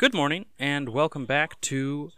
Good 0.00 0.14
morning, 0.14 0.46
and 0.58 0.88
welcome 0.88 1.26
back 1.26 1.60
to 1.60 2.10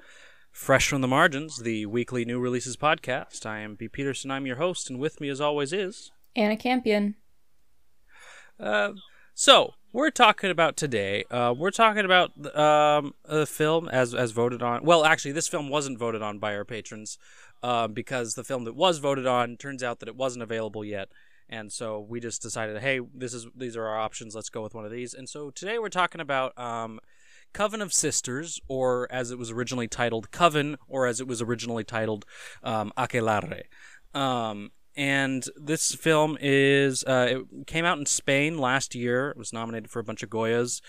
Fresh 0.52 0.86
from 0.86 1.00
the 1.00 1.08
Margins, 1.08 1.56
the 1.56 1.84
weekly 1.86 2.24
new 2.24 2.38
releases 2.38 2.76
podcast. 2.76 3.44
I 3.44 3.58
am 3.58 3.74
B. 3.74 3.88
Peterson, 3.88 4.30
I'm 4.30 4.46
your 4.46 4.54
host, 4.54 4.88
and 4.88 5.00
with 5.00 5.20
me, 5.20 5.28
as 5.28 5.40
always, 5.40 5.72
is. 5.72 6.12
Anna 6.36 6.56
Campion. 6.56 7.16
Uh, 8.60 8.92
so, 9.34 9.74
we're 9.92 10.12
talking 10.12 10.48
about 10.48 10.76
today, 10.76 11.24
uh, 11.28 11.52
we're 11.58 11.72
talking 11.72 12.04
about 12.04 12.30
um, 12.56 13.14
a 13.24 13.46
film 13.46 13.88
as, 13.88 14.14
as 14.14 14.30
voted 14.30 14.62
on. 14.62 14.84
Well, 14.84 15.04
actually, 15.04 15.32
this 15.32 15.48
film 15.48 15.68
wasn't 15.68 15.98
voted 15.98 16.22
on 16.22 16.38
by 16.38 16.54
our 16.54 16.64
patrons 16.64 17.18
uh, 17.64 17.88
because 17.88 18.34
the 18.34 18.44
film 18.44 18.62
that 18.62 18.76
was 18.76 18.98
voted 18.98 19.26
on 19.26 19.56
turns 19.56 19.82
out 19.82 19.98
that 19.98 20.08
it 20.08 20.14
wasn't 20.14 20.44
available 20.44 20.84
yet. 20.84 21.08
And 21.48 21.72
so 21.72 21.98
we 21.98 22.20
just 22.20 22.42
decided, 22.42 22.80
hey, 22.80 23.00
this 23.12 23.34
is 23.34 23.48
these 23.56 23.76
are 23.76 23.86
our 23.86 23.98
options. 23.98 24.36
Let's 24.36 24.50
go 24.50 24.62
with 24.62 24.72
one 24.72 24.84
of 24.84 24.92
these. 24.92 25.14
And 25.14 25.28
so 25.28 25.50
today 25.50 25.80
we're 25.80 25.88
talking 25.88 26.20
about 26.20 26.56
um, 26.56 27.00
Coven 27.52 27.80
of 27.80 27.92
Sisters, 27.92 28.60
or 28.68 29.06
as 29.10 29.30
it 29.30 29.38
was 29.38 29.50
originally 29.50 29.88
titled, 29.88 30.30
Coven, 30.30 30.76
or 30.88 31.06
as 31.06 31.20
it 31.20 31.26
was 31.26 31.42
originally 31.42 31.84
titled, 31.84 32.24
um, 32.62 32.92
Akelarre. 32.96 33.62
Um, 34.14 34.70
and 34.94 35.44
this 35.56 35.94
film 35.94 36.36
is 36.40 37.02
uh, 37.04 37.26
it 37.30 37.66
came 37.66 37.84
out 37.84 37.98
in 37.98 38.06
Spain 38.06 38.58
last 38.58 38.94
year. 38.94 39.30
It 39.30 39.38
was 39.38 39.52
nominated 39.52 39.90
for 39.90 40.00
a 40.00 40.04
bunch 40.04 40.22
of 40.22 40.28
Goyas, 40.28 40.82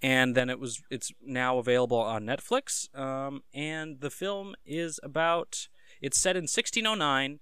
and 0.00 0.34
then 0.34 0.48
it 0.48 0.58
was 0.58 0.82
it's 0.90 1.12
now 1.22 1.58
available 1.58 1.98
on 1.98 2.24
Netflix. 2.24 2.94
Um, 2.98 3.42
and 3.52 4.00
the 4.00 4.10
film 4.10 4.54
is 4.64 4.98
about 5.02 5.68
it's 6.00 6.18
set 6.18 6.36
in 6.36 6.44
1609, 6.44 7.40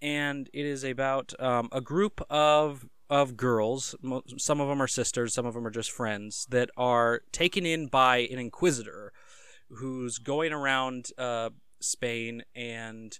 and 0.00 0.48
it 0.54 0.64
is 0.64 0.82
about 0.82 1.34
um, 1.38 1.68
a 1.72 1.82
group 1.82 2.22
of 2.30 2.86
of 3.10 3.36
girls. 3.36 3.96
Some 4.38 4.60
of 4.60 4.68
them 4.68 4.80
are 4.80 4.86
sisters, 4.86 5.34
some 5.34 5.44
of 5.44 5.54
them 5.54 5.66
are 5.66 5.70
just 5.70 5.90
friends 5.90 6.46
that 6.50 6.70
are 6.76 7.22
taken 7.32 7.66
in 7.66 7.88
by 7.88 8.18
an 8.18 8.38
inquisitor 8.38 9.12
who's 9.68 10.18
going 10.18 10.52
around 10.52 11.08
uh, 11.18 11.50
Spain 11.80 12.44
and 12.54 13.18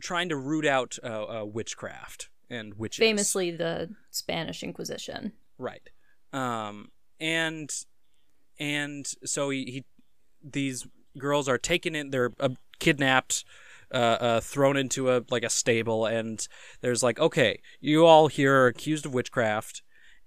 trying 0.00 0.28
to 0.28 0.36
root 0.36 0.66
out 0.66 0.98
uh, 1.02 1.40
uh, 1.40 1.44
witchcraft 1.44 2.28
and 2.50 2.74
witches. 2.74 2.98
Famously, 2.98 3.50
the 3.50 3.90
Spanish 4.10 4.62
Inquisition. 4.62 5.32
Right. 5.58 5.88
Um, 6.32 6.90
and 7.18 7.70
and 8.58 9.06
so 9.24 9.50
he, 9.50 9.64
he 9.64 9.84
these 10.42 10.86
girls 11.18 11.48
are 11.48 11.58
taken 11.58 11.94
in. 11.94 12.10
They're 12.10 12.32
uh, 12.38 12.50
kidnapped 12.78 13.44
uh, 13.92 13.96
uh, 14.20 14.40
thrown 14.40 14.76
into 14.76 15.10
a 15.10 15.22
like 15.30 15.44
a 15.44 15.50
stable, 15.50 16.06
and 16.06 16.46
there's 16.80 17.02
like, 17.02 17.18
okay, 17.18 17.60
you 17.80 18.04
all 18.04 18.28
here 18.28 18.62
are 18.62 18.66
accused 18.66 19.06
of 19.06 19.14
witchcraft, 19.14 19.82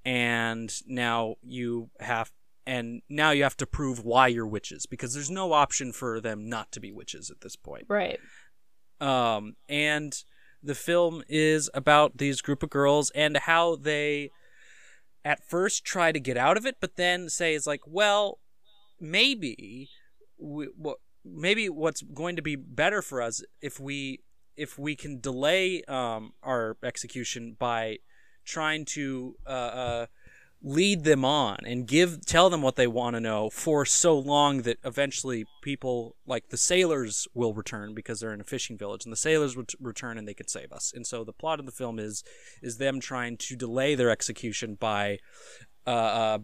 and 0.06 0.72
now 0.88 1.36
you 1.42 1.90
have 2.00 2.32
and 2.66 3.02
now 3.10 3.32
you 3.32 3.44
have 3.44 3.58
to 3.58 3.66
prove 3.66 4.06
why 4.06 4.28
you're 4.28 4.46
witches 4.46 4.86
because 4.86 5.14
there's 5.14 5.32
no 5.32 5.54
option 5.54 5.92
for 5.92 6.22
them 6.22 6.48
not 6.48 6.72
to 6.72 6.80
be 6.80 6.92
witches 6.92 7.32
at 7.32 7.42
this 7.42 7.56
point. 7.56 7.86
Right. 7.88 8.20
Um, 9.02 9.56
and 9.68 10.14
the 10.62 10.76
film 10.76 11.24
is 11.28 11.70
about 11.74 12.18
these 12.18 12.42
group 12.42 12.62
of 12.62 12.70
girls 12.70 13.12
and 13.16 13.38
how 13.38 13.76
they 13.76 14.30
at 15.26 15.44
first 15.50 15.84
try 15.84 16.12
to 16.12 16.20
get 16.20 16.38
out 16.38 16.58
of 16.58 16.66
it, 16.66 16.76
but 16.80 16.96
then 16.96 17.30
say 17.30 17.56
it's 17.56 17.68
like, 17.68 17.82
well, 17.86 18.40
maybe 19.00 19.90
we, 20.38 20.70
what 20.76 20.98
maybe 21.24 21.70
what's 21.70 22.02
going 22.02 22.36
to 22.36 22.42
be 22.42 22.56
better 22.56 23.02
for 23.02 23.22
us 23.22 23.44
if 23.62 23.80
we 23.80 24.22
if 24.56 24.78
we 24.78 24.96
can 24.96 25.20
delay 25.22 25.82
um, 25.88 26.34
our 26.44 26.78
execution 26.84 27.56
by 27.58 27.98
trying 28.44 28.84
to 28.84 29.36
uh, 29.48 29.50
uh, 29.50 30.06
lead 30.62 31.06
them 31.06 31.24
on 31.24 31.58
and 31.66 31.88
give 31.88 32.26
tell 32.26 32.50
them 32.50 32.62
what 32.62 32.76
they 32.76 32.88
want 32.88 33.16
to 33.16 33.22
know 33.22 33.50
for 33.50 33.86
so 33.86 34.18
long 34.18 34.64
that 34.64 34.78
eventually 34.84 35.46
people 35.62 36.18
like 36.26 36.50
the 36.50 36.58
sailors 36.58 37.28
will 37.34 37.54
return 37.54 37.94
because 37.94 38.20
they're 38.20 38.34
in 38.34 38.42
a 38.42 38.46
fishing 38.46 38.78
village 38.78 39.06
and 39.06 39.14
the 39.14 39.18
sailors 39.18 39.56
would 39.56 39.72
return 39.80 40.18
and 40.18 40.28
they 40.28 40.34
could 40.34 40.50
save 40.50 40.74
us. 40.74 40.92
And 40.94 41.08
so 41.08 41.24
the 41.24 41.32
plot 41.32 41.60
of 41.60 41.66
the 41.66 41.72
film 41.72 41.98
is 41.98 42.24
is 42.62 42.78
them 42.78 43.00
trying 43.00 43.38
to 43.38 43.56
delay 43.56 43.96
their 43.96 44.10
execution 44.10 44.76
by 44.76 45.20
uh, 45.88 45.90
uh 45.90 46.40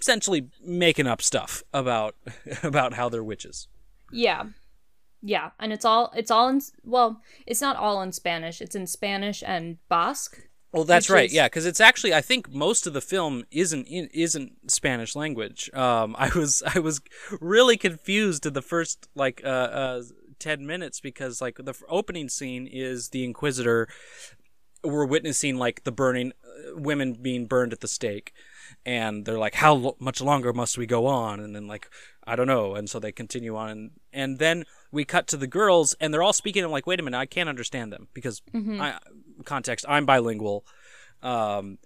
essentially 0.00 0.48
making 0.64 1.06
up 1.06 1.22
stuff 1.22 1.62
about 1.72 2.16
about 2.64 2.94
how 2.94 3.08
they're 3.08 3.22
witches 3.22 3.68
yeah. 4.10 4.44
Yeah, 5.20 5.50
and 5.58 5.72
it's 5.72 5.84
all 5.84 6.12
it's 6.14 6.30
all 6.30 6.48
in 6.48 6.60
well, 6.84 7.20
it's 7.46 7.60
not 7.60 7.76
all 7.76 8.02
in 8.02 8.12
Spanish. 8.12 8.60
It's 8.60 8.76
in 8.76 8.86
Spanish 8.86 9.42
and 9.44 9.78
Basque. 9.88 10.40
Well, 10.72 10.84
that's 10.84 11.08
right. 11.08 11.26
Is... 11.26 11.34
Yeah, 11.34 11.46
because 11.46 11.66
it's 11.66 11.80
actually 11.80 12.14
I 12.14 12.20
think 12.20 12.52
most 12.52 12.86
of 12.86 12.92
the 12.92 13.00
film 13.00 13.44
isn't 13.50 13.86
in, 13.86 14.08
isn't 14.12 14.70
Spanish 14.70 15.16
language. 15.16 15.70
Um, 15.74 16.14
I 16.18 16.30
was 16.36 16.62
I 16.74 16.78
was 16.78 17.00
really 17.40 17.76
confused 17.76 18.46
in 18.46 18.52
the 18.52 18.62
first 18.62 19.08
like 19.14 19.40
uh, 19.44 19.48
uh 19.48 20.02
ten 20.38 20.66
minutes 20.66 21.00
because 21.00 21.40
like 21.40 21.56
the 21.56 21.74
opening 21.88 22.28
scene 22.28 22.66
is 22.66 23.08
the 23.08 23.24
Inquisitor. 23.24 23.88
We're 24.84 25.06
witnessing 25.06 25.56
like 25.56 25.82
the 25.82 25.90
burning 25.92 26.32
uh, 26.44 26.76
women 26.76 27.14
being 27.14 27.46
burned 27.46 27.72
at 27.72 27.80
the 27.80 27.88
stake, 27.88 28.32
and 28.84 29.24
they're 29.24 29.38
like, 29.38 29.54
"How 29.54 29.74
lo- 29.74 29.96
much 29.98 30.20
longer 30.20 30.52
must 30.52 30.78
we 30.78 30.86
go 30.86 31.06
on?" 31.06 31.40
And 31.40 31.54
then 31.54 31.66
like 31.66 31.88
I 32.28 32.36
don't 32.36 32.46
know. 32.46 32.74
And 32.74 32.88
so 32.90 33.00
they 33.00 33.10
continue 33.10 33.56
on. 33.56 33.70
And, 33.70 33.90
and 34.12 34.38
then 34.38 34.64
we 34.92 35.06
cut 35.06 35.26
to 35.28 35.38
the 35.38 35.46
girls, 35.46 35.94
and 35.98 36.12
they're 36.12 36.22
all 36.22 36.34
speaking. 36.34 36.62
I'm 36.62 36.70
like, 36.70 36.86
wait 36.86 37.00
a 37.00 37.02
minute, 37.02 37.16
I 37.16 37.24
can't 37.24 37.48
understand 37.48 37.90
them 37.90 38.08
because 38.12 38.42
mm-hmm. 38.52 38.80
I, 38.80 38.98
context, 39.44 39.86
I'm 39.88 40.04
bilingual. 40.04 40.66
Um, 41.22 41.78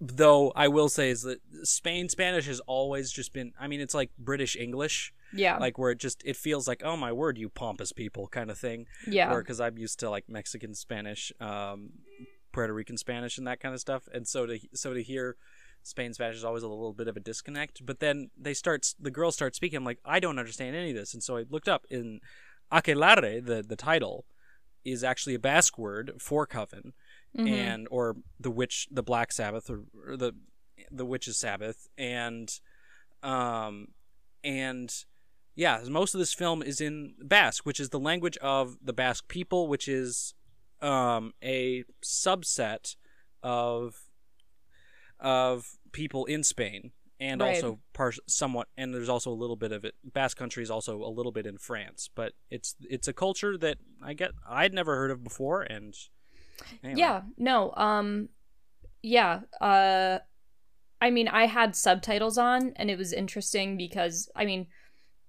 though 0.00 0.50
I 0.56 0.68
will 0.68 0.88
say 0.88 1.08
is 1.08 1.22
that 1.22 1.40
Spain 1.62 2.08
Spanish 2.08 2.46
has 2.46 2.58
always 2.60 3.12
just 3.12 3.32
been. 3.32 3.52
I 3.58 3.68
mean, 3.68 3.80
it's 3.80 3.94
like 3.94 4.10
British 4.18 4.56
English. 4.56 5.14
Yeah. 5.32 5.56
Like 5.58 5.78
where 5.78 5.92
it 5.92 5.98
just 5.98 6.22
it 6.24 6.36
feels 6.36 6.68
like 6.68 6.82
oh 6.84 6.96
my 6.96 7.12
word 7.12 7.38
you 7.38 7.48
pompous 7.48 7.92
people 7.92 8.26
kind 8.28 8.50
of 8.50 8.58
thing. 8.58 8.86
Yeah. 9.06 9.34
Because 9.34 9.60
I'm 9.60 9.78
used 9.78 10.00
to 10.00 10.10
like 10.10 10.28
Mexican 10.28 10.74
Spanish, 10.74 11.32
um, 11.40 11.90
Puerto 12.52 12.72
Rican 12.72 12.96
Spanish, 12.96 13.38
and 13.38 13.46
that 13.46 13.60
kind 13.60 13.72
of 13.72 13.80
stuff. 13.80 14.08
And 14.12 14.26
so 14.26 14.46
to 14.46 14.58
so 14.74 14.94
to 14.94 15.02
hear 15.02 15.36
Spain 15.84 16.12
Spanish 16.12 16.36
is 16.36 16.44
always 16.44 16.62
a 16.62 16.68
little 16.68 16.92
bit 16.92 17.08
of 17.08 17.16
a 17.16 17.20
disconnect. 17.20 17.84
But 17.86 18.00
then 18.00 18.30
they 18.36 18.54
start, 18.54 18.94
the 18.98 19.10
girls 19.10 19.34
start 19.34 19.54
speaking. 19.54 19.76
I'm 19.76 19.84
like, 19.84 20.00
I 20.04 20.18
don't 20.18 20.38
understand 20.38 20.74
any 20.74 20.90
of 20.90 20.96
this. 20.96 21.14
And 21.14 21.22
so 21.22 21.36
I 21.36 21.44
looked 21.48 21.68
up 21.68 21.86
in 21.88 22.20
Akelarre, 22.72 23.44
the, 23.44 23.62
the 23.62 23.76
title, 23.76 24.24
is 24.84 25.02
actually 25.02 25.34
a 25.34 25.38
Basque 25.38 25.78
word 25.78 26.12
for 26.18 26.46
coven, 26.46 26.92
mm-hmm. 27.36 27.46
and 27.46 27.88
or 27.90 28.16
the 28.38 28.50
witch, 28.50 28.86
the 28.90 29.02
Black 29.02 29.32
Sabbath, 29.32 29.70
or, 29.70 29.84
or 30.06 30.16
the 30.16 30.32
the 30.90 31.06
witch's 31.06 31.38
Sabbath, 31.38 31.88
and 31.96 32.60
um, 33.22 33.88
and 34.42 34.92
yeah, 35.54 35.80
most 35.88 36.14
of 36.14 36.18
this 36.18 36.34
film 36.34 36.62
is 36.62 36.80
in 36.80 37.14
Basque, 37.22 37.64
which 37.64 37.80
is 37.80 37.90
the 37.90 37.98
language 37.98 38.36
of 38.38 38.76
the 38.82 38.92
Basque 38.92 39.28
people, 39.28 39.68
which 39.68 39.88
is 39.88 40.34
um, 40.82 41.32
a 41.42 41.84
subset 42.04 42.96
of 43.42 43.94
of 45.24 45.66
people 45.92 46.26
in 46.26 46.44
Spain 46.44 46.92
and 47.20 47.40
right. 47.40 47.56
also 47.56 47.78
par- 47.92 48.12
somewhat 48.26 48.68
and 48.76 48.92
there's 48.94 49.08
also 49.08 49.30
a 49.30 49.34
little 49.34 49.56
bit 49.56 49.72
of 49.72 49.84
it 49.84 49.94
basque 50.12 50.36
country 50.36 50.62
is 50.62 50.70
also 50.70 51.02
a 51.02 51.08
little 51.08 51.32
bit 51.32 51.46
in 51.46 51.58
france 51.58 52.10
but 52.14 52.32
it's 52.50 52.74
it's 52.80 53.08
a 53.08 53.12
culture 53.12 53.56
that 53.56 53.78
i 54.02 54.12
get 54.12 54.32
i'd 54.48 54.74
never 54.74 54.96
heard 54.96 55.10
of 55.10 55.22
before 55.22 55.62
and 55.62 55.94
anyway. 56.82 56.98
yeah 56.98 57.22
no 57.38 57.72
um 57.76 58.28
yeah 59.02 59.40
uh 59.60 60.18
i 61.00 61.10
mean 61.10 61.28
i 61.28 61.46
had 61.46 61.76
subtitles 61.76 62.36
on 62.36 62.72
and 62.76 62.90
it 62.90 62.98
was 62.98 63.12
interesting 63.12 63.76
because 63.76 64.28
i 64.34 64.44
mean 64.44 64.66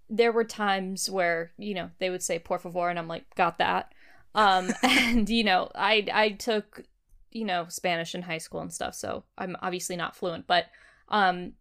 there 0.10 0.32
were 0.32 0.44
times 0.44 1.10
where 1.10 1.52
you 1.58 1.74
know 1.74 1.90
they 2.00 2.10
would 2.10 2.24
say 2.24 2.40
por 2.40 2.60
favor 2.60 2.90
and 2.90 2.98
i'm 2.98 3.08
like 3.08 3.24
got 3.36 3.58
that 3.60 3.94
um 4.34 4.72
and 4.84 5.30
you 5.30 5.44
know 5.44 5.70
i 5.76 6.06
i 6.14 6.30
took 6.30 6.84
you 7.36 7.46
know 7.46 7.66
Spanish 7.68 8.16
in 8.16 8.22
high 8.22 8.38
school 8.38 8.62
and 8.62 8.74
stuff, 8.74 8.96
so 8.96 9.26
I'm 9.38 9.58
obviously 9.62 9.96
not 9.96 10.16
fluent, 10.16 10.48
but 10.48 10.66
um 11.10 11.54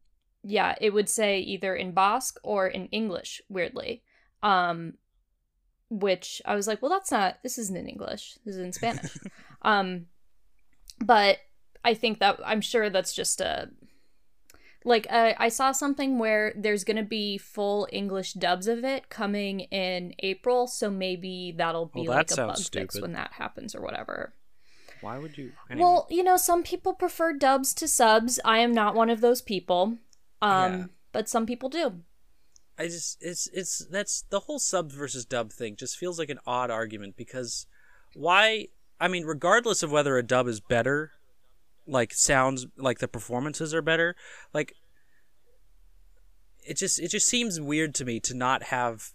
yeah, 0.47 0.75
it 0.81 0.93
would 0.93 1.09
say 1.09 1.41
either 1.41 1.75
in 1.75 1.93
Basque 1.93 2.39
or 2.43 2.69
in 2.69 2.87
English, 2.87 3.43
weirdly. 3.49 4.03
Um 4.43 4.95
which 5.91 6.41
I 6.45 6.55
was 6.55 6.67
like, 6.67 6.81
well 6.81 6.91
that's 6.91 7.11
not 7.11 7.43
this 7.43 7.59
isn't 7.59 7.77
in 7.77 7.89
English. 7.89 8.39
This 8.45 8.55
is 8.55 8.63
in 8.63 8.73
Spanish. 8.73 9.19
um 9.63 10.07
but 11.05 11.39
I 11.85 11.95
think 11.95 12.21
that 12.21 12.39
I'm 12.45 12.61
sure 12.61 12.89
that's 12.89 13.13
just 13.13 13.41
a 13.41 13.69
like 14.85 15.07
uh, 15.11 15.33
I 15.39 15.49
saw 15.49 15.73
something 15.73 16.19
where 16.19 16.53
there's 16.57 16.85
gonna 16.85 17.03
be 17.03 17.39
full 17.39 17.89
English 17.91 18.35
dubs 18.35 18.69
of 18.69 18.85
it 18.85 19.09
coming 19.09 19.61
in 19.61 20.15
April, 20.19 20.67
so 20.67 20.91
maybe 20.91 21.55
that'll 21.57 21.87
be 21.87 22.07
well, 22.07 22.19
that 22.19 22.31
like 22.31 22.39
a 22.39 22.47
bug 22.49 22.59
stupid. 22.59 22.93
fix 22.93 23.01
when 23.01 23.13
that 23.15 23.33
happens 23.33 23.75
or 23.75 23.81
whatever. 23.81 24.35
Why 25.05 25.19
would 25.19 25.37
you? 25.39 25.53
Anyway. 25.71 25.85
Well, 25.85 26.07
you 26.11 26.23
know, 26.23 26.37
some 26.37 26.63
people 26.63 26.95
prefer 26.95 27.33
dubs 27.33 27.75
to 27.75 27.89
subs. 27.89 28.41
I 28.45 28.59
am 28.59 28.73
not 28.73 28.95
one 28.95 29.11
of 29.11 29.21
those 29.21 29.43
people. 29.43 29.99
Um, 30.43 30.73
yeah. 30.73 30.85
but 31.13 31.29
some 31.29 31.47
people 31.47 31.69
do. 31.69 32.01
I 32.79 32.85
just 32.85 33.19
it's 33.21 33.49
it's 33.53 33.87
that's 33.91 34.25
the 34.31 34.41
whole 34.41 34.59
sub 34.59 34.91
versus 34.91 35.25
dub 35.25 35.53
thing 35.53 35.77
just 35.77 35.97
feels 35.97 36.19
like 36.19 36.29
an 36.29 36.41
odd 36.47 36.71
argument 36.71 37.17
because 37.17 37.67
why 38.15 38.69
I 39.01 39.09
mean 39.09 39.25
regardless 39.25 39.83
of 39.83 39.93
whether 39.93 40.19
a 40.19 40.25
dub 40.25 40.49
is 40.49 40.61
better 40.61 41.13
like 41.87 42.13
sounds 42.13 42.67
like 42.77 42.99
the 42.99 43.07
performances 43.07 43.73
are 43.73 43.83
better 43.83 44.17
like 44.53 44.75
it 46.67 46.77
just 46.77 46.99
it 46.99 47.09
just 47.09 47.29
seems 47.29 47.61
weird 47.61 47.95
to 47.95 48.05
me 48.05 48.19
to 48.21 48.35
not 48.35 48.65
have 48.65 49.13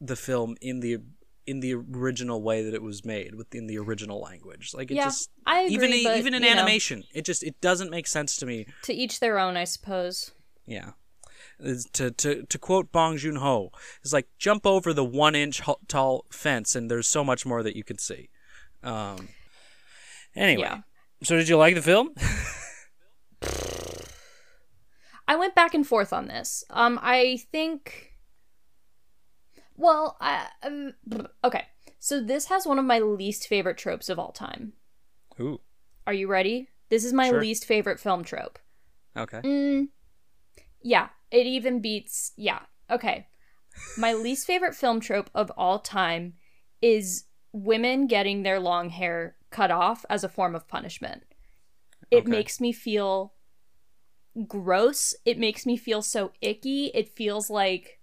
the 0.00 0.16
film 0.16 0.56
in 0.60 0.80
the 0.80 0.98
in 1.46 1.60
the 1.60 1.74
original 1.74 2.42
way 2.42 2.62
that 2.62 2.74
it 2.74 2.82
was 2.82 3.04
made 3.04 3.34
within 3.34 3.66
the 3.66 3.78
original 3.78 4.20
language. 4.20 4.72
Like 4.74 4.90
it 4.90 4.94
Yeah, 4.94 5.04
just 5.04 5.30
I 5.46 5.60
agree, 5.60 5.74
even 5.74 5.90
but, 6.04 6.18
even 6.18 6.34
in 6.34 6.42
you 6.42 6.48
know. 6.48 6.56
animation, 6.60 7.04
it 7.14 7.24
just 7.24 7.42
it 7.42 7.60
doesn't 7.60 7.90
make 7.90 8.06
sense 8.06 8.36
to 8.38 8.46
me. 8.46 8.66
To 8.82 8.92
each 8.92 9.20
their 9.20 9.38
own, 9.38 9.56
I 9.56 9.64
suppose. 9.64 10.32
Yeah. 10.66 10.90
To, 11.94 12.10
to 12.10 12.42
to 12.42 12.58
quote 12.58 12.92
Bong 12.92 13.16
Joon 13.16 13.36
Ho, 13.36 13.70
it's 14.02 14.12
like 14.12 14.28
jump 14.38 14.66
over 14.66 14.92
the 14.92 15.04
one 15.04 15.34
inch 15.34 15.62
tall 15.88 16.26
fence, 16.30 16.74
and 16.76 16.90
there's 16.90 17.08
so 17.08 17.24
much 17.24 17.46
more 17.46 17.62
that 17.62 17.76
you 17.76 17.84
can 17.84 17.96
see. 17.98 18.28
Um. 18.82 19.28
Anyway, 20.34 20.62
Yeah. 20.64 20.80
so 21.22 21.36
did 21.36 21.48
you 21.48 21.56
like 21.56 21.74
the 21.74 21.80
film? 21.82 22.10
I 25.28 25.36
went 25.36 25.54
back 25.54 25.74
and 25.74 25.86
forth 25.86 26.12
on 26.12 26.28
this. 26.28 26.62
Um, 26.70 26.98
I 27.02 27.38
think. 27.50 28.12
Well, 29.76 30.16
I, 30.20 30.48
um, 30.62 30.94
okay. 31.44 31.64
So 31.98 32.20
this 32.22 32.46
has 32.46 32.66
one 32.66 32.78
of 32.78 32.84
my 32.84 32.98
least 32.98 33.46
favorite 33.48 33.78
tropes 33.78 34.08
of 34.08 34.18
all 34.18 34.32
time. 34.32 34.74
Ooh. 35.40 35.60
Are 36.06 36.12
you 36.14 36.28
ready? 36.28 36.68
This 36.88 37.04
is 37.04 37.12
my 37.12 37.28
Sure. 37.30 37.40
least 37.40 37.64
favorite 37.64 37.98
film 38.00 38.22
trope. 38.24 38.58
Okay. 39.16 39.40
Mm, 39.40 39.88
yeah, 40.82 41.08
it 41.30 41.46
even 41.46 41.80
beats. 41.80 42.32
Yeah, 42.36 42.60
okay. 42.90 43.26
My 43.98 44.12
least 44.12 44.46
favorite 44.46 44.74
film 44.74 45.00
trope 45.00 45.30
of 45.34 45.50
all 45.56 45.78
time 45.78 46.34
is 46.80 47.24
women 47.52 48.06
getting 48.06 48.42
their 48.42 48.60
long 48.60 48.90
hair 48.90 49.36
cut 49.50 49.70
off 49.70 50.04
as 50.10 50.22
a 50.22 50.28
form 50.28 50.54
of 50.54 50.68
punishment. 50.68 51.24
It 52.10 52.18
Okay. 52.18 52.30
makes 52.30 52.60
me 52.60 52.72
feel 52.72 53.34
gross. 54.46 55.14
It 55.24 55.38
makes 55.38 55.66
me 55.66 55.76
feel 55.76 56.02
so 56.02 56.32
icky. 56.40 56.86
It 56.94 57.08
feels 57.08 57.50
like 57.50 57.98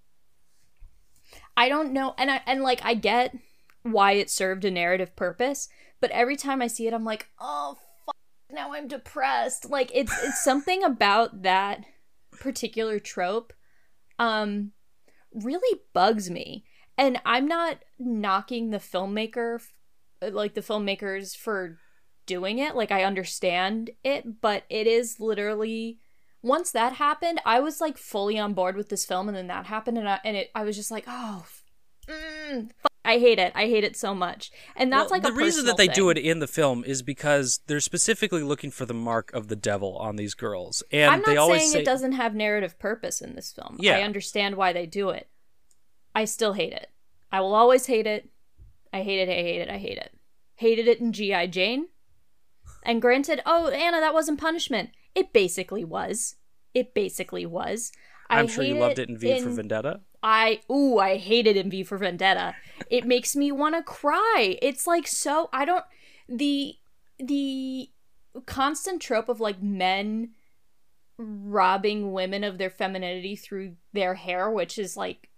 I 1.55 1.69
don't 1.69 1.93
know 1.93 2.15
and 2.17 2.31
I 2.31 2.41
and 2.45 2.61
like 2.61 2.81
I 2.83 2.93
get 2.93 3.35
why 3.83 4.13
it 4.13 4.29
served 4.29 4.65
a 4.65 4.71
narrative 4.71 5.15
purpose, 5.15 5.69
but 5.99 6.11
every 6.11 6.35
time 6.35 6.61
I 6.61 6.67
see 6.67 6.87
it 6.87 6.93
I'm 6.93 7.05
like, 7.05 7.29
"Oh, 7.39 7.77
fuck, 8.05 8.15
now 8.51 8.73
I'm 8.73 8.87
depressed." 8.87 9.69
Like 9.69 9.91
it's 9.93 10.13
it's 10.23 10.43
something 10.43 10.83
about 10.83 11.43
that 11.43 11.83
particular 12.31 12.99
trope 12.99 13.53
um 14.19 14.71
really 15.33 15.81
bugs 15.93 16.29
me. 16.29 16.65
And 16.97 17.19
I'm 17.25 17.47
not 17.47 17.79
knocking 17.97 18.69
the 18.69 18.77
filmmaker 18.77 19.59
like 20.21 20.53
the 20.53 20.61
filmmakers 20.61 21.35
for 21.35 21.77
doing 22.25 22.59
it. 22.59 22.75
Like 22.75 22.91
I 22.91 23.03
understand 23.03 23.91
it, 24.03 24.41
but 24.41 24.63
it 24.69 24.87
is 24.87 25.19
literally 25.19 25.99
once 26.43 26.71
that 26.71 26.93
happened, 26.93 27.41
I 27.45 27.61
was 27.61 27.81
like 27.81 27.97
fully 27.97 28.37
on 28.37 28.53
board 28.53 28.75
with 28.75 28.89
this 28.89 29.05
film, 29.05 29.27
and 29.27 29.35
then 29.35 29.47
that 29.47 29.65
happened, 29.65 29.97
and 29.97 30.07
I, 30.07 30.19
and 30.23 30.37
it 30.37 30.51
I 30.53 30.63
was 30.63 30.75
just 30.75 30.91
like, 30.91 31.05
oh, 31.07 31.45
mm, 32.07 32.69
I 33.03 33.17
hate 33.17 33.39
it. 33.39 33.53
I 33.55 33.67
hate 33.67 33.85
it 33.85 33.95
so 33.95 34.13
much, 34.13 34.51
and 34.75 34.91
that's 34.91 35.09
Well, 35.09 35.21
like 35.21 35.23
the 35.23 35.31
reason 35.31 35.65
that 35.65 35.77
they 35.77 35.87
personal 35.87 36.13
do 36.13 36.19
it 36.19 36.23
in 36.23 36.39
the 36.39 36.47
film 36.47 36.83
is 36.83 37.01
because 37.01 37.61
they're 37.67 37.79
specifically 37.79 38.43
looking 38.43 38.71
for 38.71 38.85
the 38.85 38.93
mark 38.93 39.31
of 39.33 39.47
the 39.47 39.55
devil 39.55 39.97
on 39.97 40.17
these 40.17 40.33
girls, 40.33 40.83
and 40.91 41.09
I'm 41.09 41.23
they 41.25 41.35
not 41.35 41.41
always 41.41 41.61
saying 41.61 41.71
say 41.71 41.81
it 41.81 41.85
doesn't 41.85 42.11
have 42.11 42.35
narrative 42.35 42.77
purpose 42.77 43.21
in 43.21 43.35
this 43.35 43.53
film. 43.53 43.77
Yeah. 43.79 43.97
I 43.97 44.01
understand 44.01 44.57
why 44.57 44.73
they 44.73 44.85
do 44.85 45.09
it. 45.09 45.29
I 46.13 46.25
still 46.25 46.53
hate 46.53 46.73
it. 46.73 46.89
I 47.31 47.39
will 47.39 47.55
always 47.55 47.87
hate 47.87 48.05
it. 48.05 48.29
I 48.91 49.01
hate 49.01 49.27
it. 49.27 49.29
I 49.29 49.41
hate 49.41 49.61
it. 49.61 49.69
I 49.69 49.77
hate 49.77 49.97
it. 49.97 50.11
Hated 50.55 50.87
it 50.87 50.99
in 50.99 51.13
GI 51.13 51.47
Jane. 51.47 51.87
And 52.83 53.01
granted, 53.01 53.41
oh 53.45 53.69
Anna, 53.69 54.01
that 54.01 54.13
wasn't 54.13 54.39
punishment. 54.39 54.89
It 55.15 55.33
basically 55.33 55.83
was. 55.83 56.35
It 56.73 56.93
basically 56.93 57.45
was. 57.45 57.91
I 58.29 58.39
I'm 58.39 58.47
sure 58.47 58.63
you 58.63 58.75
loved 58.75 58.99
it 58.99 59.09
in 59.09 59.17
V 59.17 59.41
for 59.41 59.49
Vendetta. 59.49 60.01
I 60.21 60.61
ooh, 60.71 60.97
I 60.99 61.17
hated 61.17 61.57
in 61.57 61.69
V 61.69 61.83
for 61.83 61.97
Vendetta. 61.97 62.55
It 62.89 63.05
makes 63.05 63.35
me 63.35 63.51
want 63.51 63.75
to 63.75 63.83
cry. 63.83 64.57
It's 64.61 64.87
like 64.87 65.07
so 65.07 65.49
I 65.51 65.65
don't 65.65 65.85
the 66.27 66.75
the 67.19 67.89
constant 68.45 69.01
trope 69.01 69.29
of 69.29 69.39
like 69.39 69.61
men 69.61 70.31
robbing 71.17 72.11
women 72.11 72.43
of 72.43 72.57
their 72.57 72.69
femininity 72.69 73.35
through 73.35 73.75
their 73.91 74.15
hair, 74.15 74.49
which 74.49 74.77
is 74.79 74.97
like 74.97 75.29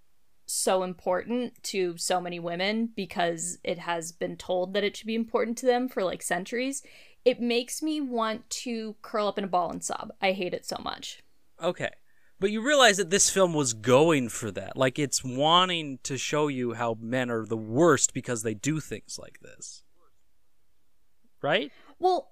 so 0.46 0.84
important 0.84 1.62
to 1.64 1.98
so 1.98 2.22
many 2.22 2.40
women 2.40 2.90
because 2.96 3.58
it 3.64 3.80
has 3.80 4.12
been 4.12 4.38
told 4.38 4.74
that 4.74 4.84
it 4.84 4.96
should 4.96 5.08
be 5.08 5.16
important 5.16 5.58
to 5.58 5.66
them 5.66 5.90
for 5.90 6.04
like 6.04 6.22
centuries. 6.22 6.84
It 7.26 7.42
makes 7.42 7.82
me 7.82 8.00
want 8.00 8.48
to 8.52 8.96
curl 9.02 9.28
up 9.28 9.38
in 9.38 9.44
a 9.44 9.48
ball 9.48 9.72
and 9.72 9.84
sob. 9.84 10.14
I 10.22 10.32
hate 10.32 10.54
it 10.54 10.66
so 10.66 10.78
much. 10.84 11.24
Okay. 11.62 11.90
But 12.40 12.52
you 12.52 12.62
realize 12.62 12.98
that 12.98 13.10
this 13.10 13.30
film 13.30 13.54
was 13.54 13.74
going 13.74 14.30
for 14.30 14.52
that. 14.52 14.78
Like, 14.78 15.00
it's 15.00 15.24
wanting 15.24 16.00
to 16.04 16.18
show 16.18 16.48
you 16.48 16.74
how 16.74 16.98
men 17.00 17.32
are 17.32 17.46
the 17.46 17.58
worst 17.58 18.14
because 18.14 18.44
they 18.44 18.54
do 18.54 18.80
things 18.80 19.18
like 19.20 19.40
this. 19.42 19.84
Right? 21.42 21.72
Well, 21.98 22.32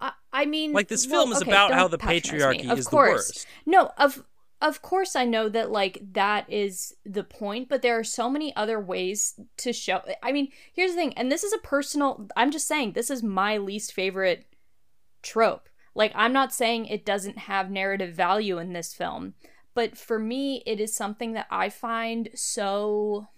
I, 0.00 0.12
I 0.32 0.44
mean, 0.46 0.72
Like, 0.72 0.88
this 0.88 1.06
well, 1.06 1.22
film 1.22 1.32
is 1.32 1.42
about 1.42 1.72
how 1.72 1.88
the 1.88 1.96
patronize 1.96 2.56
me. 2.56 2.64
patriarchy 2.64 2.72
Of 2.72 2.78
is 2.78 2.88
the 2.88 2.96
worst. 2.96 3.46
No, 3.64 3.92
of 3.96 4.24
of 4.64 4.80
course 4.80 5.14
I 5.14 5.26
know 5.26 5.50
that 5.50 5.70
like 5.70 6.00
that 6.12 6.50
is 6.50 6.94
the 7.04 7.22
point, 7.22 7.68
but 7.68 7.82
there 7.82 7.98
are 7.98 8.04
so 8.04 8.30
many 8.30 8.56
other 8.56 8.80
ways 8.80 9.38
to 9.58 9.74
show. 9.74 10.00
I 10.22 10.32
mean, 10.32 10.48
here's 10.72 10.92
the 10.92 10.96
thing, 10.96 11.12
and 11.18 11.30
this 11.30 11.44
is 11.44 11.52
a 11.52 11.58
personal. 11.58 12.26
I'm 12.34 12.50
just 12.50 12.66
saying 12.66 12.92
this 12.92 13.10
is 13.10 13.22
my 13.22 13.58
least 13.58 13.92
favorite 13.92 14.46
trope. 15.22 15.68
Like, 15.94 16.12
I'm 16.14 16.32
not 16.32 16.52
saying 16.52 16.86
it 16.86 17.04
doesn't 17.04 17.40
have 17.40 17.70
narrative 17.70 18.14
value 18.14 18.58
in 18.58 18.72
this 18.72 18.94
film, 18.94 19.34
but 19.74 19.98
for 19.98 20.18
me, 20.18 20.62
it 20.66 20.80
is 20.80 20.96
something 20.96 21.34
that 21.34 21.46
I 21.50 21.68
find 21.68 22.30
so. 22.34 23.28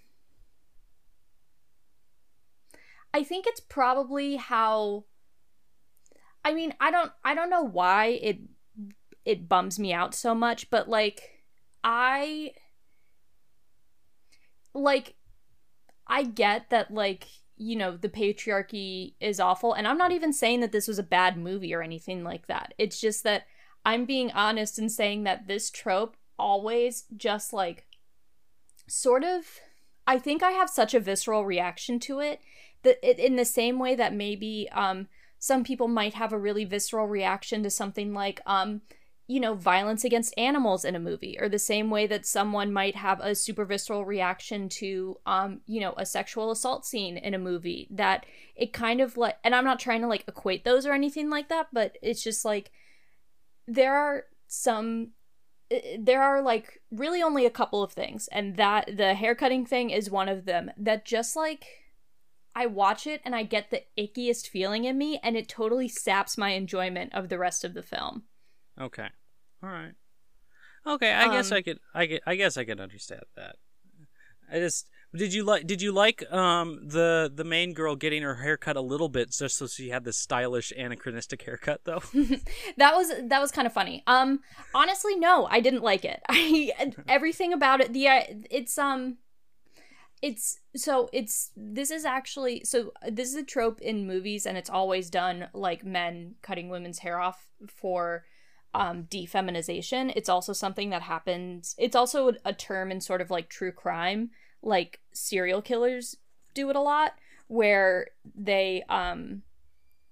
I 3.13 3.25
think 3.25 3.47
it's 3.49 3.61
probably 3.61 4.37
how 4.37 5.07
I 6.45 6.55
mean, 6.55 6.73
I 6.79 6.93
don't 6.93 7.11
I 7.25 7.35
don't 7.35 7.51
know 7.51 7.65
why 7.65 8.21
it 8.23 8.39
it 9.27 9.49
bums 9.49 9.79
me 9.79 9.93
out 9.93 10.15
so 10.15 10.35
much, 10.35 10.71
but 10.71 10.89
like 10.89 11.43
I 11.85 12.53
like 14.73 15.15
I 16.07 16.23
get 16.23 16.71
that 16.71 16.93
like 16.93 17.27
you 17.57 17.77
know 17.77 17.97
the 17.97 18.09
patriarchy 18.09 19.15
is 19.21 19.41
awful 19.41 19.73
and 19.73 19.89
I'm 19.89 19.99
not 19.99 20.13
even 20.13 20.33
saying 20.33 20.61
that 20.61 20.73
this 20.73 20.87
was 20.87 20.99
a 20.99 21.03
bad 21.03 21.37
movie 21.37 21.75
or 21.75 21.83
anything 21.83 22.23
like 22.23 22.47
that. 22.47 22.73
It's 22.79 23.01
just 23.01 23.25
that 23.25 23.47
I'm 23.85 24.05
being 24.05 24.31
honest 24.31 24.79
and 24.79 24.91
saying 24.91 25.25
that 25.25 25.49
this 25.49 25.71
trope 25.71 26.17
always 26.39 27.05
just 27.17 27.53
like 27.53 27.87
sort 28.87 29.25
of 29.25 29.45
I 30.07 30.21
think 30.21 30.43
I 30.43 30.53
have 30.53 30.71
such 30.71 30.95
a 30.95 31.01
visceral 31.01 31.45
reaction 31.45 31.99
to 32.01 32.21
it 32.21 32.41
that 32.85 33.05
in 33.05 33.35
the 33.35 33.45
same 33.45 33.81
way 33.81 33.97
that 33.97 34.15
maybe 34.15 34.69
um 34.73 35.09
some 35.39 35.65
people 35.65 35.89
might 35.89 36.15
have 36.15 36.33
a 36.33 36.39
really 36.39 36.65
visceral 36.65 37.07
reaction 37.07 37.65
to 37.65 37.71
something 37.71 38.15
like 38.15 38.41
um 38.47 38.83
you 39.27 39.41
know 39.41 39.55
violence 39.55 40.05
against 40.05 40.35
animals 40.39 40.85
in 40.85 40.95
a 40.95 41.01
movie 41.01 41.37
or 41.41 41.49
the 41.49 41.59
same 41.59 41.91
way 41.91 42.07
that 42.07 42.25
someone 42.25 42.73
might 42.73 42.95
have 42.95 43.21
a 43.21 43.35
super 43.35 43.65
visceral 43.65 44.05
reaction 44.05 44.69
to 44.69 45.17
um 45.27 45.61
you 45.67 45.81
know 45.81 45.95
a 45.97 46.07
sexual 46.07 46.51
assault 46.51 46.87
scene 46.87 47.17
in 47.17 47.35
a 47.35 47.39
movie 47.39 47.89
that 47.91 48.25
it 48.55 48.73
kind 48.73 49.01
of 49.01 49.17
like 49.17 49.37
and 49.45 49.55
I'm 49.55 49.65
not 49.65 49.81
trying 49.81 50.01
to 50.03 50.07
like 50.07 50.25
equate 50.29 50.65
those 50.65 50.87
or 50.87 50.93
anything 50.93 51.29
like 51.29 51.49
that 51.49 51.69
but 51.73 51.97
it's 52.03 52.23
just 52.23 52.45
like 52.45 52.71
there 53.67 53.95
are 53.97 54.25
some 54.47 55.11
eh, 55.71 55.97
there 55.99 56.23
are 56.23 56.41
like 56.41 56.81
really 56.91 57.23
only 57.23 57.47
a 57.47 57.51
couple 57.51 57.83
of 57.83 57.93
things 57.93 58.29
and 58.31 58.57
that 58.57 58.97
the 58.97 59.15
haircutting 59.15 59.67
thing 59.67 59.91
is 59.91 60.11
one 60.11 60.29
of 60.29 60.45
them 60.45 60.71
that 60.77 61.05
just 61.05 61.35
like 61.35 61.67
I 62.55 62.65
watch 62.65 63.07
it 63.07 63.21
and 63.23 63.37
I 63.37 63.43
get 63.43 63.71
the 63.71 63.83
ickiest 63.99 64.49
feeling 64.49 64.85
in 64.85 64.97
me 64.97 65.21
and 65.23 65.37
it 65.37 65.47
totally 65.47 65.89
saps 65.89 66.39
my 66.39 66.51
enjoyment 66.51 67.13
of 67.13 67.29
the 67.29 67.39
rest 67.39 67.65
of 67.65 67.75
the 67.75 67.83
film. 67.83 68.23
Okay. 68.81 69.09
All 69.63 69.69
right. 69.71 69.95
Okay, 70.87 71.13
I 71.13 71.29
guess 71.29 71.51
Um, 71.51 71.59
I 71.59 71.63
could 71.63 71.79
I 71.95 72.07
get 72.07 72.23
I 72.27 72.37
guess 72.37 72.57
I 72.57 72.65
could 72.65 72.81
understand 72.81 73.23
that. 73.35 73.57
I 74.51 74.59
just 74.61 74.89
did 75.15 75.35
you 75.35 75.43
like 75.43 75.67
did 75.67 75.83
you 75.83 75.91
like 75.93 76.31
um 76.33 76.81
the 76.87 77.31
the 77.35 77.43
main 77.43 77.75
girl 77.75 77.97
getting 77.97 78.23
her 78.23 78.37
hair 78.37 78.57
cut 78.57 78.77
a 78.77 78.81
little 78.81 79.09
bit 79.09 79.33
just 79.33 79.57
so 79.59 79.67
she 79.67 79.89
had 79.89 80.05
this 80.05 80.19
stylish 80.19 80.73
anachronistic 80.77 81.43
haircut 81.43 81.81
though? 81.85 82.03
that 82.77 82.95
was 82.95 83.11
that 83.29 83.41
was 83.41 83.51
kind 83.51 83.67
of 83.67 83.73
funny. 83.73 84.05
Um 84.07 84.41
honestly 84.73 85.17
no, 85.17 85.47
I 85.51 85.61
didn't 85.61 85.83
like 85.83 86.05
it. 86.05 86.21
I 86.29 86.73
everything 87.09 87.53
about 87.53 87.81
it 87.81 87.93
the 87.93 88.07
uh, 88.07 88.23
it's 88.51 88.79
um 88.79 89.19
it's 90.23 90.61
so 90.75 91.09
it's 91.13 91.51
this 91.57 91.91
is 91.91 92.05
actually 92.05 92.63
so 92.65 92.93
this 93.09 93.29
is 93.29 93.35
a 93.35 93.43
trope 93.43 93.81
in 93.81 94.07
movies 94.07 94.47
and 94.47 94.57
it's 94.57 94.71
always 94.71 95.11
done 95.11 95.49
like 95.53 95.85
men 95.85 96.37
cutting 96.43 96.69
women's 96.69 97.01
hair 97.01 97.19
off 97.21 97.47
for 97.69 98.25
um 98.77 99.05
defeminization 99.05 100.13
it's 100.15 100.29
also 100.29 100.53
something 100.53 100.91
that 100.91 101.03
happens 101.03 101.75
it's 101.79 101.97
also 101.97 102.33
a 102.45 102.53
term 102.53 102.91
in 102.93 103.01
sort 103.01 103.21
of 103.21 103.31
like 103.31 103.49
true 103.49 103.73
crime 103.73 104.31
like 104.63 105.01
serial 105.13 105.63
killers 105.63 106.17
do 106.55 106.71
it 106.71 106.77
a 106.77 106.81
lot 106.81 107.15
where 107.49 108.09
they 108.35 108.83
um 108.89 109.43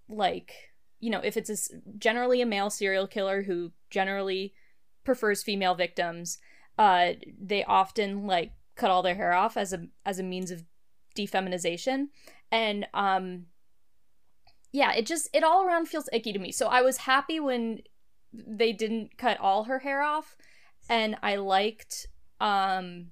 like 0.09 0.53
you 1.01 1.11
know 1.11 1.21
if 1.21 1.37
it's 1.37 1.51
a 1.51 1.77
generally 1.99 2.41
a 2.41 2.47
male 2.47 2.71
serial 2.71 3.07
killer 3.07 3.43
who 3.43 3.71
generally 3.91 4.55
prefers 5.05 5.43
female 5.43 5.75
victims. 5.75 6.39
Uh, 6.77 7.13
they 7.41 7.63
often 7.65 8.27
like 8.27 8.53
cut 8.75 8.91
all 8.91 9.03
their 9.03 9.15
hair 9.15 9.33
off 9.33 9.57
as 9.57 9.73
a 9.73 9.87
as 10.05 10.19
a 10.19 10.23
means 10.23 10.51
of 10.51 10.65
defeminization, 11.17 12.09
and 12.51 12.87
um, 12.95 13.47
yeah, 14.73 14.93
it 14.95 15.07
just 15.07 15.29
it 15.33 15.45
all 15.45 15.65
around 15.65 15.87
feels 15.87 16.09
icky 16.13 16.33
to 16.33 16.39
me. 16.39 16.51
So 16.51 16.67
I 16.67 16.83
was 16.83 16.99
happy 16.99 17.39
when 17.39 17.83
they 18.47 18.73
didn't 18.73 19.17
cut 19.17 19.39
all 19.41 19.65
her 19.65 19.81
hair 19.81 20.03
off, 20.03 20.37
and 20.89 21.17
I 21.23 21.37
liked 21.37 22.07
um, 22.41 23.07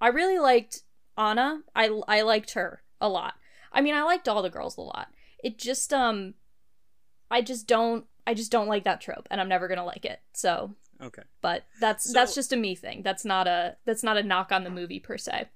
I 0.00 0.08
really 0.08 0.38
liked 0.38 0.82
Anna. 1.16 1.62
I 1.74 1.88
I 2.08 2.22
liked 2.22 2.52
her 2.52 2.82
a 3.00 3.08
lot. 3.08 3.34
I 3.72 3.80
mean, 3.80 3.94
I 3.94 4.02
liked 4.02 4.28
all 4.28 4.42
the 4.42 4.50
girls 4.50 4.76
a 4.76 4.80
lot. 4.82 5.08
It 5.42 5.58
just 5.58 5.92
um, 5.92 6.34
I 7.30 7.42
just 7.42 7.66
don't 7.66 8.06
I 8.26 8.34
just 8.34 8.50
don't 8.50 8.68
like 8.68 8.84
that 8.84 9.00
trope, 9.00 9.28
and 9.30 9.40
I'm 9.40 9.48
never 9.48 9.68
gonna 9.68 9.84
like 9.84 10.04
it. 10.04 10.20
So 10.32 10.74
Okay. 11.00 11.22
but 11.42 11.64
that's 11.80 12.04
So- 12.06 12.12
that's 12.12 12.34
just 12.34 12.52
a 12.52 12.56
me 12.56 12.74
thing. 12.74 13.02
That's 13.02 13.24
not 13.24 13.46
a 13.46 13.76
that's 13.84 14.02
not 14.02 14.16
a 14.16 14.22
knock 14.22 14.50
on 14.52 14.64
the 14.64 14.70
movie 14.70 15.00
per 15.00 15.16
se. 15.18 15.46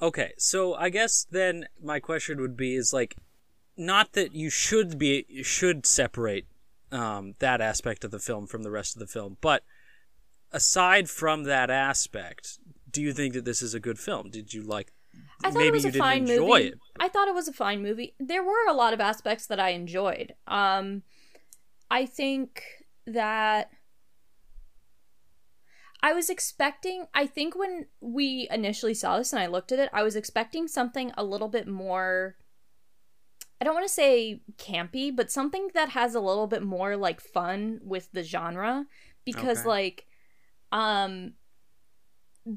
Okay, 0.00 0.32
so 0.38 0.74
I 0.74 0.90
guess 0.90 1.26
then 1.30 1.66
my 1.82 1.98
question 2.00 2.40
would 2.40 2.56
be 2.56 2.74
is 2.76 2.92
like 2.92 3.16
not 3.76 4.12
that 4.12 4.34
you 4.34 4.50
should 4.50 4.98
be 4.98 5.24
you 5.28 5.42
should 5.44 5.86
separate 5.86 6.46
um, 6.92 7.34
that 7.38 7.60
aspect 7.60 8.04
of 8.04 8.10
the 8.10 8.18
film 8.18 8.46
from 8.46 8.62
the 8.62 8.70
rest 8.70 8.96
of 8.96 9.00
the 9.00 9.06
film, 9.06 9.36
but 9.40 9.62
aside 10.52 11.08
from 11.08 11.44
that 11.44 11.70
aspect, 11.70 12.58
do 12.90 13.02
you 13.02 13.12
think 13.12 13.34
that 13.34 13.44
this 13.44 13.62
is 13.62 13.74
a 13.74 13.80
good 13.80 13.98
film? 13.98 14.30
Did 14.30 14.54
you 14.54 14.62
like 14.62 14.92
I 15.44 15.50
thought 15.50 15.58
maybe 15.58 15.68
it 15.68 15.72
was 15.72 15.84
you 15.84 15.90
a 15.90 15.94
fine 15.94 16.22
enjoy 16.22 16.46
movie. 16.46 16.68
it? 16.68 16.74
I 16.98 17.08
thought 17.08 17.28
it 17.28 17.34
was 17.34 17.48
a 17.48 17.52
fine 17.52 17.82
movie. 17.82 18.14
There 18.18 18.42
were 18.42 18.66
a 18.68 18.72
lot 18.72 18.92
of 18.92 19.00
aspects 19.00 19.46
that 19.46 19.60
I 19.60 19.70
enjoyed. 19.70 20.34
Um, 20.46 21.02
I 21.90 22.06
think 22.06 22.62
that 23.06 23.70
I 26.02 26.12
was 26.12 26.28
expecting. 26.30 27.06
I 27.14 27.26
think 27.26 27.56
when 27.56 27.86
we 28.00 28.48
initially 28.50 28.94
saw 28.94 29.18
this 29.18 29.32
and 29.32 29.40
I 29.40 29.46
looked 29.46 29.72
at 29.72 29.78
it, 29.78 29.90
I 29.92 30.02
was 30.02 30.16
expecting 30.16 30.68
something 30.68 31.12
a 31.16 31.24
little 31.24 31.48
bit 31.48 31.66
more. 31.66 32.36
I 33.60 33.64
don't 33.64 33.74
want 33.74 33.86
to 33.86 33.92
say 33.92 34.40
campy, 34.56 35.14
but 35.14 35.32
something 35.32 35.68
that 35.74 35.90
has 35.90 36.14
a 36.14 36.20
little 36.20 36.46
bit 36.46 36.62
more 36.62 36.96
like 36.96 37.20
fun 37.20 37.80
with 37.82 38.10
the 38.12 38.22
genre 38.22 38.86
because 39.24 39.58
Okay. 39.58 39.68
like 39.68 40.06
um 40.72 41.32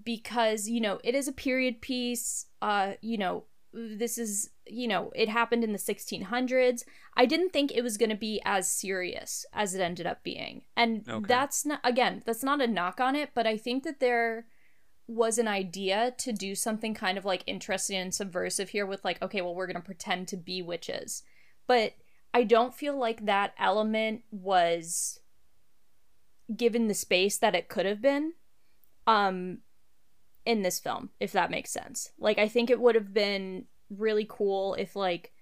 because 0.03 0.67
you 0.67 0.79
know 0.79 1.00
it 1.03 1.15
is 1.15 1.27
a 1.27 1.34
period 1.34 1.81
piece 1.81 2.46
uh 2.62 2.93
you 3.01 3.17
know 3.17 3.46
this 3.74 4.17
is 4.17 4.50
you 4.67 4.88
know 4.88 5.12
it 5.15 5.29
happened 5.29 5.63
in 5.63 5.72
the 5.74 5.77
1600s 5.79 6.84
i 7.17 7.25
didn't 7.25 7.51
think 7.51 7.72
it 7.72 7.81
was 7.84 7.98
going 7.98 8.10
to 8.10 8.15
be 8.15 8.41
as 8.46 8.70
serious 8.72 9.46
as 9.53 9.74
it 9.74 9.81
ended 9.81 10.05
up 10.05 10.24
being 10.24 10.62
and 10.75 11.05
Okay. 11.08 11.27
that's 11.27 11.65
not 11.65 11.79
again 11.84 12.22
that's 12.25 12.43
not 12.43 12.62
a 12.62 12.67
knock 12.67 13.00
on 13.00 13.15
it 13.15 13.31
but 13.34 13.48
i 13.48 13.58
think 13.58 13.84
that 13.84 14.00
there 14.00 14.46
was 15.11 15.37
an 15.37 15.47
idea 15.47 16.13
to 16.17 16.31
do 16.31 16.55
something 16.55 16.93
kind 16.93 17.17
of 17.17 17.25
like 17.25 17.43
interesting 17.45 17.97
and 17.97 18.13
subversive 18.13 18.69
here 18.69 18.85
with 18.85 19.03
like 19.03 19.21
okay 19.21 19.41
well 19.41 19.55
we're 19.55 19.67
going 19.67 19.75
to 19.75 19.81
pretend 19.81 20.27
to 20.27 20.37
be 20.37 20.61
witches. 20.61 21.23
But 21.67 21.93
i 22.33 22.43
don't 22.43 22.73
feel 22.73 22.97
like 22.97 23.25
that 23.25 23.53
element 23.59 24.21
was 24.31 25.19
given 26.55 26.87
the 26.87 26.93
space 26.93 27.37
that 27.37 27.55
it 27.55 27.67
could 27.67 27.85
have 27.85 28.01
been 28.01 28.33
um 29.05 29.57
in 30.45 30.61
this 30.61 30.79
film 30.79 31.09
if 31.19 31.31
that 31.33 31.51
makes 31.51 31.71
sense. 31.71 32.11
Like 32.17 32.37
i 32.37 32.47
think 32.47 32.69
it 32.69 32.79
would 32.79 32.95
have 32.95 33.13
been 33.13 33.65
really 33.89 34.25
cool 34.29 34.75
if 34.75 34.95
like 34.95 35.33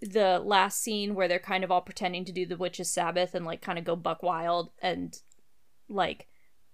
the 0.00 0.40
last 0.44 0.80
scene 0.80 1.14
where 1.14 1.28
they're 1.28 1.38
kind 1.38 1.62
of 1.62 1.70
all 1.70 1.80
pretending 1.80 2.24
to 2.24 2.32
do 2.32 2.44
the 2.44 2.56
witch's 2.56 2.90
sabbath 2.90 3.34
and 3.34 3.46
like 3.46 3.60
kind 3.60 3.78
of 3.78 3.84
go 3.84 3.94
buck 3.94 4.22
wild 4.22 4.70
and 4.80 5.20
like 5.88 6.26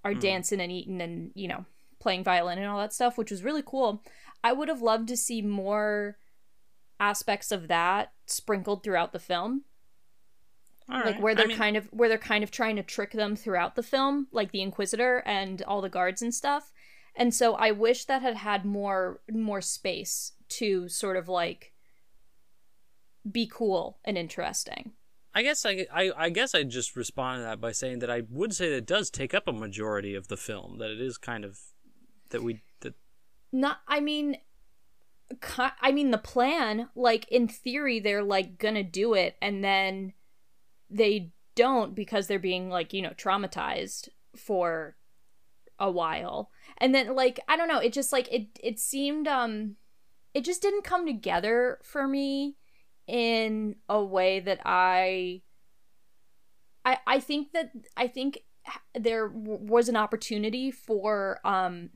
are 0.05 0.15
Mhm. 0.15 0.21
dancing 0.21 0.61
and 0.61 0.73
eating 0.73 1.01
and 1.01 1.33
you 1.35 1.49
know 1.49 1.65
playing 1.99 2.23
violin 2.25 2.59
and 2.59 2.67
all 2.69 2.79
that 2.79 2.93
stuff 2.93 3.19
which 3.19 3.31
was 3.31 3.43
really 3.43 3.63
cool. 3.65 4.03
I 4.45 4.53
would 4.53 4.69
have 4.69 4.81
loved 4.83 5.09
to 5.09 5.17
see 5.17 5.43
more 5.43 6.17
aspects 7.01 7.51
of 7.53 7.69
that 7.69 8.13
sprinkled 8.27 8.83
throughout 8.83 9.13
the 9.13 9.19
film. 9.19 9.65
Like 10.91 11.21
where 11.21 11.35
they're 11.35 11.49
mean, 11.49 11.57
kind 11.59 11.77
of 11.77 11.87
where 11.93 12.09
they're 12.09 12.17
kind 12.17 12.43
of 12.43 12.51
trying 12.51 12.77
to 12.77 12.83
trick 12.83 13.13
them 13.13 13.37
throughout 13.37 13.75
the 13.75 13.83
film 13.83 14.29
like 14.33 14.53
the 14.53 14.63
inquisitor 14.63 15.19
and 15.27 15.61
all 15.63 15.83
the 15.83 15.91
guards 15.91 16.23
and 16.23 16.35
stuff. 16.35 16.73
And 17.15 17.35
so 17.35 17.55
i 17.57 17.71
wish 17.73 18.05
that 18.07 18.23
had 18.23 18.37
had 18.37 18.65
more 18.65 19.21
more 19.31 19.61
space 19.61 20.33
to 20.51 20.89
sort 20.89 21.17
of 21.19 21.29
like 21.29 21.73
be 23.31 23.47
cool 23.53 23.99
and 24.05 24.17
interesting 24.17 24.93
I 25.39 25.43
guess 25.43 25.65
I, 25.65 25.87
I 25.95 26.11
I 26.17 26.31
guess 26.31 26.53
I 26.53 26.65
just 26.65 26.97
respond 26.97 27.39
to 27.39 27.43
that 27.45 27.61
by 27.61 27.71
saying 27.71 28.01
that 28.01 28.11
I 28.11 28.23
would 28.29 28.53
say 28.57 28.71
that 28.71 28.79
it 28.79 28.87
does 28.87 29.09
take 29.09 29.35
up 29.35 29.47
a 29.47 29.53
majority 29.53 30.17
of 30.17 30.27
the 30.27 30.37
film. 30.37 30.79
That 30.79 30.91
it 30.91 31.01
is 31.01 31.17
kind 31.17 31.45
of 31.45 31.61
that 32.31 32.43
we 32.43 32.63
that 32.81 32.95
not 33.53 33.79
i 33.87 34.01
mean 34.01 34.37
i 35.81 35.93
mean 35.93 36.11
the 36.11 36.19
plan 36.19 36.89
like 36.97 37.29
in 37.31 37.47
theory 37.47 38.01
they're 38.01 38.23
like 38.23 38.59
gonna 38.59 38.83
do 38.83 39.15
it 39.15 39.37
and 39.41 39.63
then 39.63 40.13
they 40.91 41.31
don't 41.55 41.95
because 41.95 42.27
they're 42.27 42.41
being 42.41 42.69
like 42.69 42.93
you 42.93 43.03
know 43.03 43.11
traumatized 43.11 44.09
for 44.37 44.97
a 45.79 45.91
while 45.91 46.51
and 46.79 46.95
then 46.95 47.15
like 47.15 47.39
i 47.49 47.57
don't 47.57 47.69
know 47.69 47.79
it 47.79 47.93
just 47.93 48.13
like 48.13 48.31
it 48.33 48.49
it 48.63 48.79
seemed 48.79 49.29
um 49.29 49.77
it 50.35 50.45
just 50.45 50.63
didn't 50.63 50.85
come 50.85 51.07
together 51.07 51.79
for 51.83 52.09
me 52.09 52.57
in 53.09 53.75
a 53.89 54.03
way 54.03 54.39
that 54.39 54.61
i 54.65 55.41
i 56.85 56.99
i 57.07 57.19
think 57.19 57.53
that 57.53 57.73
i 57.97 58.07
think 58.07 58.41
there 58.95 59.29
was 59.29 59.89
an 59.89 59.97
opportunity 59.97 60.71
for 60.71 61.41
um 61.45 61.91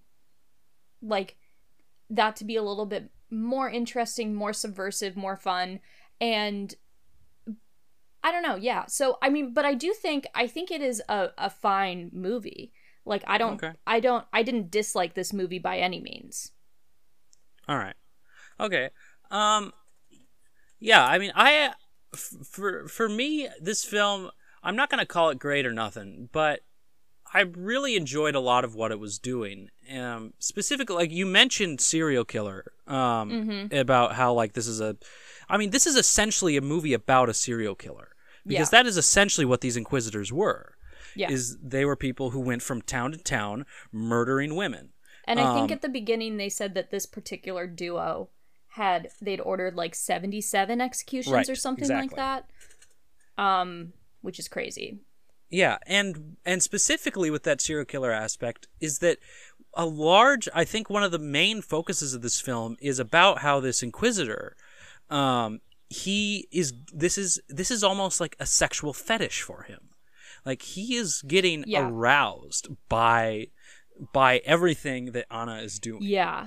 like 1.03 1.37
that 2.09 2.37
to 2.37 2.45
be 2.45 2.57
a 2.57 2.63
little 2.63 2.87
bit 2.87 3.11
more 3.33 3.69
interesting, 3.69 4.35
more 4.35 4.53
subversive, 4.53 5.17
more 5.17 5.37
fun. 5.37 5.81
And 6.21 6.75
I 8.23 8.31
don't 8.31 8.43
know, 8.43 8.57
yeah. 8.57 8.85
So 8.87 9.19
I 9.23 9.31
mean, 9.31 9.53
but 9.53 9.65
I 9.65 9.75
do 9.75 9.93
think 9.93 10.27
I 10.35 10.47
think 10.47 10.71
it 10.71 10.83
is 10.83 11.03
a, 11.09 11.31
a 11.39 11.51
fine 11.51 12.11
movie. 12.13 12.73
Like 13.05 13.25
I 13.27 13.39
don't 13.39 13.55
Okay. 13.55 13.73
I 13.87 13.99
don't 13.99 14.25
I 14.33 14.43
didn't 14.43 14.71
dislike 14.71 15.15
this 15.15 15.33
movie 15.33 15.59
by 15.59 15.79
any 15.79 16.01
means. 16.01 16.53
All 17.67 17.79
right. 17.79 17.97
Okay. 18.61 18.91
Um 19.31 19.73
yeah, 20.83 21.05
I 21.07 21.19
mean 21.19 21.33
I 21.35 21.73
for 22.45 22.87
for 22.89 23.09
me 23.09 23.49
this 23.61 23.85
film 23.85 24.31
I'm 24.63 24.77
not 24.77 24.91
going 24.91 25.01
to 25.01 25.07
call 25.07 25.31
it 25.31 25.39
great 25.39 25.67
or 25.67 25.73
nothing, 25.73 26.29
but 26.33 26.61
I 27.35 27.41
really 27.41 27.97
enjoyed 27.97 28.35
a 28.35 28.41
lot 28.41 28.65
of 28.65 28.75
what 28.75 28.93
it 28.93 29.01
was 29.01 29.19
doing. 29.19 29.69
Um 29.93 30.35
specifically 30.39 30.97
like 30.97 31.11
you 31.11 31.27
mentioned 31.27 31.81
serial 31.81 32.25
killer 32.25 32.73
um 32.87 33.31
Mm-hmm. 33.31 33.75
about 33.77 34.15
how 34.15 34.33
like 34.35 34.53
this 34.53 34.67
is 34.67 34.81
a 34.81 34.97
I 35.49 35.57
mean 35.57 35.71
this 35.71 35.87
is 35.87 35.97
essentially 35.97 36.57
a 36.57 36.61
movie 36.61 36.93
about 36.95 37.29
a 37.29 37.35
serial 37.35 37.75
killer 37.75 38.09
because 38.47 38.73
Yeah. 38.73 38.83
that 38.83 38.87
is 38.87 38.97
essentially 38.97 39.45
what 39.47 39.61
these 39.61 39.77
inquisitors 39.77 40.33
were. 40.33 40.75
Yeah. 41.15 41.31
Is 41.31 41.59
they 41.63 41.85
were 41.85 41.97
people 41.97 42.31
who 42.31 42.41
went 42.41 42.63
from 42.63 42.83
town 42.83 43.13
to 43.13 43.19
town 43.19 43.67
murdering 43.93 44.57
women. 44.57 44.93
And 45.25 45.39
I 45.39 45.55
think 45.55 45.71
Um, 45.71 45.77
at 45.77 45.83
the 45.83 45.89
beginning 45.89 46.37
they 46.37 46.49
said 46.49 46.75
that 46.75 46.91
this 46.91 47.07
particular 47.07 47.67
duo 47.67 48.31
had 48.77 49.09
they'd 49.21 49.41
ordered 49.41 49.75
like 49.75 49.95
77 49.95 50.81
executions 50.81 51.33
Right, 51.33 51.49
or 51.49 51.55
something 51.55 51.85
exactly. 51.85 52.09
like 52.09 52.17
that. 52.17 53.43
Um 53.43 53.93
which 54.21 54.39
is 54.39 54.49
crazy. 54.49 54.99
Yeah, 55.51 55.79
and 55.87 56.37
and 56.47 56.63
specifically 56.63 57.31
with 57.31 57.43
that 57.45 57.61
serial 57.61 57.85
killer 57.85 58.11
aspect 58.13 58.69
is 58.81 58.99
that 59.01 59.19
a 59.75 59.85
large 59.87 60.49
I 60.55 60.65
think 60.65 60.89
one 60.89 61.03
of 61.03 61.13
the 61.13 61.19
main 61.19 61.61
focuses 61.63 62.15
of 62.15 62.23
this 62.23 62.41
film 62.41 62.77
is 62.81 62.99
about 62.99 63.39
how 63.41 63.61
this 63.61 63.83
inquisitor 63.83 64.57
um 65.11 65.61
he 65.91 66.49
is 66.51 66.73
this 66.93 67.19
is 67.19 67.41
this 67.49 67.71
is 67.71 67.85
almost 67.85 68.21
like 68.21 68.37
a 68.41 68.47
sexual 68.47 68.93
fetish 68.95 69.43
for 69.43 69.65
him. 69.65 69.91
Like 70.47 70.63
he 70.63 70.97
is 70.97 71.23
getting 71.27 71.65
Yeah. 71.67 71.89
aroused 71.89 72.69
by 72.89 73.49
by 74.15 74.39
everything 74.47 75.13
that 75.13 75.27
Anna 75.31 75.57
is 75.57 75.79
doing. 75.79 76.03
Yeah. 76.03 76.47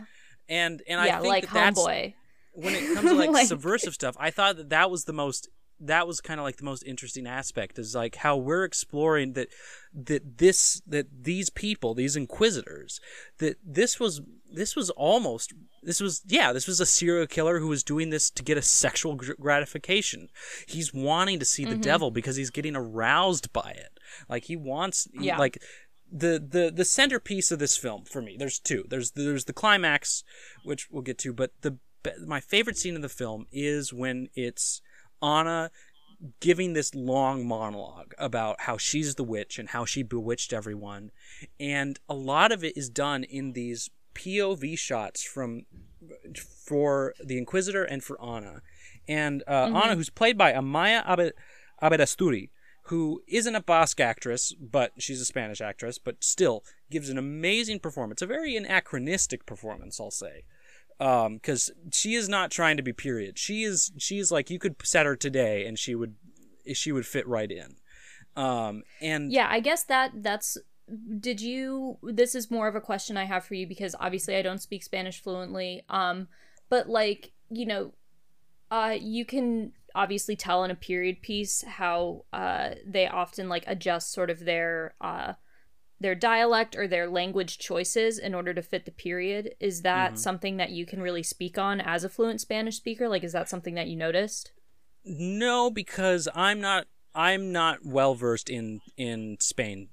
And 0.49 0.81
and 0.87 1.05
yeah, 1.05 1.17
I 1.17 1.21
think 1.21 1.33
like 1.33 1.43
that 1.45 1.53
that's 1.53 1.79
homeboy. 1.79 2.13
when 2.53 2.75
it 2.75 2.93
comes 2.93 3.09
to 3.09 3.15
like, 3.17 3.29
Like- 3.31 3.47
subversive 3.47 3.93
stuff 3.93 4.15
i 4.19 4.29
thought 4.31 4.57
that 4.57 4.69
that 4.69 4.89
was 4.91 5.05
the 5.05 5.13
most 5.13 5.49
that 5.79 6.07
was 6.07 6.21
kind 6.21 6.39
of 6.39 6.45
like 6.45 6.57
the 6.57 6.63
most 6.63 6.83
interesting 6.83 7.27
aspect 7.27 7.77
is 7.77 7.93
like 7.93 8.15
how 8.15 8.37
we're 8.37 8.63
exploring 8.63 9.33
that 9.33 9.49
that 9.93 10.37
this 10.37 10.81
that 10.87 11.07
these 11.23 11.49
people 11.49 11.93
these 11.93 12.15
inquisitors 12.15 12.99
that 13.39 13.57
this 13.63 13.99
was 13.99 14.21
this 14.51 14.75
was 14.75 14.89
almost 14.91 15.53
this 15.83 15.99
was 15.99 16.21
yeah 16.27 16.53
this 16.53 16.67
was 16.67 16.79
a 16.79 16.85
serial 16.85 17.27
killer 17.27 17.59
who 17.59 17.67
was 17.67 17.83
doing 17.83 18.09
this 18.09 18.29
to 18.29 18.41
get 18.41 18.57
a 18.57 18.61
sexual 18.61 19.15
gratification 19.39 20.29
he's 20.65 20.93
wanting 20.93 21.39
to 21.39 21.45
see 21.45 21.65
the 21.65 21.71
mm-hmm. 21.71 21.81
devil 21.81 22.09
because 22.09 22.37
he's 22.37 22.49
getting 22.51 22.75
aroused 22.75 23.51
by 23.51 23.71
it 23.71 23.99
like 24.29 24.45
he 24.45 24.55
wants 24.55 25.07
Yeah. 25.13 25.37
like 25.37 25.61
the 26.17 26.39
the 26.39 26.71
the 26.73 26.85
centerpiece 26.85 27.51
of 27.51 27.59
this 27.59 27.75
film 27.75 28.05
for 28.05 28.21
me 28.21 28.37
there's 28.39 28.57
two 28.57 28.85
there's 28.89 29.11
there's 29.11 29.45
the 29.45 29.53
climax 29.53 30.23
which 30.63 30.87
we'll 30.89 31.01
get 31.01 31.17
to 31.17 31.33
but 31.33 31.51
the 31.61 31.77
my 32.25 32.39
favorite 32.39 32.77
scene 32.77 32.95
in 32.95 33.01
the 33.01 33.09
film 33.09 33.45
is 33.51 33.91
when 33.91 34.29
it's 34.35 34.81
Anna 35.21 35.71
giving 36.39 36.73
this 36.73 36.95
long 36.95 37.45
monologue 37.47 38.13
about 38.17 38.61
how 38.61 38.77
she's 38.77 39.15
the 39.15 39.23
witch 39.23 39.59
and 39.59 39.69
how 39.69 39.85
she 39.85 40.03
bewitched 40.03 40.53
everyone. 40.53 41.11
And 41.59 41.99
a 42.07 42.13
lot 42.13 42.51
of 42.51 42.63
it 42.63 42.77
is 42.77 42.89
done 42.89 43.23
in 43.23 43.53
these 43.53 43.89
POV 44.13 44.77
shots 44.77 45.23
from 45.23 45.63
for 46.65 47.13
the 47.23 47.37
Inquisitor 47.37 47.83
and 47.83 48.03
for 48.03 48.21
Anna. 48.21 48.61
And 49.07 49.43
uh, 49.47 49.67
Mm-hmm. 49.67 49.75
Ana, 49.75 49.95
who's 49.95 50.09
played 50.09 50.37
by 50.37 50.53
Amaia 50.53 51.05
Abed, 51.05 51.33
Aberasturi, 51.81 52.49
who 52.89 53.23
isn't 53.27 53.55
a 53.55 53.61
Basque 53.61 53.99
actress, 53.99 54.53
but 54.53 54.91
she's 54.99 55.19
a 55.19 55.25
Spanish 55.25 55.59
actress, 55.59 55.97
but 55.97 56.23
still 56.23 56.63
gives 56.91 57.09
an 57.09 57.17
amazing 57.17 57.79
performance. 57.79 58.21
A 58.21 58.27
very 58.27 58.55
anachronistic 58.55 59.45
performance, 59.45 59.99
I'll 59.99 60.11
say. 60.11 60.43
Because 60.97 61.71
she 61.91 62.13
is 62.13 62.29
not 62.29 62.51
trying 62.51 62.77
to 62.77 62.83
be 62.83 62.93
period. 62.93 63.37
She 63.39 63.63
is 63.63 63.91
she 63.97 64.19
is 64.19 64.31
like 64.31 64.49
you 64.49 64.59
could 64.59 64.75
set 64.83 65.05
her 65.05 65.15
today 65.15 65.65
and 65.65 65.77
she 65.79 65.95
would 65.95 66.15
she 66.73 66.91
would 66.91 67.05
fit 67.05 67.27
right 67.27 67.51
in. 67.51 67.75
Um, 68.35 68.83
and 69.01 69.31
Yeah, 69.31 69.47
I 69.49 69.59
guess 69.61 69.83
that 69.83 70.11
that's 70.21 70.57
did 71.19 71.41
you 71.41 71.97
this 72.03 72.35
is 72.35 72.51
more 72.51 72.67
of 72.67 72.75
a 72.75 72.81
question 72.81 73.17
I 73.17 73.25
have 73.25 73.43
for 73.43 73.55
you 73.55 73.67
because 73.67 73.95
obviously 73.99 74.35
I 74.35 74.43
don't 74.43 74.61
speak 74.61 74.83
Spanish 74.83 75.21
fluently. 75.21 75.83
Um 75.89 76.27
but 76.69 76.87
like, 76.87 77.31
you 77.49 77.65
know, 77.65 77.93
uh 78.69 78.95
you 78.97 79.25
can 79.25 79.73
obviously 79.95 80.35
tell 80.35 80.63
in 80.63 80.69
a 80.71 80.75
period 80.75 81.21
piece 81.21 81.63
how 81.63 82.25
uh 82.33 82.71
they 82.85 83.07
often 83.07 83.49
like 83.49 83.63
adjust 83.65 84.11
sort 84.11 84.29
of 84.29 84.45
their 84.45 84.93
uh 85.01 85.33
their 85.99 86.13
dialect 86.15 86.75
or 86.75 86.87
their 86.87 87.07
language 87.09 87.57
choices 87.57 88.19
in 88.19 88.35
order 88.35 88.53
to 88.53 88.61
fit 88.61 88.85
the 88.85 88.91
period. 88.91 89.55
Is 89.61 89.81
that 89.83 90.13
Mhm. 90.13 90.17
something 90.19 90.57
that 90.57 90.71
you 90.71 90.85
can 90.85 91.01
really 91.01 91.23
speak 91.23 91.57
on 91.57 91.79
as 91.79 92.03
a 92.03 92.09
fluent 92.09 92.41
Spanish 92.41 92.75
speaker? 92.75 93.07
Like 93.07 93.23
is 93.23 93.31
that 93.31 93.49
something 93.49 93.75
that 93.75 93.87
you 93.87 93.95
noticed? 93.95 94.51
No, 95.05 95.69
because 95.71 96.27
I'm 96.35 96.59
not. 96.59 96.87
I'm 97.13 97.53
not 97.53 97.79
well 97.85 98.13
versed 98.13 98.49
in 98.49 98.81
in 98.97 99.37
Spain 99.39 99.89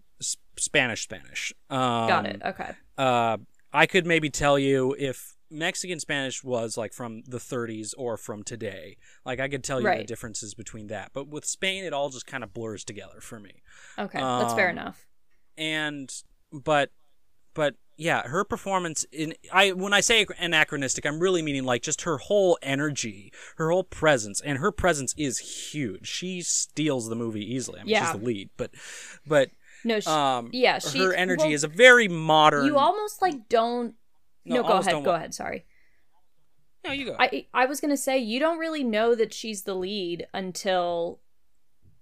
Spanish 0.58 1.02
Spanish. 1.02 1.52
Um, 1.70 2.08
Got 2.08 2.26
it. 2.26 2.42
Okay. 2.44 2.70
Uh, 2.98 3.36
I 3.72 3.86
could 3.86 4.06
maybe 4.06 4.28
tell 4.28 4.58
you 4.58 4.96
if 4.98 5.36
Mexican 5.52 6.00
Spanish 6.00 6.42
was 6.42 6.76
like 6.76 6.92
from 6.92 7.22
the 7.26 7.38
30s 7.38 7.94
or 7.96 8.16
from 8.16 8.42
today. 8.42 8.96
Like 9.24 9.38
I 9.38 9.48
could 9.48 9.62
tell 9.62 9.80
you 9.80 9.88
the 9.88 10.04
differences 10.04 10.54
between 10.54 10.86
that. 10.88 11.10
But 11.12 11.28
with 11.28 11.44
Spain, 11.44 11.84
it 11.84 11.92
all 11.92 12.08
just 12.08 12.26
kind 12.26 12.42
of 12.42 12.52
blurs 12.54 12.84
together 12.84 13.20
for 13.20 13.38
me. 13.38 13.62
Okay. 13.98 14.18
That's 14.18 14.54
fair 14.54 14.70
Um, 14.70 14.78
enough. 14.78 15.06
And 15.56 16.12
but 16.50 16.90
but 17.54 17.74
yeah, 17.98 18.22
her 18.26 18.42
performance 18.44 19.04
in 19.12 19.34
I 19.52 19.72
when 19.72 19.92
I 19.92 20.00
say 20.00 20.26
anachronistic, 20.38 21.04
I'm 21.04 21.20
really 21.20 21.42
meaning 21.42 21.64
like 21.64 21.82
just 21.82 22.02
her 22.02 22.16
whole 22.18 22.58
energy, 22.62 23.30
her 23.56 23.70
whole 23.70 23.84
presence, 23.84 24.40
and 24.40 24.58
her 24.58 24.72
presence 24.72 25.14
is 25.18 25.38
huge. 25.70 26.08
She 26.08 26.40
steals 26.40 27.08
the 27.08 27.14
movie 27.14 27.44
easily. 27.54 27.80
I 27.80 27.84
mean, 27.84 27.90
Yeah. 27.90 28.10
she's 28.10 28.20
the 28.20 28.26
lead, 28.26 28.50
but 28.56 28.70
but 29.26 29.50
No, 29.84 30.00
she, 30.00 30.06
um, 30.08 30.48
yeah, 30.52 30.78
she 30.78 30.98
her 31.00 31.12
energy 31.12 31.44
well, 31.44 31.52
is 31.52 31.64
a 31.64 31.68
very 31.68 32.08
modern. 32.08 32.64
You 32.66 32.78
almost 32.78 33.20
like 33.20 33.48
don't. 33.48 33.94
No, 34.44 34.56
No, 34.56 34.62
go 34.62 34.76
ahead. 34.78 35.04
Go 35.04 35.14
ahead. 35.14 35.34
Sorry. 35.34 35.64
No, 36.84 36.92
you 36.92 37.06
go. 37.06 37.16
I 37.18 37.46
I 37.54 37.66
was 37.66 37.80
gonna 37.80 37.96
say 37.96 38.18
you 38.18 38.40
don't 38.40 38.58
really 38.58 38.82
know 38.82 39.14
that 39.14 39.32
she's 39.32 39.62
the 39.62 39.74
lead 39.74 40.26
until 40.34 41.20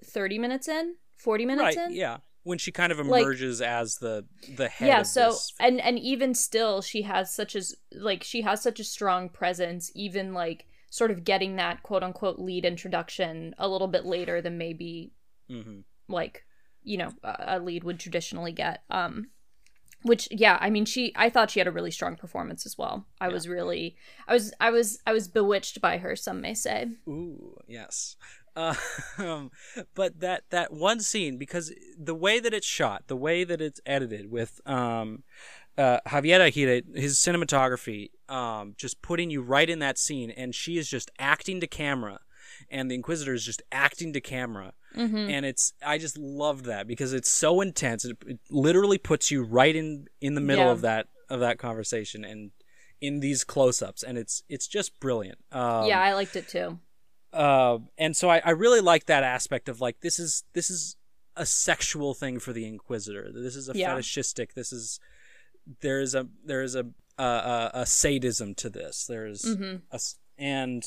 thirty 0.04 0.38
minutes 0.38 0.68
in, 0.68 0.94
forty 1.16 1.44
minutes 1.44 1.76
right? 1.76 1.90
in. 1.90 1.94
Yeah, 1.94 2.18
when 2.45 2.56
she 2.56 2.73
kind 2.73 2.91
of 2.91 2.99
Like- 3.06 3.23
emerges 3.23 3.60
as 3.60 3.97
the 3.97 4.26
the 4.56 4.69
head. 4.69 4.88
Yeah. 4.88 5.02
So 5.02 5.26
this. 5.32 5.52
and 5.60 5.80
and 5.80 5.99
even 5.99 6.34
still, 6.34 6.80
she 6.80 7.02
has 7.02 7.34
such 7.34 7.54
as 7.54 7.75
like 7.93 8.25
she 8.25 8.41
has 8.43 8.62
such 8.62 8.80
a 8.80 8.84
strong 8.84 9.28
presence. 9.28 9.93
Even 9.95 10.32
like 10.32 10.64
sort 10.88 11.10
of 11.10 11.25
getting 11.25 11.56
that 11.56 11.82
quote 11.82 12.02
unquote 12.02 12.38
lead 12.38 12.64
introduction 12.64 13.54
a 13.58 13.69
little 13.69 13.86
bit 13.88 14.04
later 14.06 14.41
than 14.41 14.56
maybe 14.58 15.12
Mhm. 15.50 15.84
like 16.08 16.45
you 16.82 16.97
know 16.97 17.12
a, 17.23 17.45
a 17.49 17.58
lead 17.60 17.84
would 17.84 18.00
traditionally 18.00 18.52
get 18.52 18.82
um 18.91 19.28
which 20.02 20.28
yeah 20.30 20.56
i 20.60 20.71
mean 20.71 20.84
she 20.84 21.13
i 21.17 21.28
thought 21.28 21.50
she 21.50 21.60
had 21.60 21.67
a 21.67 21.71
really 21.71 21.91
strong 21.91 22.17
performance 22.17 22.65
as 22.67 22.76
well 22.78 23.06
i 23.21 23.26
Yeah. 23.26 23.32
was 23.34 23.49
really 23.49 23.97
i 24.28 24.32
was 24.34 24.52
i 24.60 24.71
was 24.71 24.99
i 25.06 25.13
was 25.13 25.28
bewitched 25.28 25.80
by 25.80 25.99
her 25.99 26.17
some 26.17 26.41
may 26.41 26.54
say 26.54 26.89
Ooh, 27.08 27.56
yes. 27.69 28.17
Uh, 28.56 28.75
um, 29.19 29.50
but 29.95 30.19
that 30.19 30.43
that 30.50 30.73
one 30.73 30.99
scene, 30.99 31.39
because 31.39 31.73
the 31.97 32.17
way 32.17 32.41
that 32.41 32.52
it's 32.52 32.67
shot, 32.67 33.04
the 33.06 33.17
way 33.17 33.45
that 33.45 33.60
it's 33.60 33.80
edited, 33.86 34.28
with 34.28 34.60
um, 34.67 35.23
uh, 35.78 35.99
Javier 36.08 36.41
Agirre, 36.41 36.82
his 36.97 37.17
cinematography, 37.17 38.10
um, 38.28 38.75
just 38.76 39.02
putting 39.02 39.30
you 39.30 39.41
right 39.41 39.71
in 39.71 39.78
that 39.78 39.99
scene, 39.99 40.32
and 40.32 40.52
she 40.52 40.78
is 40.78 40.89
just 40.91 41.13
acting 41.21 41.60
to 41.60 41.69
camera, 41.69 42.19
and 42.69 42.91
the 42.91 42.97
Inquisitor 42.97 43.32
is 43.34 43.45
just 43.45 43.63
acting 43.71 44.13
to 44.15 44.21
camera, 44.21 44.73
mm-hmm. 44.96 45.16
and 45.16 45.46
it's 45.46 45.72
I 45.84 45.98
just 45.98 46.18
love 46.18 46.64
that 46.64 46.86
because 46.86 47.12
it's 47.12 47.28
so 47.30 47.60
intense. 47.60 48.04
It, 48.04 48.16
it 48.26 48.40
literally 48.50 48.98
puts 48.98 49.30
you 49.30 49.42
right 49.42 49.74
in 49.74 50.06
in 50.20 50.34
the 50.34 50.40
middle 50.40 50.66
Yeah. 50.66 50.72
of 50.72 50.80
that 50.82 51.08
of 51.28 51.40
that 51.40 51.58
conversation 51.58 52.24
and 52.24 52.50
in 53.00 53.20
these 53.20 53.44
close-ups, 53.44 54.02
and 54.02 54.18
it's 54.18 54.42
it's 54.48 54.66
just 54.66 55.00
brilliant. 55.00 55.38
Um, 55.52 55.86
yeah 55.86 56.00
i 56.00 56.12
liked 56.12 56.36
it 56.36 56.48
too 56.48 56.78
uh, 57.32 57.78
and 57.96 58.16
so 58.16 58.28
I, 58.28 58.42
I 58.44 58.50
really 58.50 58.80
like 58.80 59.06
that 59.06 59.22
aspect 59.22 59.68
of 59.68 59.80
like 59.80 60.00
this 60.00 60.18
is 60.18 60.44
this 60.52 60.70
is 60.70 60.96
a 61.36 61.46
sexual 61.46 62.12
thing 62.14 62.40
for 62.40 62.52
the 62.52 62.66
Inquisitor. 62.66 63.30
This 63.32 63.56
is 63.56 63.68
a 63.68 63.72
Yeah. 63.76 63.90
fetishistic. 63.90 64.54
This 64.54 64.72
is 64.72 64.98
there 65.80 66.00
is 66.00 66.14
a 66.14 66.26
there 66.44 66.62
is 66.62 66.74
a 66.74 66.86
a, 67.18 67.22
a, 67.22 67.70
a 67.74 67.86
sadism 67.86 68.54
to 68.56 68.70
this. 68.70 69.06
There's 69.06 69.42
mm-hmm. 69.42 69.76
a 69.92 70.00
and 70.38 70.84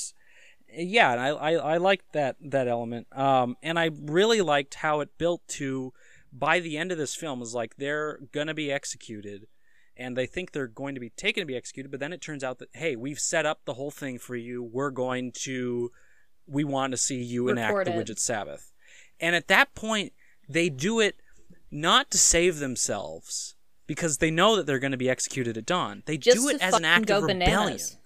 yeah, 0.76 1.12
and 1.12 1.22
I, 1.22 1.28
I 1.30 1.52
I 1.54 1.78
liked 1.78 2.14
that 2.14 2.38
that 2.42 2.68
element. 2.68 3.08
Um, 3.18 3.58
and 3.62 3.78
I 3.80 3.90
really 4.02 4.42
liked 4.42 4.76
how 4.76 5.00
it 5.02 5.18
built 5.18 5.48
to 5.50 5.94
by 6.32 6.60
the 6.60 6.78
end 6.78 6.92
of 6.92 6.98
this 6.98 7.16
film 7.16 7.42
is 7.42 7.54
like 7.54 7.76
they're 7.78 8.20
gonna 8.32 8.54
be 8.54 8.72
executed. 8.72 9.48
And 9.96 10.18
they 10.18 10.26
think 10.26 10.52
they're 10.52 10.66
going 10.66 10.96
to 10.96 11.00
be 11.00 11.12
taken 11.12 11.42
to 11.44 11.46
be 11.46 11.56
executed, 11.56 11.92
but 11.92 12.00
then 12.00 12.14
it 12.14 12.20
turns 12.20 12.44
out 12.44 12.58
that 12.58 12.70
hey, 12.74 12.96
we've 12.96 13.20
set 13.20 13.46
up 13.46 13.60
the 13.66 13.76
whole 13.76 13.92
thing 13.92 14.18
for 14.18 14.36
you. 14.36 14.64
We're 14.64 14.90
going 14.90 15.32
to 15.44 15.92
we 16.48 16.64
want 16.64 16.92
to 16.92 16.98
see 16.98 17.22
you 17.22 17.48
enact 17.48 17.76
Record 17.76 17.88
the 17.88 17.94
it. 17.94 17.98
Witch's 17.98 18.24
Sabbath. 18.24 18.72
And 19.20 19.36
at 19.36 19.48
that 19.50 19.76
point, 19.76 20.14
they 20.50 20.70
do 20.70 21.00
it 21.00 21.18
not 21.70 22.10
to 22.10 22.18
save 22.18 22.58
themselves 22.58 23.56
because 23.86 24.18
they 24.18 24.32
know 24.32 24.56
that 24.56 24.66
they're 24.66 24.80
going 24.80 24.92
to 24.94 24.98
be 24.98 25.12
executed 25.12 25.60
at 25.60 25.66
dawn. 25.68 26.02
They 26.08 26.18
just 26.18 26.40
do 26.40 26.50
it 26.50 26.60
as 26.60 26.74
an 26.74 26.86
act 26.86 27.12
of 27.12 27.24
rebellion. 27.24 27.46
bananas 27.46 27.98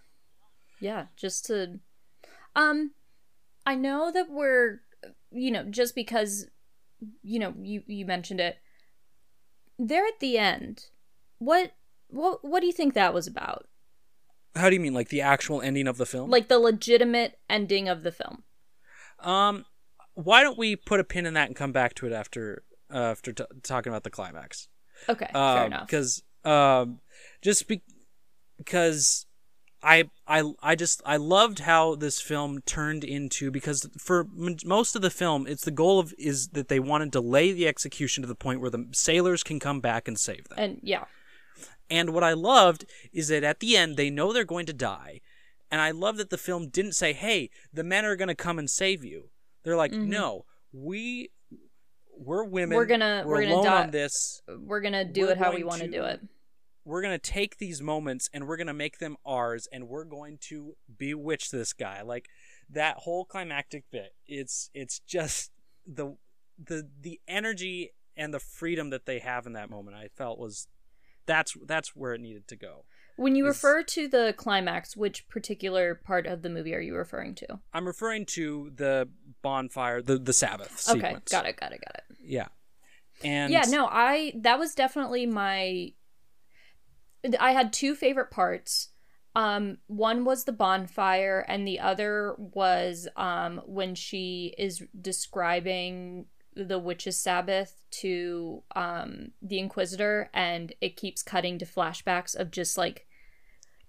yeah 0.80 1.06
just 1.16 1.46
to 1.46 1.80
um 2.58 2.92
i 3.66 3.74
know 3.76 4.12
that 4.12 4.30
we're 4.30 4.82
you 5.32 5.52
know 5.52 5.64
just 5.64 5.96
because 5.96 6.48
you 7.24 7.40
know 7.40 7.54
you 7.62 7.84
you 7.88 8.06
mentioned 8.06 8.40
it 8.42 8.58
they're 9.80 10.06
at 10.06 10.20
the 10.20 10.38
end 10.38 10.86
what 11.38 11.72
what 12.10 12.44
what 12.44 12.60
do 12.60 12.66
you 12.66 12.74
think 12.74 12.94
that 12.94 13.14
was 13.14 13.28
about 13.28 13.68
How 14.56 14.70
do 14.70 14.76
you 14.76 14.82
mean, 14.82 14.94
like 14.96 15.10
the 15.10 15.22
actual 15.22 15.62
ending 15.62 15.88
of 15.88 15.98
the 15.98 16.06
film? 16.06 16.30
like 16.32 16.48
the 16.48 16.58
legitimate 16.60 17.38
ending 17.50 17.88
of 17.88 18.04
the 18.04 18.12
film 18.12 18.44
um, 19.20 19.66
why 20.14 20.42
don't 20.44 20.58
we 20.58 20.76
put 20.76 21.00
a 21.00 21.04
pin 21.04 21.26
in 21.26 21.34
that 21.36 21.48
and 21.48 21.56
come 21.56 21.72
back 21.72 21.94
to 21.96 22.08
it 22.08 22.14
after 22.14 22.64
uh, 22.94 22.98
after 23.12 23.34
t- 23.34 23.44
talking 23.64 23.92
about 23.92 24.04
the 24.04 24.10
climax? 24.10 24.68
okay 25.10 25.30
fair 25.34 25.66
enough 25.66 25.86
Because 25.88 26.24
um, 26.46 27.00
just 27.42 27.68
be- 27.68 27.84
because 28.58 29.26
I 29.84 30.10
I 30.28 30.44
I 30.62 30.76
just 30.76 31.02
I 31.06 31.18
loved 31.18 31.60
how 31.60 31.96
this 31.96 32.20
film 32.20 32.62
turned 32.66 33.04
into 33.04 33.52
because 33.52 33.88
for 33.98 34.22
m- 34.38 34.58
most 34.66 34.96
of 34.96 35.02
the 35.02 35.10
film, 35.12 35.46
it's 35.48 35.64
the 35.66 35.72
goal 35.72 36.00
of 36.00 36.14
is 36.18 36.50
that 36.50 36.68
they 36.68 36.80
want 36.80 37.04
to 37.04 37.10
delay 37.10 37.52
the 37.52 37.68
execution 37.68 38.24
to 38.24 38.28
the 38.28 38.36
point 38.36 38.60
where 38.60 38.72
the 38.72 38.88
sailors 38.92 39.44
can 39.44 39.60
come 39.60 39.80
back 39.80 40.08
and 40.08 40.20
save 40.20 40.48
them. 40.50 40.58
and 40.60 40.80
yeah 40.82 41.06
And 41.90 42.10
what 42.14 42.24
I 42.24 42.34
loved 42.34 42.86
is 43.14 43.28
that 43.28 43.44
at 43.44 43.60
the 43.60 43.78
end 43.78 43.98
they 43.98 44.10
know 44.10 44.34
they're 44.34 44.44
going 44.44 44.66
to 44.66 44.74
die, 44.74 45.22
and 45.72 45.80
I 45.80 45.92
love 45.92 46.18
that 46.18 46.32
the 46.32 46.38
film 46.38 46.70
didn't 46.70 46.94
say, 46.94 47.14
"Hey, 47.14 47.50
the 47.72 47.84
men 47.84 48.04
are 48.04 48.16
going 48.16 48.28
to 48.30 48.36
come 48.36 48.58
and 48.60 48.70
save 48.70 49.04
you." 49.06 49.30
They're 49.64 49.78
like, 49.78 49.92
Mhm. 49.92 50.08
"No, 50.08 50.46
we." 50.74 51.30
We're 52.20 52.46
women. 52.46 52.76
We're 52.76 52.88
gonna- 52.88 53.22
We're, 53.28 53.36
we're 53.36 53.42
gonna 53.44 53.64
die- 53.64 53.84
on 53.84 53.92
this 53.92 54.42
we're 54.48 54.82
gonna 54.82 55.06
do 55.06 55.22
We're 55.28 55.32
it 55.34 55.38
how 55.38 55.54
we 55.54 55.64
want 55.64 55.82
to- 55.84 55.88
do 55.88 56.04
it 56.04 56.20
we're 56.88 57.02
gonna 57.02 57.20
take 57.20 57.58
these 57.58 57.82
moments 57.82 58.30
and 58.34 58.48
we're 58.48 58.58
gonna 58.58 58.74
make 58.74 59.00
them 59.00 59.18
ours 59.26 59.68
and 59.72 59.88
we're 59.88 60.06
going 60.06 60.38
to 60.40 60.76
bewitch 60.98 61.52
this 61.52 61.74
guy. 61.74 62.02
Like 62.02 62.30
that 62.70 62.98
whole 62.98 63.26
climactic 63.26 63.86
bit 63.92 64.14
it's 64.28 64.70
it's 64.74 65.00
just 65.00 65.52
the 65.86 66.18
the 66.58 66.90
the 67.02 67.20
energy 67.28 67.92
and 68.16 68.34
the 68.34 68.40
freedom 68.40 68.90
that 68.90 69.06
they 69.06 69.20
have 69.20 69.46
in 69.46 69.54
that 69.54 69.70
moment 69.70 69.96
i 69.96 70.10
felt 70.18 70.38
was 70.38 70.68
that's 71.28 71.56
that's 71.66 71.96
where 71.96 72.14
it 72.14 72.22
needed 72.22 72.48
to 72.48 72.56
go. 72.56 72.86
When 73.18 73.36
you 73.36 73.46
refer 73.46 73.84
to 73.84 74.08
the 74.08 74.34
climax 74.38 74.96
which 74.96 75.28
particular 75.28 75.96
part 75.96 76.26
of 76.26 76.42
the 76.42 76.50
movie 76.50 76.74
are 76.74 76.80
you 76.80 76.96
referring 76.96 77.36
to? 77.36 77.60
I'm 77.74 77.86
referring 77.86 78.26
to 78.28 78.72
the 78.74 79.10
bonfire 79.44 80.02
the 80.02 80.18
the 80.18 80.34
sabbath 80.34 80.88
okay 80.90 81.00
sequence. 81.00 81.32
got 81.32 81.46
it 81.46 81.58
got 81.58 81.74
it 81.74 81.82
got 81.86 81.96
it. 81.96 82.18
Yeah. 82.24 82.48
And 83.24 83.52
yeah 83.52 83.64
no 83.68 83.88
i 83.92 84.32
that 84.38 84.58
was 84.58 84.74
definitely 84.74 85.26
my 85.26 85.94
i 87.40 87.52
had 87.52 87.74
two 87.74 87.96
favorite 87.96 88.32
parts. 88.32 88.90
Um, 89.36 89.78
one 89.86 90.26
was 90.26 90.46
the 90.46 90.52
bonfire, 90.52 91.46
and 91.48 91.68
the 91.68 91.80
other 91.80 92.36
was 92.38 93.08
um 93.16 93.62
when 93.66 93.94
she 93.96 94.56
is 94.58 94.82
describing 95.00 96.26
the 96.56 96.80
witch's 96.80 97.20
sabbath 97.22 97.84
to 97.92 98.64
um 98.76 99.32
the 99.44 99.60
inquisitor 99.60 100.30
and 100.34 100.74
it 100.82 100.98
keeps 100.98 101.22
cutting 101.22 101.60
to 101.60 101.66
flashbacks 101.66 102.36
of 102.36 102.50
just 102.50 102.80
like 102.80 103.06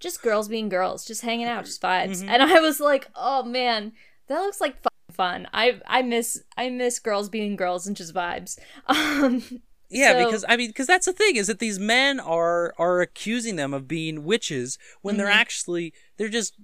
just 0.01 0.21
girls 0.23 0.49
being 0.49 0.69
girls 0.69 1.03
just 1.07 1.23
hanging 1.23 1.47
out 1.47 1.65
just 1.65 1.81
vibes. 1.81 2.23
Mhm. 2.23 2.29
and 2.29 2.43
i 2.43 2.61
was 2.61 2.79
like 2.79 3.09
oh 3.15 3.43
man 3.43 3.93
that 4.27 4.41
looks 4.41 4.61
like 4.61 4.77
fun 4.83 4.91
fun. 5.11 5.49
I 5.55 5.81
i 5.87 6.03
miss 6.03 6.43
i 6.59 6.69
miss 6.69 6.99
girls 6.99 7.31
being 7.31 7.57
girls 7.57 7.87
and 7.87 7.97
just 7.97 8.13
vibes. 8.15 8.59
Um 8.87 9.43
Yeah, 9.91 10.13
So- 10.13 10.25
because 10.27 10.45
I 10.49 10.57
mean, 10.57 10.69
because 10.69 10.87
that's 10.87 11.07
the 11.07 11.13
thing 11.13 11.37
is 11.37 11.47
that 11.47 11.59
these 11.61 11.79
men 11.79 12.21
are 12.21 12.75
are 12.79 13.01
accusing 13.01 13.57
them 13.57 13.73
of 13.73 13.89
being 13.89 14.25
witches 14.25 14.79
when 15.03 15.17
they're 15.17 15.27
Mhm. 15.27 15.35
actually 15.35 15.95
they're 16.17 16.29
just 16.29 16.55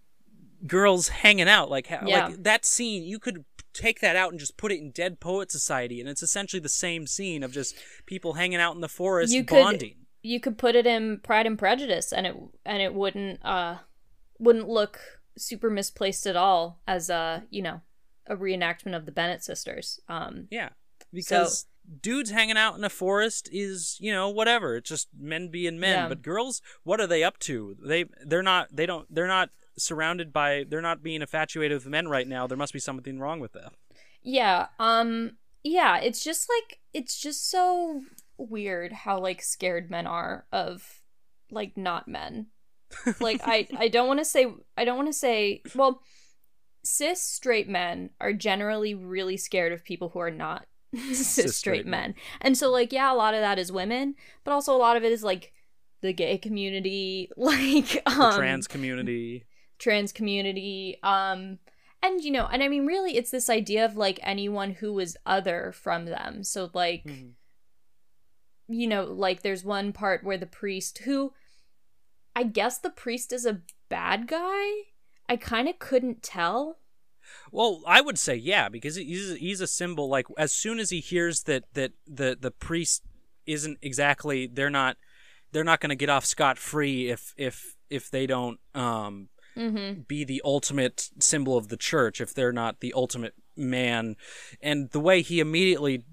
girls 0.66 1.08
hanging 1.08 1.48
out. 1.48 1.70
Like, 1.70 1.88
Yeah. 1.90 2.00
like 2.28 2.42
that 2.42 2.64
scene, 2.64 3.02
you 3.04 3.18
could 3.18 3.44
take 3.72 4.00
that 4.00 4.16
out 4.16 4.30
and 4.30 4.38
just 4.40 4.56
put 4.56 4.72
it 4.72 4.78
in 4.78 4.92
Dead 4.92 5.20
Poet 5.20 5.50
Society, 5.50 6.00
and 6.00 6.08
it's 6.08 6.22
essentially 6.22 6.60
the 6.60 6.68
same 6.68 7.06
scene 7.06 7.42
of 7.42 7.52
just 7.52 7.74
people 8.06 8.34
hanging 8.34 8.60
out 8.60 8.74
in 8.74 8.80
the 8.80 8.88
forest 8.88 9.32
You 9.32 9.44
could- 9.44 9.62
bonding. 9.62 10.06
you 10.22 10.40
could 10.40 10.56
put 10.56 10.74
it 10.74 10.86
in 10.86 11.18
pride 11.20 11.46
and 11.46 11.58
prejudice 11.58 12.12
and 12.12 12.26
it 12.26 12.34
and 12.64 12.80
it 12.80 12.94
wouldn't 12.94 13.44
uh 13.44 13.78
wouldn't 14.38 14.68
look 14.68 15.00
super 15.36 15.68
misplaced 15.68 16.26
at 16.26 16.34
all 16.36 16.80
as 16.86 17.10
a 17.10 17.44
you 17.50 17.60
know 17.60 17.82
a 18.26 18.34
reenactment 18.36 18.96
of 18.96 19.04
the 19.04 19.12
bennet 19.12 19.42
sisters 19.44 20.00
um 20.08 20.48
Yeah, 20.50 20.70
because 21.12 21.66
dudes 22.00 22.30
hanging 22.30 22.56
out 22.56 22.76
in 22.76 22.84
a 22.84 22.90
forest 22.90 23.48
is 23.52 23.96
you 24.00 24.12
know 24.12 24.28
whatever. 24.28 24.76
It's 24.76 24.88
just 24.88 25.08
men 25.18 25.48
being 25.48 25.78
men. 25.78 26.04
Yeah. 26.04 26.08
But 26.08 26.22
girls, 26.22 26.62
what 26.82 27.00
are 27.00 27.06
they 27.06 27.22
up 27.22 27.38
to? 27.40 27.76
They 27.84 28.06
they're 28.24 28.42
not 28.42 28.68
they 28.74 28.86
don't 28.86 29.12
they're 29.14 29.26
not 29.26 29.50
surrounded 29.76 30.32
by 30.32 30.64
they're 30.68 30.80
not 30.80 31.02
being 31.02 31.20
infatuated 31.20 31.76
with 31.76 31.86
men 31.86 32.08
right 32.08 32.26
now. 32.26 32.46
There 32.46 32.58
must 32.58 32.72
be 32.72 32.78
something 32.78 33.18
wrong 33.18 33.40
with 33.40 33.52
them. 33.52 33.72
Yeah, 34.22 34.68
um 34.78 35.32
yeah, 35.62 35.98
it's 35.98 36.22
just 36.22 36.48
like 36.48 36.80
it's 36.92 37.18
just 37.18 37.50
so 37.50 38.02
weird 38.36 38.92
how 38.92 39.18
like 39.20 39.42
scared 39.42 39.90
men 39.90 40.06
are 40.06 40.46
of 40.52 41.00
like 41.50 41.76
not 41.76 42.08
men. 42.08 42.46
Like 43.20 43.40
I 43.44 43.68
I 43.78 43.88
don't 43.88 44.08
want 44.08 44.20
to 44.20 44.24
say 44.24 44.46
I 44.76 44.84
don't 44.84 44.96
want 44.96 45.08
to 45.08 45.18
say 45.18 45.62
well 45.74 46.00
cis 46.84 47.22
straight 47.22 47.68
men 47.68 48.10
are 48.20 48.32
generally 48.32 48.94
really 48.94 49.38
scared 49.38 49.72
of 49.72 49.84
people 49.84 50.10
who 50.10 50.18
are 50.18 50.30
not 50.30 50.66
cis 51.14 51.56
straight 51.56 51.86
men. 51.86 52.00
men. 52.10 52.14
And 52.40 52.56
so 52.58 52.70
like 52.70 52.92
yeah, 52.92 53.12
a 53.12 53.14
lot 53.14 53.34
of 53.34 53.40
that 53.40 53.58
is 53.58 53.70
women, 53.72 54.14
but 54.44 54.52
also 54.52 54.74
a 54.74 54.78
lot 54.78 54.96
of 54.96 55.04
it 55.04 55.12
is 55.12 55.22
like 55.22 55.52
the 56.00 56.12
gay 56.12 56.38
community, 56.38 57.30
like 57.36 57.88
The 58.04 58.10
um 58.10 58.34
trans 58.36 58.66
community. 58.66 59.44
trans 59.78 60.12
community 60.12 60.98
um 61.02 61.58
and 62.02 62.22
you 62.22 62.30
know 62.30 62.46
and 62.52 62.62
i 62.62 62.68
mean 62.68 62.86
really 62.86 63.16
it's 63.16 63.30
this 63.30 63.48
idea 63.50 63.84
of 63.84 63.96
like 63.96 64.20
anyone 64.22 64.70
who 64.72 64.98
is 64.98 65.16
other 65.26 65.72
from 65.72 66.04
them 66.04 66.44
so 66.44 66.70
like 66.74 67.02
Mhm. 67.04 67.30
you 68.68 68.86
know 68.86 69.04
like 69.04 69.42
there's 69.42 69.64
one 69.64 69.92
part 69.92 70.22
where 70.24 70.38
the 70.38 70.46
priest 70.46 70.98
who 70.98 71.32
i 72.36 72.42
guess 72.42 72.78
the 72.78 72.90
priest 72.90 73.32
is 73.32 73.44
a 73.46 73.60
bad 73.88 74.26
guy 74.26 74.66
i 75.28 75.36
kind 75.38 75.68
of 75.68 75.78
couldn't 75.78 76.22
tell 76.22 76.78
Well, 77.52 77.82
I 77.86 78.00
would 78.00 78.18
say 78.18 78.34
yeah, 78.36 78.68
because 78.68 78.96
he's 78.96 79.36
he's 79.36 79.60
a 79.60 79.66
symbol. 79.66 80.08
Like 80.08 80.26
as 80.38 80.52
soon 80.52 80.78
as 80.78 80.90
he 80.90 81.00
hears 81.00 81.44
that 81.44 81.64
that 81.74 81.92
the 82.06 82.36
the 82.40 82.50
priest 82.50 83.02
isn't 83.46 83.78
exactly 83.82 84.46
they're 84.46 84.70
not 84.70 84.96
they're 85.52 85.64
not 85.64 85.80
going 85.80 85.90
to 85.90 85.96
get 85.96 86.08
off 86.08 86.24
scot 86.24 86.58
free 86.58 87.10
if 87.10 87.34
if 87.36 87.76
if 87.90 88.10
they 88.10 88.26
don't 88.26 88.58
um 88.74 89.28
mm-hmm 89.56 90.00
be 90.08 90.24
the 90.24 90.40
ultimate 90.44 91.10
symbol 91.20 91.56
of 91.56 91.68
the 91.68 91.76
church 91.76 92.20
if 92.20 92.34
they're 92.34 92.52
not 92.52 92.80
the 92.80 92.92
ultimate 92.94 93.34
man 93.56 94.16
and 94.62 94.90
the 94.90 94.98
way 94.98 95.22
he 95.22 95.40
immediately 95.40 96.04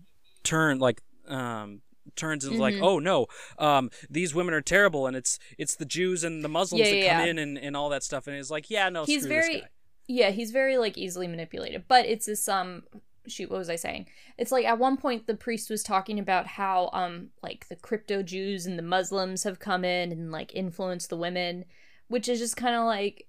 turned 0.43 0.79
like 0.81 1.01
um 1.27 1.81
turns 2.15 2.43
and 2.43 2.53
is 2.55 2.60
like 2.60 2.75
oh 2.81 2.99
no 2.99 3.25
um 3.57 3.89
these 4.10 4.36
women 4.36 4.53
are 4.53 4.62
terrible 4.62 5.07
and 5.07 5.15
it's 5.15 5.39
it's 5.57 5.75
the 5.75 5.86
jews 5.86 6.23
and 6.23 6.43
the 6.43 6.49
muslims 6.49 6.81
Yeah, 6.81 6.89
that 6.91 6.97
yeah, 6.97 7.13
come 7.13 7.25
yeah. 7.25 7.31
in 7.31 7.38
and, 7.39 7.57
and 7.57 7.77
all 7.77 7.89
that 7.89 8.03
stuff 8.03 8.27
and 8.27 8.36
it's 8.36 8.51
like 8.51 8.69
yeah 8.69 8.89
no 8.89 9.05
he's 9.05 9.23
screw 9.23 9.36
this 9.36 9.47
very 9.47 9.62
guy. 9.62 9.67
Yeah 10.12 10.30
he's 10.32 10.52
very 10.52 10.78
like 10.78 10.97
easily 10.97 11.28
manipulated 11.28 11.84
but 11.88 12.06
it's 12.06 12.26
this 12.26 12.47
um 12.50 12.84
shoot 13.28 13.50
what 13.50 13.58
was 13.60 13.69
i 13.69 13.76
saying 13.76 14.06
it's 14.38 14.52
like 14.52 14.65
at 14.65 14.80
one 14.80 14.97
point 14.97 15.28
the 15.28 15.36
priest 15.36 15.69
was 15.69 15.84
talking 15.84 16.17
about 16.19 16.47
how 16.47 16.89
um 16.93 17.30
like 17.43 17.67
the 17.69 17.76
crypto 17.76 18.24
jews 18.24 18.65
and 18.65 18.78
the 18.78 18.84
muslims 18.84 19.43
have 19.43 19.60
come 19.60 19.86
in 19.86 20.12
and 20.12 20.32
like 20.32 20.54
influenced 20.56 21.10
the 21.10 21.17
women 21.17 21.63
which 22.08 22.28
is 22.28 22.39
just 22.39 22.58
kind 22.58 22.76
of 22.76 22.84
like 22.86 23.28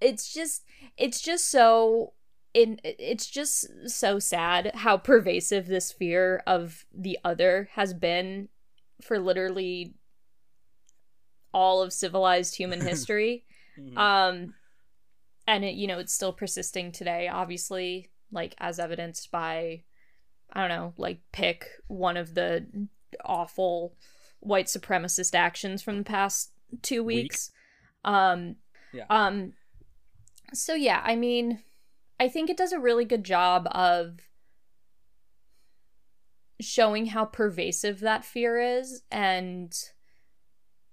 it's 0.00 0.32
just 0.32 0.64
it's 0.96 1.20
just 1.20 1.50
so 1.50 2.12
in 2.54 2.80
it's 2.82 3.26
just 3.26 3.66
so 3.86 4.18
sad 4.18 4.70
how 4.74 4.96
pervasive 4.96 5.66
this 5.66 5.92
fear 5.92 6.42
of 6.46 6.86
the 6.94 7.18
other 7.24 7.68
has 7.74 7.92
been 7.92 8.48
for 9.02 9.18
literally 9.18 9.92
all 11.52 11.82
of 11.82 11.92
civilized 11.92 12.56
human 12.56 12.80
history 12.86 13.44
Mhm. 13.78 13.96
um 13.98 14.54
and 15.48 15.64
it 15.64 15.74
you 15.74 15.86
know 15.88 15.98
it's 15.98 16.12
still 16.12 16.32
persisting 16.32 16.92
today 16.92 17.26
obviously 17.26 18.10
like 18.30 18.54
as 18.58 18.78
evidenced 18.78 19.32
by 19.32 19.82
i 20.52 20.60
don't 20.60 20.68
know 20.68 20.92
like 20.96 21.20
pick 21.32 21.66
one 21.88 22.16
of 22.16 22.34
the 22.34 22.64
awful 23.24 23.96
white 24.40 24.66
supremacist 24.66 25.34
actions 25.34 25.82
from 25.82 25.98
the 25.98 26.04
past 26.04 26.52
two 26.82 27.02
Week. 27.02 27.24
weeks 27.24 27.50
um 28.04 28.56
Yeah. 28.92 29.06
um 29.10 29.54
so 30.52 30.74
yeah 30.74 31.00
i 31.04 31.16
mean 31.16 31.60
i 32.20 32.28
think 32.28 32.50
it 32.50 32.56
does 32.56 32.72
a 32.72 32.78
really 32.78 33.06
good 33.06 33.24
job 33.24 33.66
of 33.72 34.20
showing 36.60 37.06
how 37.06 37.24
pervasive 37.24 38.00
that 38.00 38.24
fear 38.24 38.60
is 38.60 39.02
and 39.10 39.72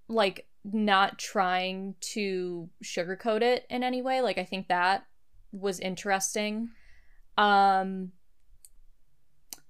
like 0.08 0.48
not 0.74 1.20
trying 1.20 1.96
to 2.00 2.70
sugarcoat 2.84 3.42
it 3.42 3.66
in 3.70 3.84
any 3.84 4.02
way. 4.02 4.22
Like 4.22 4.38
i 4.38 4.46
think 4.46 4.68
that 4.68 5.06
was 5.52 5.80
interesting. 5.80 6.70
Um 7.38 8.12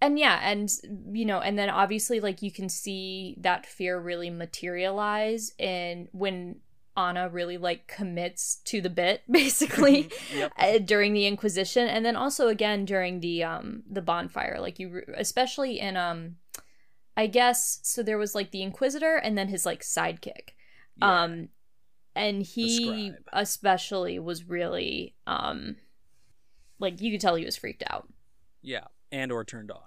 and 0.01 0.19
yeah 0.19 0.39
and 0.43 0.69
you 1.11 1.25
know 1.25 1.39
and 1.39 1.57
then 1.57 1.69
obviously 1.69 2.19
like 2.19 2.41
you 2.41 2.51
can 2.51 2.69
see 2.69 3.35
that 3.39 3.65
fear 3.65 3.99
really 3.99 4.29
materialize 4.29 5.53
in 5.57 6.09
when 6.11 6.57
anna 6.97 7.29
really 7.29 7.57
like 7.57 7.87
commits 7.87 8.57
to 8.65 8.81
the 8.81 8.89
bit 8.89 9.21
basically 9.31 10.09
yep. 10.33 10.51
uh, 10.57 10.77
during 10.77 11.13
the 11.13 11.25
inquisition. 11.25 11.87
And 11.87 12.05
then 12.05 12.15
also 12.15 12.47
again 12.47 12.85
during 12.85 13.19
the 13.19 13.43
um 13.43 13.83
the 13.89 14.01
bonfire. 14.01 14.57
Like 14.59 14.79
you 14.79 14.89
re- 14.89 15.03
especially 15.17 15.79
in 15.79 15.97
um 15.97 16.37
i 17.17 17.27
guess 17.27 17.79
so 17.83 18.03
there 18.03 18.17
was 18.17 18.35
like 18.35 18.51
the 18.51 18.61
inquisitor 18.61 19.15
and 19.15 19.37
then 19.37 19.47
his 19.47 19.65
like 19.65 19.81
sidekick 19.81 20.49
Yeah. 20.97 21.23
um 21.23 21.49
and 22.15 22.41
he 22.43 23.11
especially 23.33 24.19
was 24.19 24.45
really 24.47 25.15
um 25.27 25.75
like 26.79 27.01
you 27.01 27.11
could 27.11 27.21
tell 27.21 27.35
he 27.35 27.45
was 27.45 27.57
freaked 27.57 27.83
out 27.89 28.07
yeah 28.61 28.85
and 29.11 29.31
or 29.31 29.43
turned 29.43 29.71
on 29.71 29.81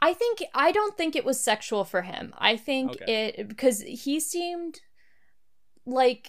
i 0.00 0.12
think 0.14 0.42
i 0.54 0.72
don't 0.72 0.96
think 0.96 1.14
it 1.16 1.24
was 1.24 1.38
sexual 1.42 1.84
for 1.84 2.02
him 2.02 2.32
i 2.38 2.56
think 2.56 2.92
Okay. 2.92 3.34
it 3.36 3.48
because 3.48 3.82
he 3.82 4.18
seemed 4.20 4.80
like 5.84 6.28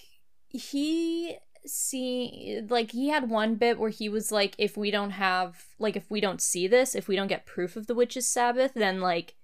he 0.49 1.37
see 1.65 2.61
like 2.69 2.91
he 2.91 3.09
had 3.09 3.29
one 3.29 3.55
bit 3.55 3.77
where 3.77 3.89
he 3.89 4.07
was 4.09 4.31
like 4.31 4.55
if 4.57 4.77
we 4.77 4.89
don't 4.89 5.11
have 5.11 5.65
like 5.79 5.95
if 5.95 6.09
we 6.09 6.21
don't 6.21 6.41
see 6.41 6.65
this 6.67 6.95
if 6.95 7.07
we 7.07 7.15
don't 7.15 7.27
get 7.27 7.45
proof 7.45 7.75
of 7.75 7.87
the 7.87 7.95
witch's 7.95 8.25
sabbath 8.27 8.71
then 8.73 9.01
like 9.01 9.35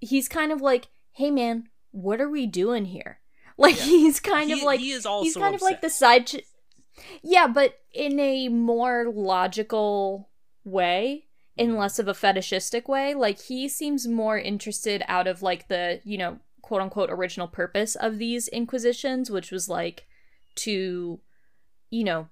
he's 0.00 0.28
kind 0.28 0.50
of 0.50 0.60
like 0.62 0.88
hey 1.12 1.30
man 1.30 1.68
what 1.94 2.20
are 2.20 2.28
we 2.28 2.44
doing 2.46 2.84
here 2.86 3.20
like 3.56 3.76
Yeah. 3.76 3.82
he's 3.84 4.20
kind 4.20 4.50
of 4.50 4.62
like 4.62 4.80
he 4.80 4.90
is 4.90 5.06
also 5.06 5.24
he's 5.24 5.36
kind 5.36 5.54
of 5.54 5.62
like 5.62 5.80
the 5.80 5.90
side 5.90 6.26
ch- 6.26 6.42
yeah 7.22 7.46
but 7.46 7.78
in 7.92 8.18
a 8.18 8.48
more 8.48 9.06
logical 9.14 10.28
way 10.64 11.26
in 11.56 11.70
Mhm. 11.70 11.78
less 11.78 11.98
of 12.00 12.08
a 12.08 12.14
fetishistic 12.14 12.88
way 12.88 13.14
like 13.14 13.40
he 13.42 13.68
seems 13.68 14.08
more 14.08 14.38
interested 14.38 15.04
out 15.06 15.26
of 15.28 15.40
like 15.42 15.68
the 15.68 16.00
you 16.04 16.18
know 16.18 16.38
quote 16.62 16.80
unquote 16.80 17.10
original 17.10 17.46
purpose 17.46 17.94
of 17.94 18.18
these 18.18 18.48
inquisitions 18.48 19.30
which 19.30 19.50
was 19.52 19.68
like 19.68 20.06
to 20.56 21.20
you 21.90 22.02
know 22.04 22.28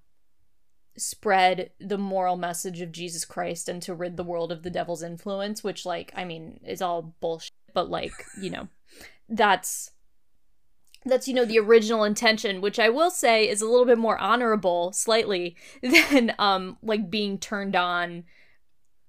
spread 0.97 1.71
the 1.81 1.97
moral 1.99 2.37
message 2.37 2.81
of 2.83 2.93
Jesus 2.93 3.25
Christ 3.25 3.69
and 3.69 3.81
to 3.83 3.95
rid 3.95 4.17
the 4.17 4.25
world 4.25 4.53
of 4.53 4.63
the 4.63 4.71
devil's 4.71 5.03
influence 5.03 5.63
which 5.65 5.87
like 5.87 6.13
I 6.17 6.25
mean 6.25 6.61
is 6.67 6.83
all 6.83 7.15
bullshit 7.21 7.51
but 7.73 7.89
like 7.89 8.13
you 8.41 8.51
know 8.51 8.69
that's 9.33 9.91
that's 11.05 11.27
you 11.27 11.35
know 11.35 11.45
the 11.45 11.59
original 11.59 12.05
intention 12.05 12.61
which 12.61 12.79
i 12.79 12.89
will 12.89 13.11
say 13.11 13.49
is 13.49 13.61
a 13.61 13.67
little 13.67 13.87
bit 13.87 13.99
more 13.99 14.19
honorable 14.19 14.93
slightly 14.93 15.57
than 15.83 16.35
um 16.39 16.77
like 16.83 17.11
being 17.11 17.39
turned 17.39 17.75
on 17.75 18.25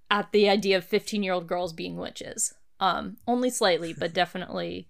at 0.10 0.32
the 0.32 0.50
idea 0.50 0.78
of 0.78 0.84
15 0.84 1.22
year 1.22 1.34
old 1.34 1.48
girls 1.48 1.74
being 1.74 1.98
witches 1.98 2.54
um 2.80 3.18
only 3.28 3.50
slightly 3.50 3.94
but 3.94 4.14
definitely 4.22 4.88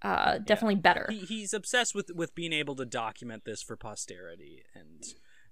uh, 0.00 0.38
definitely 0.38 0.76
better. 0.76 1.08
He, 1.10 1.18
he's 1.18 1.52
obsessed 1.52 1.94
with 1.94 2.10
with 2.14 2.34
being 2.34 2.52
able 2.52 2.76
to 2.76 2.84
document 2.84 3.44
this 3.44 3.62
for 3.62 3.76
posterity 3.76 4.62
and 4.74 5.04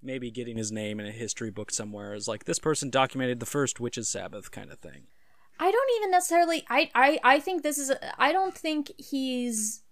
maybe 0.02 0.30
getting 0.30 0.56
his 0.56 0.70
name 0.70 1.00
in 1.00 1.06
a 1.06 1.10
history 1.10 1.50
book 1.50 1.72
somewhere 1.72 2.14
is 2.14 2.28
like 2.28 2.44
this 2.44 2.58
person 2.58 2.90
documented 2.90 3.40
the 3.40 3.46
first 3.46 3.80
witches 3.80 4.08
Sabbath 4.08 4.50
kind 4.50 4.70
of 4.70 4.78
thing. 4.78 5.08
I 5.58 5.70
don't 5.70 5.90
even 5.96 6.10
necessarily. 6.10 6.64
I 6.68 6.90
I 6.94 7.18
I 7.24 7.40
think 7.40 7.62
this 7.62 7.78
is. 7.78 7.92
I 8.18 8.32
don't 8.32 8.56
think 8.56 8.92
he's. 8.98 9.82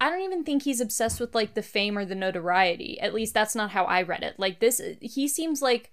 I 0.00 0.10
don't 0.10 0.22
even 0.22 0.44
think 0.44 0.62
he's 0.62 0.80
obsessed 0.80 1.20
with 1.20 1.34
like 1.34 1.54
the 1.54 1.62
fame 1.62 1.98
or 1.98 2.04
the 2.04 2.14
notoriety. 2.14 3.00
At 3.00 3.14
least 3.14 3.34
that's 3.34 3.54
not 3.54 3.70
how 3.70 3.84
I 3.84 4.02
read 4.02 4.22
it. 4.22 4.38
Like 4.38 4.60
this, 4.60 4.80
he 5.00 5.26
seems 5.28 5.60
like 5.60 5.90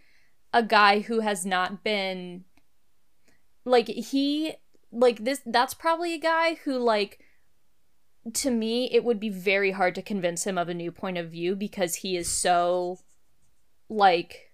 a 0.53 0.61
guy 0.63 0.99
who 1.01 1.21
has 1.21 1.45
not 1.45 1.83
been. 1.83 2.45
Like 3.63 3.87
he 3.87 4.53
like 4.91 5.23
this. 5.23 5.41
That's 5.45 5.73
probably 5.73 6.13
a 6.13 6.19
guy 6.19 6.55
who 6.63 6.77
like. 6.77 7.19
To 8.33 8.49
me, 8.49 8.89
it 8.91 9.03
would 9.03 9.19
be 9.19 9.29
very 9.29 9.69
hard 9.69 9.93
to 9.93 10.01
convince 10.01 10.45
him 10.47 10.57
of 10.57 10.67
a 10.67 10.73
new 10.73 10.91
point 10.91 11.19
of 11.19 11.29
view 11.29 11.55
because 11.55 11.97
he 11.97 12.17
is 12.17 12.27
so, 12.27 12.97
like, 13.87 14.51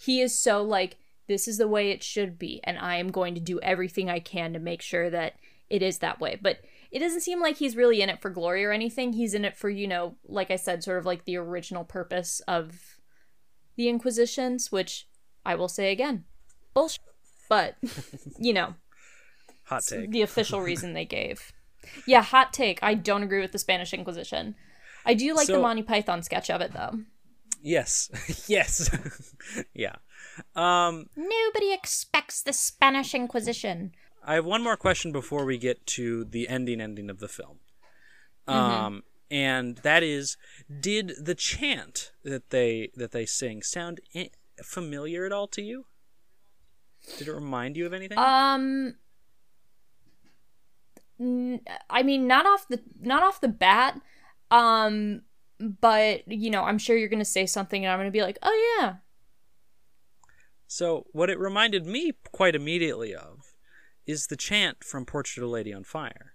he 0.00 0.20
is 0.20 0.38
so 0.38 0.62
like 0.62 0.96
this 1.28 1.46
is 1.46 1.58
the 1.58 1.68
way 1.68 1.90
it 1.90 2.02
should 2.02 2.38
be 2.38 2.60
and 2.64 2.78
i 2.78 2.96
am 2.96 3.10
going 3.10 3.34
to 3.34 3.40
do 3.40 3.60
everything 3.60 4.10
i 4.10 4.18
can 4.18 4.52
to 4.52 4.58
make 4.58 4.82
sure 4.82 5.08
that 5.10 5.34
it 5.70 5.82
is 5.82 5.98
that 5.98 6.20
way. 6.20 6.38
But 6.40 6.58
it 6.90 7.00
doesn't 7.00 7.20
seem 7.20 7.40
like 7.40 7.56
he's 7.56 7.76
really 7.76 8.00
in 8.00 8.08
it 8.08 8.20
for 8.20 8.30
glory 8.30 8.64
or 8.64 8.72
anything. 8.72 9.12
He's 9.12 9.34
in 9.34 9.44
it 9.44 9.56
for 9.56 9.68
you 9.68 9.86
know 9.86 10.16
like 10.26 10.50
i 10.50 10.56
said 10.56 10.82
sort 10.82 10.98
of 10.98 11.06
like 11.06 11.24
the 11.24 11.36
original 11.36 11.84
purpose 11.84 12.40
of 12.48 12.98
the 13.76 13.88
inquisitions 13.88 14.72
which 14.72 15.06
i 15.46 15.54
will 15.54 15.68
say 15.68 15.92
again 15.92 16.24
bullshit. 16.74 17.00
But 17.48 17.76
you 18.38 18.52
know 18.52 18.74
hot 19.64 19.82
take. 19.82 20.10
the 20.10 20.22
official 20.22 20.60
reason 20.60 20.92
they 20.92 21.04
gave. 21.04 21.52
Yeah 22.06 22.22
hot 22.22 22.52
take. 22.52 22.78
I 22.82 22.94
don't 22.94 23.22
agree 23.22 23.40
with 23.40 23.52
the 23.52 23.58
spanish 23.58 23.92
inquisition. 23.92 24.54
I 25.04 25.14
do 25.14 25.34
like 25.34 25.46
so, 25.46 25.54
the 25.54 25.60
monty 25.60 25.82
python 25.82 26.22
sketch 26.22 26.50
of 26.50 26.60
it 26.60 26.72
though. 26.72 27.00
Yes. 27.62 28.10
Yes. 28.48 28.90
Yeah 29.74 29.96
um, 30.54 31.06
Nobody 31.16 31.72
expects 31.72 32.42
the 32.42 32.52
Spanish 32.52 33.14
Inquisition. 33.14 33.92
I 34.24 34.34
have 34.34 34.44
one 34.44 34.62
more 34.62 34.76
question 34.76 35.12
before 35.12 35.44
we 35.44 35.58
get 35.58 35.86
to 35.86 36.24
the 36.24 36.48
ending 36.48 36.80
ending 36.80 37.08
of 37.08 37.18
the 37.18 37.28
film. 37.28 37.60
Mm-hmm. 38.46 38.58
Um, 38.58 39.02
and 39.30 39.76
that 39.78 40.02
is, 40.02 40.36
did 40.80 41.12
the 41.20 41.34
chant 41.34 42.12
that 42.24 42.50
they 42.50 42.90
that 42.96 43.12
they 43.12 43.26
sing 43.26 43.62
sound 43.62 44.00
familiar 44.62 45.24
at 45.26 45.32
all 45.32 45.46
to 45.48 45.62
you? 45.62 45.86
Did 47.18 47.28
it 47.28 47.32
remind 47.32 47.76
you 47.76 47.86
of 47.86 47.92
anything? 47.92 48.18
Um, 48.18 48.96
I 51.90 52.02
mean, 52.02 52.26
not 52.26 52.46
off 52.46 52.66
the 52.68 52.80
not 53.00 53.22
off 53.22 53.40
the 53.40 53.48
bat. 53.48 54.00
Um, 54.50 55.22
but 55.58 56.26
you 56.28 56.50
know, 56.50 56.62
I'm 56.64 56.78
sure 56.78 56.96
you're 56.96 57.08
gonna 57.08 57.24
say 57.24 57.46
something, 57.46 57.84
and 57.84 57.92
I'm 57.92 57.98
gonna 57.98 58.10
be 58.10 58.22
like, 58.22 58.38
"Oh 58.42 58.78
yeah, 58.80 58.96
so, 60.68 61.06
what 61.12 61.30
it 61.30 61.38
reminded 61.38 61.86
me 61.86 62.12
quite 62.30 62.54
immediately 62.54 63.14
of 63.14 63.54
is 64.06 64.26
the 64.26 64.36
chant 64.36 64.84
from 64.84 65.06
Portrait 65.06 65.42
of 65.42 65.48
a 65.48 65.52
Lady 65.52 65.72
on 65.72 65.82
Fire. 65.82 66.34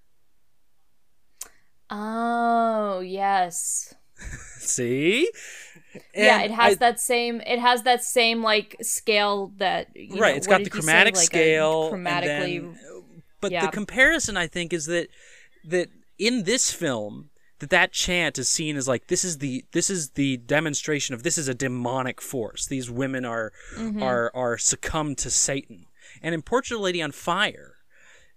Oh, 1.90 3.00
yes. 3.00 3.94
See? 4.58 5.30
And 5.94 6.26
yeah, 6.26 6.42
it 6.42 6.52
has 6.52 6.74
I, 6.74 6.76
that 6.78 7.00
same 7.00 7.42
it 7.42 7.60
has 7.60 7.84
that 7.84 8.04
same 8.04 8.42
like 8.42 8.76
scale 8.82 9.54
that 9.58 9.90
Right, 9.96 10.32
know, 10.32 10.38
it's 10.38 10.48
got 10.48 10.64
the 10.64 10.70
chromatic 10.72 11.16
like 11.16 11.26
scale 11.26 11.92
chromatically 11.92 12.62
then, 12.62 13.24
but 13.42 13.52
yeah. 13.52 13.66
the 13.66 13.72
comparison 13.72 14.36
I 14.38 14.48
think 14.48 14.74
is 14.74 14.88
that 14.88 15.10
that 15.66 15.90
in 16.18 16.44
this 16.44 16.72
film 16.72 17.30
that 17.64 17.70
that 17.70 17.94
chant 17.94 18.38
is 18.38 18.50
seen 18.50 18.76
as 18.76 18.90
like 18.90 19.08
this 19.08 19.24
is 19.24 19.38
the 19.38 19.64
this 19.72 19.90
is 19.90 20.12
the 20.12 20.36
demonstration 20.38 21.16
of 21.16 21.24
this 21.24 21.38
is 21.38 21.48
a 21.48 21.54
demonic 21.54 22.22
force. 22.22 22.66
These 22.66 22.92
women 22.92 23.24
are 23.24 23.54
mm-hmm. 23.78 24.04
are 24.04 24.32
are 24.36 24.58
succumbed 24.58 25.18
to 25.20 25.30
Satan. 25.30 25.86
And 26.22 26.36
in 26.36 26.42
Portrait 26.42 26.80
Lady 26.80 27.02
on 27.02 27.14
Fire, 27.14 27.76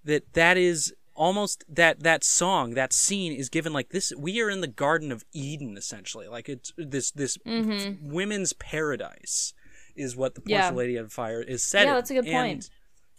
that 0.05 0.33
that 0.35 0.57
is 0.57 0.95
almost 1.17 1.65
that 1.69 2.05
that 2.05 2.23
song 2.23 2.75
that 2.75 2.93
scene 2.93 3.33
is 3.33 3.49
given 3.49 3.73
like 3.73 3.89
this 3.89 4.13
we 4.19 4.41
are 4.41 4.51
in 4.51 4.61
the 4.61 4.67
garden 4.67 5.11
of 5.11 5.25
eden 5.33 5.75
essentially 5.79 6.29
like 6.29 6.47
it's 6.47 6.75
this 6.77 7.11
this 7.11 7.39
mm-hmm. 7.39 8.13
women's 8.13 8.53
paradise 8.53 9.55
is 9.95 10.15
what 10.15 10.35
the 10.35 10.43
portrait 10.43 10.59
yeah. 10.59 10.71
lady 10.71 10.99
on 10.99 11.09
fire 11.09 11.41
is 11.41 11.63
said 11.63 11.87
yeah 11.87 11.95
that's 11.95 12.11
a 12.11 12.15
good 12.15 12.27
and, 12.27 12.35
point 12.35 12.71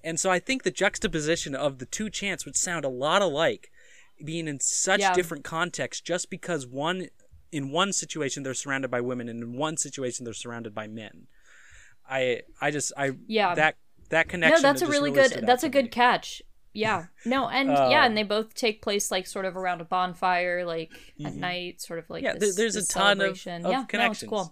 and 0.04 0.20
so 0.20 0.30
i 0.30 0.38
think 0.38 0.62
the 0.62 0.70
juxtaposition 0.70 1.56
of 1.56 1.80
the 1.80 1.88
two 1.88 2.08
chants 2.08 2.46
would 2.46 2.56
sound 2.56 2.86
a 2.86 2.90
lot 2.90 3.24
alike 3.24 3.72
being 4.24 4.48
in 4.48 4.60
such 4.60 5.02
yeah. 5.02 5.14
different 5.14 5.44
contexts 5.44 6.02
just 6.02 6.30
because 6.30 6.66
one 6.66 7.08
in 7.52 7.72
one 7.72 7.94
situation 7.94 8.44
they're 8.44 8.54
surrounded 8.54 8.92
by 8.92 9.02
women 9.02 9.30
and 9.30 9.42
in 9.42 9.54
one 9.54 9.78
situation 9.78 10.26
they're 10.26 10.34
surrounded 10.34 10.74
by 10.74 10.88
men. 10.88 11.28
I 12.10 12.42
I 12.62 12.72
just 12.72 12.94
I 12.98 13.12
yeah 13.28 13.56
that 13.56 13.76
that 14.10 14.30
connection. 14.30 14.62
No, 14.62 14.70
that's 14.70 14.82
a 14.82 14.88
really, 14.88 15.12
really 15.12 15.30
good 15.30 15.46
that's 15.46 15.64
a 15.64 15.70
good 15.70 15.86
me. 15.86 15.90
catch. 15.92 16.42
Yeah. 16.74 17.06
No, 17.26 17.48
and 17.48 17.72
uh, 17.72 17.88
yeah, 17.90 18.06
and 18.06 18.16
they 18.16 18.24
both 18.24 18.54
take 18.54 18.84
place 18.84 19.10
like 19.10 19.26
sort 19.26 19.46
of 19.46 19.58
around 19.58 19.82
a 19.82 19.86
bonfire, 19.86 20.64
like 20.64 20.92
mm-hmm. 20.92 21.26
at 21.26 21.36
night, 21.36 21.82
sort 21.82 21.98
of 22.00 22.10
like 22.10 22.24
yeah. 22.24 22.34
This, 22.34 22.56
there's 22.56 22.76
this 22.76 22.90
a 22.90 22.94
ton 22.94 23.20
of, 23.20 23.32
of 23.32 23.46
yeah, 23.46 23.84
connections. 23.86 24.32
No, 24.32 24.42
it's 24.42 24.52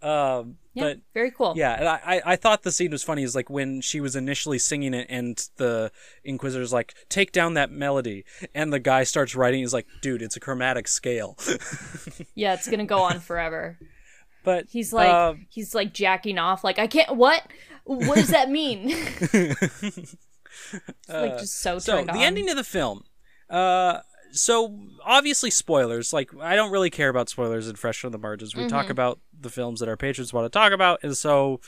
cool. 0.00 0.10
Um, 0.10 0.56
yeah, 0.74 0.84
but 0.84 0.98
very 1.12 1.30
cool. 1.30 1.54
Yeah, 1.56 1.76
and 1.78 1.88
I 1.88 2.22
I 2.24 2.36
thought 2.36 2.62
the 2.62 2.72
scene 2.72 2.90
was 2.90 3.02
funny. 3.02 3.22
Is 3.22 3.34
like 3.34 3.50
when 3.50 3.80
she 3.80 4.00
was 4.00 4.16
initially 4.16 4.58
singing 4.58 4.94
it, 4.94 5.06
and 5.10 5.36
the 5.56 5.92
Inquisitor's 6.24 6.72
like, 6.72 6.94
"Take 7.08 7.32
down 7.32 7.54
that 7.54 7.70
melody," 7.70 8.24
and 8.54 8.72
the 8.72 8.80
guy 8.80 9.04
starts 9.04 9.34
writing. 9.34 9.60
He's 9.60 9.74
like, 9.74 9.86
"Dude, 10.00 10.22
it's 10.22 10.36
a 10.36 10.40
chromatic 10.40 10.88
scale." 10.88 11.36
yeah, 12.34 12.54
it's 12.54 12.68
gonna 12.68 12.86
go 12.86 13.02
on 13.02 13.20
forever. 13.20 13.78
But 14.44 14.66
he's 14.70 14.92
like, 14.92 15.08
uh, 15.08 15.34
he's 15.50 15.74
like 15.74 15.92
jacking 15.92 16.38
off. 16.38 16.64
Like, 16.64 16.78
I 16.78 16.86
can't. 16.86 17.16
What? 17.16 17.42
What 17.84 18.16
does 18.16 18.28
that 18.28 18.50
mean? 18.50 18.88
like 21.08 21.38
just 21.38 21.60
so. 21.60 21.78
So 21.78 22.04
the 22.04 22.12
on. 22.12 22.18
ending 22.18 22.48
of 22.48 22.56
the 22.56 22.64
film. 22.64 23.04
Uh, 23.48 24.00
so 24.32 24.78
obviously 25.04 25.50
spoilers. 25.50 26.12
Like 26.12 26.30
I 26.40 26.56
don't 26.56 26.72
really 26.72 26.90
care 26.90 27.08
about 27.08 27.28
spoilers 27.28 27.68
in 27.68 27.76
Fresh 27.76 28.04
on 28.04 28.12
the 28.12 28.18
Margins. 28.18 28.54
We 28.54 28.62
mm-hmm. 28.62 28.70
talk 28.70 28.90
about 28.90 29.20
the 29.38 29.50
films 29.50 29.80
that 29.80 29.88
our 29.88 29.96
patrons 29.96 30.32
want 30.32 30.44
to 30.44 30.58
talk 30.58 30.72
about, 30.72 31.00
and 31.02 31.16
so 31.16 31.60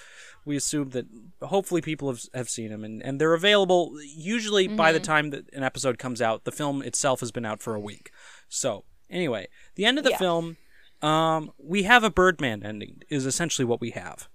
we 0.45 0.57
assume 0.57 0.91
that 0.91 1.07
hopefully 1.43 1.81
people 1.81 2.09
have, 2.09 2.23
have 2.35 2.49
seen 2.49 2.71
them 2.71 2.85
and, 2.85 3.03
and 3.03 3.21
they're 3.21 3.35
available 3.35 3.93
usually 4.03 4.67
mm-hmm. 4.67 4.77
by 4.77 4.93
the 4.93 4.99
mm-hmm. 4.99 5.05
time 5.05 5.31
that 5.31 5.53
an 5.53 5.63
episode 5.63 5.99
comes 5.99 6.21
out 6.21 6.45
the 6.45 6.53
film 6.53 6.83
itself 6.83 7.21
has 7.21 7.33
been 7.33 7.45
out 7.45 7.63
for 7.63 7.75
a 7.75 7.81
week 7.81 8.11
so 8.49 8.85
anyway 9.11 9.47
the 9.75 9.85
end 9.85 9.99
of 9.99 10.05
the 10.05 10.11
yeah. 10.11 10.19
film 10.19 10.57
um, 11.03 11.51
we 11.59 11.83
have 11.83 12.05
a 12.05 12.11
birdman 12.11 12.63
ending 12.63 13.03
is 13.09 13.27
essentially 13.27 13.65
what 13.65 13.81
we 13.81 13.91
have 13.91 14.29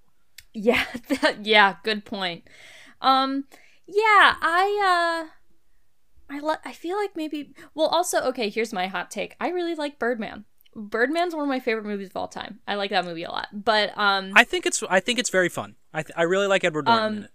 yeah 0.54 0.86
yeah 1.42 1.76
good 1.84 2.06
point 2.06 2.44
um 3.02 3.46
yeah 3.88 4.36
i 4.42 5.26
uh 5.26 5.39
I 6.30 6.40
le- 6.40 6.60
I 6.64 6.74
feel 6.74 6.98
like 6.98 7.16
maybe 7.16 7.54
well 7.74 7.88
also 7.88 8.22
okay 8.26 8.50
here's 8.50 8.74
my 8.74 8.88
hot 8.88 9.12
take. 9.12 9.36
I 9.40 9.50
really 9.50 9.76
like 9.76 10.00
Birdman. 10.00 10.46
Birdman's 10.76 11.34
one 11.34 11.44
of 11.44 11.50
my 11.50 11.60
favorite 11.60 11.86
movies 11.86 12.10
of 12.10 12.16
all 12.18 12.28
time. 12.28 12.60
I 12.68 12.76
like 12.76 12.92
that 12.92 13.06
movie 13.06 13.24
a 13.24 13.32
lot 13.32 13.48
but 13.52 13.98
um 13.98 14.32
I 14.36 14.44
think 14.44 14.66
it's 14.66 14.84
I 14.90 15.00
think 15.00 15.20
it's 15.20 15.30
very 15.30 15.50
fun. 15.50 15.76
I 15.94 16.04
th- 16.04 16.14
I 16.16 16.24
really 16.24 16.48
like 16.48 16.64
Edward 16.64 16.86
Norton 16.86 17.04
um, 17.06 17.18
in 17.18 17.24
it. 17.24 17.32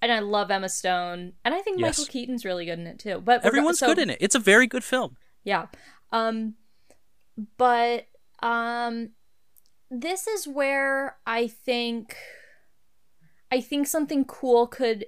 and 0.00 0.12
I 0.12 0.20
love 0.20 0.50
Emma 0.50 0.68
Stone 0.68 1.32
and 1.44 1.54
I 1.54 1.60
think 1.60 1.80
yes. 1.80 1.98
Michael 1.98 2.10
Keaton's 2.12 2.44
really 2.44 2.64
good 2.64 2.78
in 2.78 2.86
it 2.86 2.98
too 2.98 3.20
but 3.24 3.44
everyone's 3.44 3.78
so, 3.78 3.86
good 3.86 3.98
in 3.98 4.10
it. 4.10 4.18
It's 4.20 4.34
a 4.34 4.40
very 4.40 4.66
good 4.66 4.84
film. 4.84 5.16
Yeah. 5.44 5.66
Um 6.12 6.54
but 7.56 8.06
um 8.42 9.10
this 9.90 10.26
is 10.26 10.46
where 10.48 11.18
I 11.26 11.48
think 11.48 12.16
I 13.50 13.60
think 13.60 13.86
something 13.86 14.24
cool 14.24 14.66
could 14.66 15.06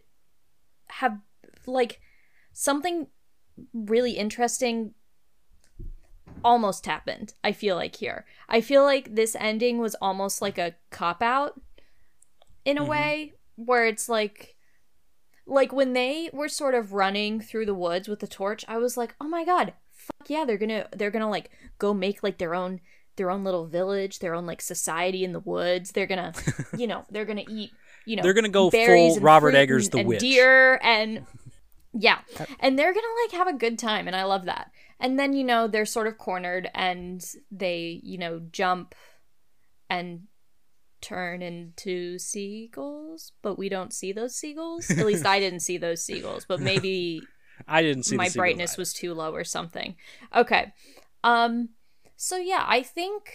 have 0.88 1.18
like 1.66 2.00
something 2.54 3.08
really 3.74 4.12
interesting 4.12 4.94
almost 6.42 6.86
happened, 6.86 7.34
I 7.44 7.52
feel 7.52 7.76
like 7.76 7.96
here. 7.96 8.24
I 8.48 8.62
feel 8.62 8.82
like 8.82 9.14
this 9.14 9.36
ending 9.38 9.78
was 9.78 9.94
almost 9.96 10.40
like 10.40 10.56
a 10.56 10.74
cop 10.90 11.22
out 11.22 11.60
in 12.64 12.78
a 12.78 12.80
mm-hmm. 12.80 12.90
way 12.90 13.32
where 13.56 13.86
it's 13.86 14.08
like 14.08 14.56
like 15.46 15.74
when 15.74 15.92
they 15.92 16.30
were 16.32 16.48
sort 16.48 16.74
of 16.74 16.94
running 16.94 17.38
through 17.38 17.66
the 17.66 17.74
woods 17.74 18.08
with 18.08 18.20
the 18.20 18.26
torch, 18.26 18.64
I 18.66 18.78
was 18.78 18.96
like, 18.96 19.14
"Oh 19.20 19.28
my 19.28 19.44
god, 19.44 19.74
fuck 19.92 20.28
yeah, 20.30 20.44
they're 20.44 20.58
going 20.58 20.70
to 20.70 20.88
they're 20.92 21.10
going 21.10 21.22
to 21.22 21.28
like 21.28 21.50
go 21.78 21.92
make 21.92 22.22
like 22.22 22.38
their 22.38 22.54
own 22.54 22.80
their 23.16 23.30
own 23.30 23.44
little 23.44 23.66
village, 23.66 24.18
their 24.18 24.34
own 24.34 24.46
like 24.46 24.60
society 24.60 25.24
in 25.24 25.32
the 25.32 25.40
woods. 25.40 25.92
They're 25.92 26.06
going 26.06 26.32
to, 26.32 26.66
you 26.76 26.86
know, 26.86 27.04
they're 27.10 27.24
going 27.24 27.44
to 27.44 27.52
eat, 27.52 27.70
you 28.06 28.16
know, 28.16 28.22
they're 28.22 28.34
to 28.44 28.50
go 28.50 28.70
full 28.70 29.20
Robert 29.20 29.54
Eggers 29.54 29.86
and, 29.86 29.92
the 29.92 29.98
and 29.98 30.08
witch. 30.08 30.20
deer 30.20 30.80
and 30.82 31.26
yeah. 31.94 32.18
And 32.60 32.78
they're 32.78 32.92
going 32.92 33.04
to 33.04 33.24
like 33.24 33.38
have 33.38 33.54
a 33.54 33.58
good 33.58 33.78
time 33.78 34.06
and 34.06 34.16
I 34.16 34.24
love 34.24 34.44
that. 34.46 34.70
And 35.00 35.18
then, 35.18 35.32
you 35.32 35.44
know, 35.44 35.68
they're 35.68 35.86
sort 35.86 36.06
of 36.06 36.18
cornered 36.18 36.70
and 36.74 37.24
they, 37.50 38.00
you 38.02 38.18
know, 38.18 38.40
jump 38.50 38.94
and 39.88 40.22
turn 41.00 41.42
into 41.42 42.18
seagulls, 42.18 43.32
but 43.42 43.58
we 43.58 43.68
don't 43.68 43.92
see 43.92 44.12
those 44.12 44.34
seagulls. 44.34 44.90
At 44.90 45.06
least 45.06 45.26
I 45.26 45.38
didn't 45.38 45.60
see 45.60 45.76
those 45.76 46.02
seagulls, 46.02 46.46
but 46.46 46.60
maybe 46.60 47.22
I 47.68 47.82
didn't 47.82 48.04
see 48.04 48.16
my 48.16 48.30
brightness 48.30 48.76
was 48.76 48.92
too 48.92 49.14
low 49.14 49.32
or 49.32 49.44
something. 49.44 49.96
Okay. 50.34 50.72
Um 51.22 51.70
so 52.16 52.36
yeah, 52.36 52.64
I 52.66 52.82
think 52.82 53.30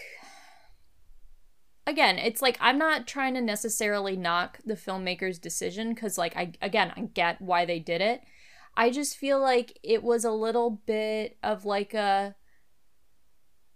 again, 1.86 2.18
it's 2.18 2.42
like 2.42 2.58
I'm 2.60 2.78
not 2.78 3.08
trying 3.08 3.36
to 3.36 3.42
necessarily 3.42 4.18
knock 4.18 4.60
the 4.66 4.76
filmmaker's 4.76 5.40
decision 5.40 5.96
cuz 5.96 6.18
like 6.18 6.36
I 6.36 6.54
again, 6.62 6.92
I 6.98 7.02
get 7.02 7.42
why 7.42 7.66
they 7.66 7.80
did 7.80 8.02
it. 8.02 8.24
I 8.80 8.92
just 8.92 9.18
feel 9.18 9.42
like 9.42 9.78
it 9.84 10.04
was 10.04 10.24
a 10.24 10.32
little 10.32 10.82
bit 10.86 11.38
of 11.44 11.66
like 11.66 11.94
a 11.94 12.34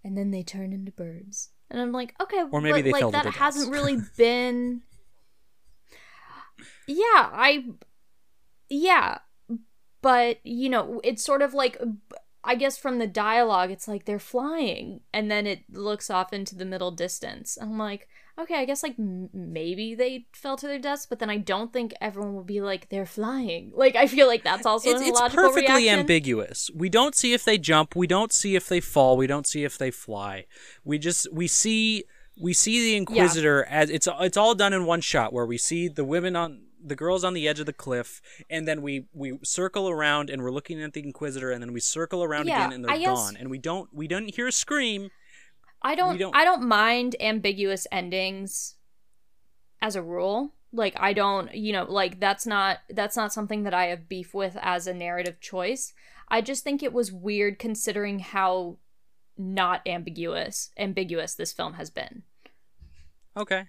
and 0.01 0.17
then 0.17 0.31
they 0.31 0.43
turn 0.43 0.71
into 0.71 0.93
birds. 0.93 1.49
And 1.69 1.81
I'm 1.81 1.91
like, 1.91 2.15
okay, 2.21 2.41
or 2.49 2.61
maybe 2.61 2.89
but, 2.89 3.01
like 3.01 3.11
that 3.11 3.25
hasn't 3.33 3.69
really 3.69 3.97
been 4.15 4.81
Yeah, 6.87 7.03
I 7.05 7.65
yeah, 8.69 9.17
but 10.01 10.37
you 10.45 10.69
know, 10.69 11.01
it's 11.03 11.23
sort 11.23 11.41
of 11.41 11.53
like 11.53 11.77
I 12.41 12.55
guess 12.55 12.77
from 12.77 12.99
the 12.99 13.07
dialogue, 13.07 13.71
it's 13.71 13.89
like 13.89 14.05
they're 14.05 14.19
flying, 14.19 15.01
and 15.13 15.29
then 15.29 15.45
it 15.45 15.63
looks 15.69 16.09
off 16.09 16.31
into 16.31 16.55
the 16.55 16.65
middle 16.65 16.91
distance. 16.91 17.57
I'm 17.59 17.77
like, 17.77 18.07
okay, 18.39 18.55
I 18.55 18.65
guess 18.65 18.83
like 18.83 18.95
m- 18.99 19.29
maybe 19.33 19.95
they 19.95 20.25
fell 20.33 20.57
to 20.57 20.67
their 20.67 20.79
deaths, 20.79 21.05
but 21.05 21.19
then 21.19 21.29
I 21.29 21.37
don't 21.37 21.71
think 21.71 21.93
everyone 22.01 22.33
will 22.33 22.43
be 22.43 22.61
like 22.61 22.89
they're 22.89 23.05
flying. 23.05 23.71
Like 23.75 23.95
I 23.95 24.07
feel 24.07 24.27
like 24.27 24.43
that's 24.43 24.65
also 24.65 24.89
it's, 24.91 25.01
an 25.01 25.07
it's 25.07 25.19
perfectly 25.21 25.61
reaction. 25.83 25.99
ambiguous. 25.99 26.69
We 26.73 26.89
don't 26.89 27.15
see 27.15 27.33
if 27.33 27.43
they 27.45 27.57
jump. 27.57 27.95
We 27.95 28.07
don't 28.07 28.31
see 28.31 28.55
if 28.55 28.67
they 28.67 28.79
fall. 28.79 29.17
We 29.17 29.27
don't 29.27 29.47
see 29.47 29.63
if 29.63 29.77
they 29.77 29.91
fly. 29.91 30.45
We 30.83 30.97
just 30.97 31.31
we 31.33 31.47
see 31.47 32.03
we 32.39 32.53
see 32.53 32.79
the 32.81 32.95
Inquisitor 32.95 33.65
as 33.65 33.89
it's 33.89 34.07
it's 34.19 34.37
all 34.37 34.55
done 34.55 34.73
in 34.73 34.85
one 34.85 35.01
shot 35.01 35.33
where 35.33 35.45
we 35.45 35.57
see 35.57 35.87
the 35.87 36.03
women 36.03 36.35
on 36.35 36.61
the 36.85 36.95
girls 36.95 37.23
on 37.23 37.33
the 37.33 37.47
edge 37.47 37.59
of 37.61 37.65
the 37.65 37.73
cliff, 37.73 38.21
and 38.49 38.67
then 38.67 38.81
we 38.81 39.05
we 39.13 39.37
circle 39.43 39.89
around 39.89 40.29
and 40.29 40.41
we're 40.43 40.51
looking 40.51 40.81
at 40.81 40.93
the 40.93 41.01
Inquisitor, 41.03 41.51
and 41.51 41.61
then 41.61 41.71
we 41.73 41.79
circle 41.79 42.23
around 42.23 42.47
Yeah, 42.47 42.59
again 42.65 42.73
and 42.73 42.83
they're 42.85 42.97
guess- 42.97 43.07
gone, 43.07 43.37
and 43.37 43.49
we 43.49 43.57
don't 43.57 43.93
we 43.93 44.07
don't 44.07 44.33
hear 44.35 44.47
a 44.47 44.51
scream. 44.51 45.09
I 45.83 45.95
don't, 45.95 46.17
don't- 46.17 46.35
I 46.35 46.45
don't 46.45 46.63
mind 46.67 47.15
ambiguous 47.19 47.85
endings 47.91 48.75
as 49.81 49.95
a 49.95 50.01
rule. 50.01 50.53
Like 50.71 50.95
I 50.97 51.13
don't, 51.13 51.53
you 51.53 51.71
know, 51.73 51.83
like 51.83 52.19
that's 52.19 52.47
not 52.47 52.79
that's 52.89 53.15
not 53.15 53.31
something 53.33 53.63
that 53.63 53.73
I 53.75 53.85
have 53.87 54.09
beef 54.09 54.33
with 54.33 54.57
as 54.61 54.87
a 54.87 54.93
narrative 54.93 55.39
choice. 55.39 55.93
I 56.29 56.41
just 56.41 56.63
think 56.63 56.81
it 56.81 56.93
was 56.93 57.11
weird 57.11 57.59
considering 57.59 58.19
how 58.19 58.77
not 59.37 59.81
ambiguous 59.85 60.71
ambiguous 60.77 61.35
this 61.35 61.51
film 61.53 61.73
has 61.73 61.89
been 61.89 62.23
Okay. 63.35 63.65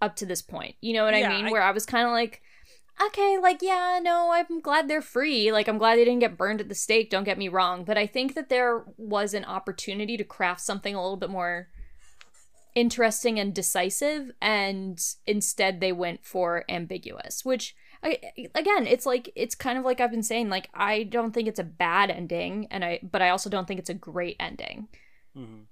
up 0.00 0.16
to 0.16 0.26
this 0.26 0.42
point. 0.42 0.74
You 0.80 0.94
know 0.94 1.04
what 1.04 1.16
Yeah, 1.16 1.28
I 1.30 1.36
mean? 1.36 1.46
I- 1.46 1.50
Where 1.50 1.62
I 1.62 1.70
was 1.72 1.86
kind 1.86 2.06
of 2.06 2.12
like 2.12 2.42
okay, 3.06 3.38
like 3.38 3.62
yeah, 3.62 3.98
no, 4.02 4.30
I'm 4.32 4.60
glad 4.60 4.88
they're 4.88 5.02
free. 5.02 5.52
Like 5.52 5.68
I'm 5.68 5.78
glad 5.78 5.96
they 5.96 6.04
didn't 6.04 6.20
get 6.20 6.36
burned 6.36 6.60
at 6.60 6.68
the 6.68 6.74
stake, 6.74 7.10
don't 7.10 7.24
get 7.24 7.38
me 7.38 7.48
wrong, 7.48 7.84
but 7.84 7.98
I 7.98 8.06
think 8.06 8.34
that 8.34 8.48
there 8.48 8.84
was 8.96 9.34
an 9.34 9.44
opportunity 9.44 10.16
to 10.16 10.24
craft 10.24 10.60
something 10.60 10.94
a 10.94 11.02
little 11.02 11.16
bit 11.16 11.30
more 11.30 11.68
interesting 12.74 13.38
and 13.40 13.52
decisive 13.54 14.30
and 14.40 15.00
instead 15.26 15.80
they 15.80 15.92
went 15.92 16.24
for 16.24 16.64
ambiguous, 16.68 17.44
which 17.44 17.74
I, 18.02 18.18
again, 18.54 18.86
it's 18.86 19.04
like 19.04 19.30
it's 19.34 19.54
kind 19.54 19.76
of 19.76 19.84
like 19.84 20.00
I've 20.00 20.10
been 20.10 20.22
saying 20.22 20.48
like 20.48 20.70
I 20.72 21.02
don't 21.02 21.32
think 21.32 21.48
it's 21.48 21.58
a 21.58 21.64
bad 21.64 22.10
ending 22.10 22.68
and 22.70 22.84
I 22.84 23.00
but 23.02 23.22
I 23.22 23.30
also 23.30 23.50
don't 23.50 23.66
think 23.66 23.80
it's 23.80 23.90
a 23.90 23.94
great 23.94 24.36
ending. 24.40 24.88
hmm 25.34 25.62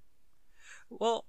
Well, 0.89 1.25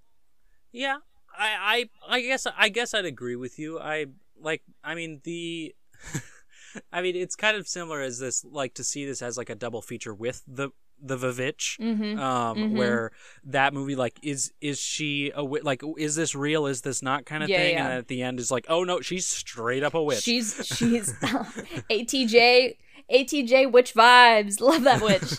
yeah, 0.73 0.99
I, 1.37 1.89
I, 2.09 2.17
I 2.17 2.21
guess, 2.23 2.47
I 2.57 2.69
guess 2.69 2.95
I'd 2.95 3.05
agree 3.05 3.37
with 3.37 3.59
you. 3.59 3.79
I 3.79 4.07
like, 4.41 4.63
I 4.85 4.95
mean, 4.95 5.21
the, 5.25 5.75
I 6.93 7.03
mean, 7.03 7.17
it's 7.17 7.35
kind 7.37 7.57
of 7.57 7.67
similar 7.67 8.01
as 8.01 8.19
this, 8.19 8.45
like 8.45 8.75
to 8.75 8.85
see 8.85 9.05
this 9.05 9.23
as 9.23 9.37
like 9.37 9.51
a 9.51 9.55
double 9.55 9.83
feature 9.83 10.15
with 10.15 10.43
the 10.47 10.71
the 11.03 11.17
VVitch, 11.17 11.79
Mhm. 11.81 12.19
um, 12.19 12.59
Mhm. 12.59 12.77
where 12.77 13.11
that 13.43 13.73
movie, 13.73 13.97
like, 13.97 14.19
is 14.23 14.53
is 14.61 14.79
she 14.79 15.31
a 15.31 15.37
wi- 15.37 15.63
like, 15.65 15.81
is 15.97 16.15
this 16.15 16.35
real? 16.35 16.67
Is 16.67 16.83
this 16.83 17.01
not 17.01 17.25
kind 17.25 17.43
of 17.43 17.49
Yeah, 17.49 17.57
thing? 17.57 17.73
yeah. 17.75 17.79
And 17.85 17.91
then 17.93 17.99
at 17.99 18.09
the 18.09 18.21
end 18.23 18.39
is 18.39 18.51
like, 18.51 18.67
oh 18.69 18.85
no, 18.85 19.01
she's 19.01 19.27
straight 19.27 19.83
up 19.83 19.95
a 19.95 20.03
witch. 20.03 20.23
She's 20.23 20.55
she's 20.67 21.13
ATJ 21.91 22.77
ATJ 23.11 23.73
witch 23.73 23.95
vibes. 23.95 24.61
Love 24.61 24.83
that 24.85 25.01
witch. 25.03 25.39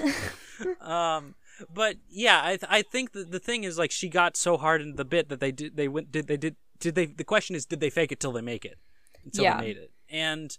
um 0.82 1.36
but 1.74 1.95
yeah 2.10 2.41
i 2.43 2.50
th- 2.58 2.63
i 2.69 2.82
think 2.82 3.12
that 3.13 3.32
the 3.32 3.39
thing 3.39 3.63
is 3.63 3.78
like 3.80 3.91
she 3.91 4.10
got 4.10 4.36
so 4.38 4.58
hard 4.58 4.82
into 4.82 4.95
the 4.95 5.06
bit 5.06 5.30
that 5.30 5.39
they 5.39 5.52
did 5.52 5.76
they 5.76 5.88
went 5.88 6.12
did 6.12 6.28
they 6.28 6.38
did 6.38 6.56
did 6.80 6.93
they 6.95 7.06
the 7.06 7.24
question 7.24 7.56
is 7.56 7.65
did 7.65 7.80
they 7.80 7.89
fake 7.89 8.12
it 8.12 8.19
till 8.19 8.32
they 8.32 8.41
make 8.41 8.63
it 8.65 8.78
until 9.24 9.43
Yeah. 9.43 9.58
they 9.60 9.67
made 9.67 9.78
it 9.78 9.91
and 10.12 10.58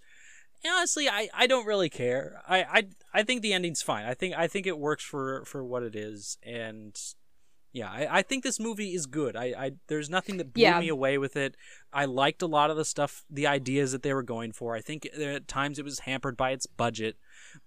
honestly 0.67 1.09
i 1.09 1.29
i 1.35 1.47
don't 1.47 1.67
really 1.67 1.91
care 1.91 2.41
I, 2.49 2.62
I 2.62 2.83
i 3.15 3.23
think 3.23 3.43
the 3.43 3.53
ending's 3.53 3.83
fine 3.83 4.05
i 4.07 4.15
think 4.15 4.35
i 4.37 4.47
think 4.47 4.67
it 4.67 4.79
works 4.79 5.05
for 5.05 5.45
for 5.45 5.65
what 5.65 5.83
it 5.83 5.97
is 5.97 6.38
and 6.43 6.97
yeah 7.73 7.91
i, 7.91 8.19
I 8.19 8.23
think 8.23 8.45
this 8.45 8.61
movie 8.61 8.95
is 8.95 9.07
good 9.07 9.35
i 9.37 9.47
i 9.59 9.73
there's 9.88 10.09
nothing 10.09 10.37
that 10.37 10.53
blew 10.53 10.62
Yeah. 10.62 10.79
me 10.81 10.88
away 10.88 11.19
with 11.19 11.37
it 11.37 11.57
i 11.93 12.05
liked 12.05 12.43
a 12.43 12.47
lot 12.47 12.71
of 12.71 12.77
the 12.77 12.85
stuff 12.85 13.25
the 13.29 13.47
ideas 13.47 13.91
that 13.93 14.03
they 14.05 14.15
were 14.15 14.23
going 14.23 14.53
for 14.53 14.77
i 14.77 14.81
think 14.81 15.07
at 15.19 15.49
times 15.49 15.79
it 15.81 15.85
was 15.85 16.01
hampered 16.01 16.37
by 16.37 16.51
its 16.53 16.67
budget 16.67 17.17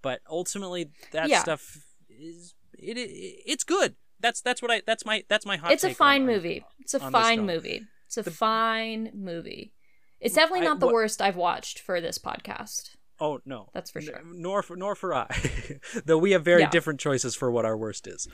but 0.01 0.21
ultimately 0.29 0.91
that 1.11 1.27
Yeah. 1.29 1.39
stuff 1.41 1.85
is 2.09 2.53
it, 2.77 2.97
it 2.97 3.09
it's 3.45 3.63
good 3.65 3.95
that's 4.21 4.39
that's 4.41 4.61
what 4.61 4.71
i 4.71 4.81
that's 4.87 5.05
my 5.05 5.23
that's 5.27 5.45
my 5.45 5.57
hot 5.57 5.71
it's 5.73 5.83
a 5.83 5.93
fine 5.93 6.21
on- 6.21 6.27
movie. 6.27 6.63
It's 6.79 6.93
a 6.93 6.99
fine 6.99 7.45
movie. 7.45 7.81
It's 8.07 8.17
a 8.17 8.23
fine 8.23 9.11
movie. 9.13 9.73
It's 10.25 10.35
definitely 10.35 10.65
I- 10.65 10.69
not 10.69 10.79
the 10.79 10.87
what- 10.87 10.93
worst 10.95 11.21
I've 11.21 11.35
watched 11.37 11.79
for 11.79 12.01
this 12.01 12.17
podcast. 12.17 12.91
oh 13.19 13.39
no 13.45 13.69
That's 13.73 13.91
for 13.91 14.01
sure. 14.01 14.17
N- 14.17 14.41
nor 14.41 14.61
for 14.61 14.75
nor 14.75 14.93
for 14.95 15.13
i 15.13 15.27
though 16.05 16.17
we 16.17 16.31
have 16.31 16.43
very 16.43 16.61
Yeah. 16.63 16.69
different 16.69 16.99
choices 16.99 17.33
for 17.33 17.49
what 17.49 17.63
our 17.63 17.77
worst 17.77 18.07
is 18.07 18.27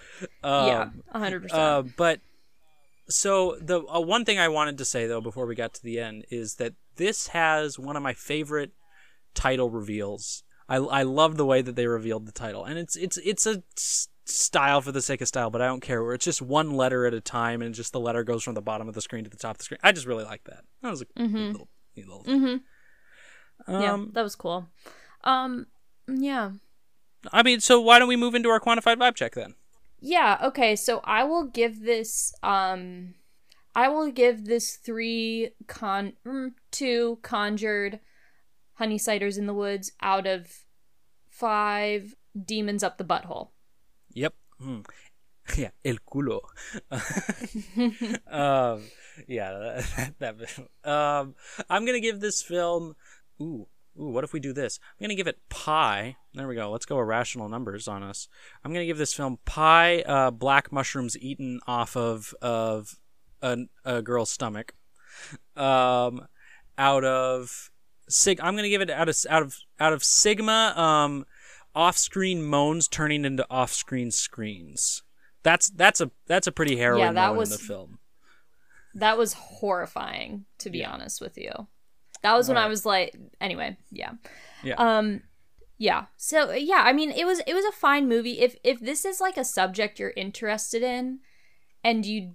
um, 0.43 0.67
yeah, 0.67 0.89
hundred 1.11 1.43
percent. 1.43 1.61
Uh, 1.61 1.83
but 1.97 2.19
so 3.09 3.57
the 3.61 3.81
uh, 3.87 3.99
one 3.99 4.25
thing 4.25 4.39
I 4.39 4.47
wanted 4.47 4.77
to 4.79 4.85
say 4.85 5.05
though 5.07 5.21
before 5.21 5.45
we 5.45 5.55
got 5.55 5.73
to 5.75 5.83
the 5.83 5.99
end 5.99 6.25
is 6.31 6.55
that 6.55 6.73
this 6.95 7.27
has 7.27 7.77
one 7.77 7.95
of 7.95 8.03
my 8.03 8.13
favorite 8.13 8.71
title 9.33 9.69
reveals. 9.69 10.43
I 10.69 10.77
I 10.77 11.03
love 11.03 11.37
the 11.37 11.45
way 11.45 11.61
that 11.61 11.75
they 11.75 11.87
revealed 11.87 12.25
the 12.25 12.31
title, 12.31 12.63
and 12.65 12.77
it's 12.79 12.95
it's 12.95 13.17
it's 13.17 13.45
a 13.45 13.63
s- 13.77 14.07
style 14.25 14.81
for 14.81 14.91
the 14.91 15.01
sake 15.01 15.21
of 15.21 15.27
style, 15.27 15.49
but 15.49 15.61
I 15.61 15.67
don't 15.67 15.81
care. 15.81 16.01
Where 16.03 16.13
it's 16.13 16.25
just 16.25 16.41
one 16.41 16.71
letter 16.71 17.05
at 17.05 17.13
a 17.13 17.21
time, 17.21 17.61
and 17.61 17.75
just 17.75 17.91
the 17.91 17.99
letter 17.99 18.23
goes 18.23 18.43
from 18.43 18.53
the 18.55 18.61
bottom 18.61 18.87
of 18.87 18.93
the 18.95 19.01
screen 19.01 19.23
to 19.25 19.29
the 19.29 19.37
top 19.37 19.55
of 19.55 19.57
the 19.59 19.63
screen. 19.65 19.79
I 19.83 19.91
just 19.91 20.07
really 20.07 20.23
like 20.23 20.43
that. 20.45 20.63
That 20.81 20.89
was 20.91 21.01
a 21.01 21.05
Mhm. 21.19 21.51
little, 21.53 21.69
little. 21.97 22.23
Mm-hmm. 22.23 23.81
yeah, 23.81 23.93
Um, 23.93 24.11
that 24.13 24.23
was 24.23 24.35
cool. 24.35 24.69
Um, 25.23 25.67
yeah, 26.07 26.51
I 27.31 27.43
mean, 27.43 27.59
so 27.59 27.79
why 27.79 27.99
don't 27.99 28.07
we 28.07 28.15
move 28.15 28.35
into 28.35 28.49
our 28.49 28.59
quantified 28.59 28.97
vibe 28.97 29.15
check 29.15 29.33
then? 29.35 29.55
yeah. 29.99 30.39
Okay, 30.43 30.75
so 30.75 31.01
I 31.03 31.23
will 31.23 31.45
give 31.45 31.81
this. 31.81 32.33
Um, 32.41 33.15
I 33.75 33.87
will 33.87 34.11
give 34.11 34.45
this 34.45 34.75
three 34.75 35.51
con 35.67 36.13
mm, 36.25 36.53
two 36.71 37.19
conjured 37.21 37.99
honey 38.73 38.97
ciders 38.97 39.37
in 39.37 39.45
the 39.45 39.53
woods 39.53 39.91
out 40.01 40.25
of 40.25 40.65
five 41.29 42.15
demons 42.45 42.83
up 42.83 42.97
the 42.97 43.03
butthole. 43.05 43.49
Yep. 44.13 44.33
Hmm. 44.59 44.79
Yeah, 45.57 45.69
el 45.83 45.97
culo. 45.97 46.41
um, 48.31 48.83
yeah, 49.27 49.81
that, 50.19 50.37
that. 50.37 50.89
Um, 50.89 51.35
I'm 51.69 51.85
gonna 51.85 51.99
give 51.99 52.19
this 52.19 52.41
film. 52.41 52.95
Ooh, 53.41 53.67
ooh. 53.99 54.09
What 54.09 54.23
if 54.23 54.33
we 54.33 54.39
do 54.39 54.53
this? 54.53 54.79
I'm 54.99 55.03
gonna 55.03 55.15
give 55.15 55.27
it 55.27 55.39
pi. 55.49 56.15
There 56.33 56.47
we 56.47 56.55
go. 56.55 56.71
Let's 56.71 56.85
go 56.85 56.99
irrational 56.99 57.49
numbers 57.49 57.87
on 57.87 58.03
us. 58.03 58.27
I'm 58.63 58.71
gonna 58.71 58.85
give 58.85 58.97
this 58.97 59.13
film 59.13 59.39
pi. 59.45 60.01
Uh, 60.01 60.31
black 60.31 60.71
mushrooms 60.71 61.17
eaten 61.17 61.59
off 61.67 61.95
of 61.95 62.33
of 62.41 62.95
a, 63.41 63.57
a 63.83 64.01
girl's 64.01 64.29
stomach. 64.29 64.73
Um, 65.55 66.27
out 66.77 67.03
of 67.03 67.71
sig. 68.07 68.39
I'm 68.41 68.55
gonna 68.55 68.69
give 68.69 68.81
it 68.81 68.89
out 68.89 69.09
of 69.09 69.17
out 69.29 69.43
of 69.43 69.57
out 69.79 69.93
of 69.93 70.03
sigma. 70.03 70.73
Um, 70.77 71.25
off-screen 71.73 72.43
moans 72.43 72.87
turning 72.87 73.23
into 73.23 73.45
off-screen 73.49 74.11
screens. 74.11 75.03
That's 75.43 75.69
that's 75.69 76.01
a 76.01 76.11
that's 76.27 76.47
a 76.47 76.51
pretty 76.51 76.77
harrowing 76.77 77.01
Yeah, 77.01 77.13
that 77.13 77.27
moment 77.27 77.39
was- 77.39 77.51
in 77.51 77.57
the 77.57 77.63
film. 77.63 77.97
That 78.93 79.17
was 79.17 79.33
horrifying, 79.33 80.45
to 80.59 80.69
be 80.69 80.83
honest 80.83 81.21
with 81.21 81.37
you. 81.37 81.67
That 82.23 82.35
was 82.35 82.49
when 82.49 82.57
I 82.57 82.67
was 82.67 82.85
like, 82.85 83.15
anyway, 83.39 83.77
yeah. 83.89 84.11
Yeah. 84.63 84.75
Um, 84.77 85.21
yeah. 85.77 86.05
So 86.17 86.51
yeah, 86.51 86.83
I 86.85 86.93
mean, 86.93 87.09
it 87.11 87.25
was 87.25 87.41
it 87.47 87.53
was 87.53 87.65
a 87.65 87.71
fine 87.71 88.07
movie. 88.07 88.41
If 88.41 88.55
if 88.63 88.79
this 88.79 89.05
is 89.05 89.19
like 89.21 89.37
a 89.37 89.43
subject 89.45 89.97
you're 89.97 90.13
interested 90.15 90.83
in, 90.83 91.19
and 91.83 92.05
you 92.05 92.33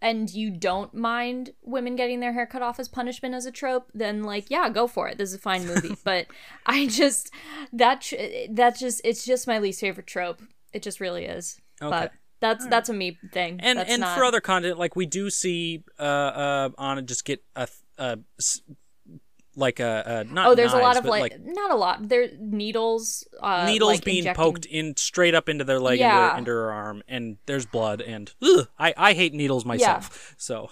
and 0.00 0.32
you 0.32 0.50
don't 0.50 0.94
mind 0.94 1.50
women 1.62 1.96
getting 1.96 2.20
their 2.20 2.32
hair 2.34 2.46
cut 2.46 2.62
off 2.62 2.78
as 2.78 2.88
punishment 2.88 3.34
as 3.34 3.44
a 3.44 3.52
trope, 3.52 3.90
then 3.92 4.22
like 4.22 4.50
yeah, 4.50 4.70
go 4.70 4.86
for 4.86 5.08
it. 5.08 5.18
This 5.18 5.30
is 5.30 5.34
a 5.36 5.38
fine 5.40 5.66
movie. 5.66 5.96
but 6.04 6.26
I 6.66 6.86
just 6.86 7.30
that 7.72 8.10
that 8.50 8.78
just 8.78 9.00
it's 9.04 9.24
just 9.24 9.46
my 9.46 9.58
least 9.58 9.80
favorite 9.80 10.06
trope. 10.06 10.40
It 10.72 10.82
just 10.82 11.00
really 11.00 11.24
is. 11.24 11.60
Okay. 11.82 11.90
But 11.90 12.12
that's 12.40 12.66
that's 12.66 12.88
a 12.88 12.92
me 12.92 13.18
thing. 13.32 13.58
and 13.62 13.78
That's 13.78 13.90
and 13.90 14.00
not- 14.00 14.16
for 14.18 14.24
other 14.24 14.40
content, 14.40 14.78
like 14.78 14.96
we 14.96 15.06
do 15.06 15.30
see 15.30 15.82
uh 15.98 16.02
uh 16.02 16.68
Anna 16.78 17.02
just 17.02 17.24
get 17.24 17.42
a, 17.56 17.68
a 17.98 18.18
like 19.56 19.78
a, 19.80 20.24
a 20.28 20.32
not 20.34 20.48
oh, 20.48 20.54
there's 20.54 20.72
knives, 20.72 20.80
a 20.80 20.84
lot 20.84 20.96
of 20.96 21.04
but, 21.04 21.10
like, 21.10 21.38
not 21.40 21.70
a 21.70 21.76
lot. 21.76 22.08
There 22.08 22.28
needles. 22.40 23.26
Uh, 23.40 23.66
needles 23.66 23.92
like, 23.92 24.04
being 24.04 24.18
injecting- 24.18 24.42
poked 24.44 24.66
in 24.66 24.96
straight 24.96 25.34
up 25.34 25.48
into 25.48 25.64
their 25.64 25.78
leg 25.80 26.00
Yeah. 26.00 26.26
into, 26.30 26.38
into 26.38 26.50
her 26.50 26.72
arm, 26.72 27.02
and 27.08 27.36
there's 27.46 27.64
blood, 27.66 28.00
and 28.02 28.32
ugh, 28.42 28.68
I 28.78 28.94
I 28.96 29.12
hate 29.14 29.32
needles 29.32 29.64
myself. 29.64 30.34
So 30.38 30.70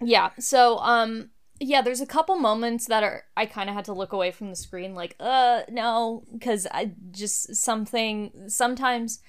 Yeah. 0.00 0.30
So, 0.38 0.78
um, 0.78 1.30
yeah, 1.60 1.80
there's 1.82 2.00
a 2.00 2.06
couple 2.06 2.36
moments 2.36 2.86
that 2.86 3.02
are 3.02 3.24
I 3.36 3.46
kind 3.46 3.68
of 3.70 3.76
had 3.76 3.84
to 3.86 3.92
look 3.92 4.12
away 4.12 4.30
from 4.32 4.50
the 4.50 4.56
screen, 4.56 4.94
like, 4.94 5.14
uh, 5.20 5.62
no, 5.68 6.24
because 6.32 6.66
I 6.72 6.92
just 7.12 7.54
something 7.56 8.32
sometimes 8.48 9.20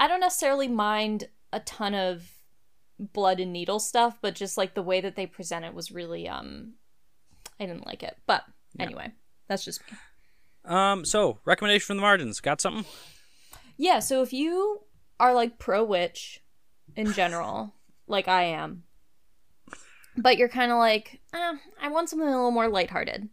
I 0.00 0.08
don't 0.08 0.20
necessarily 0.20 0.66
mind 0.66 1.28
a 1.52 1.60
ton 1.60 1.94
of 1.94 2.32
blood 2.98 3.38
and 3.38 3.52
needle 3.52 3.78
stuff, 3.78 4.16
but 4.22 4.34
just 4.34 4.56
like 4.56 4.74
the 4.74 4.82
way 4.82 5.02
that 5.02 5.14
they 5.14 5.26
present 5.26 5.66
it 5.66 5.74
was 5.74 5.92
really 5.92 6.26
um, 6.26 6.72
I 7.60 7.66
didn't 7.66 7.86
like 7.86 8.02
it. 8.02 8.16
But 8.26 8.44
anyway, 8.78 9.12
that's 9.46 9.62
just 9.62 9.82
me. 9.82 9.98
um, 10.64 11.04
so 11.04 11.38
recommendation 11.44 11.84
from 11.84 11.96
the 11.98 12.02
margins. 12.02 12.40
Got 12.40 12.62
something? 12.62 12.86
Yeah. 13.76 13.98
So 13.98 14.22
if 14.22 14.32
you 14.32 14.80
are 15.20 15.34
like 15.34 15.58
pro 15.58 15.84
witch 15.84 16.42
in 16.96 17.12
general, 17.12 17.74
like 18.06 18.26
I 18.26 18.44
am, 18.44 18.84
but 20.16 20.38
you're 20.38 20.48
kind 20.48 20.72
of 20.72 20.78
like, 20.78 21.20
eh, 21.34 21.56
I 21.80 21.88
want 21.90 22.08
something 22.08 22.26
a 22.26 22.30
little 22.30 22.50
more 22.50 22.68
lighthearted, 22.68 23.28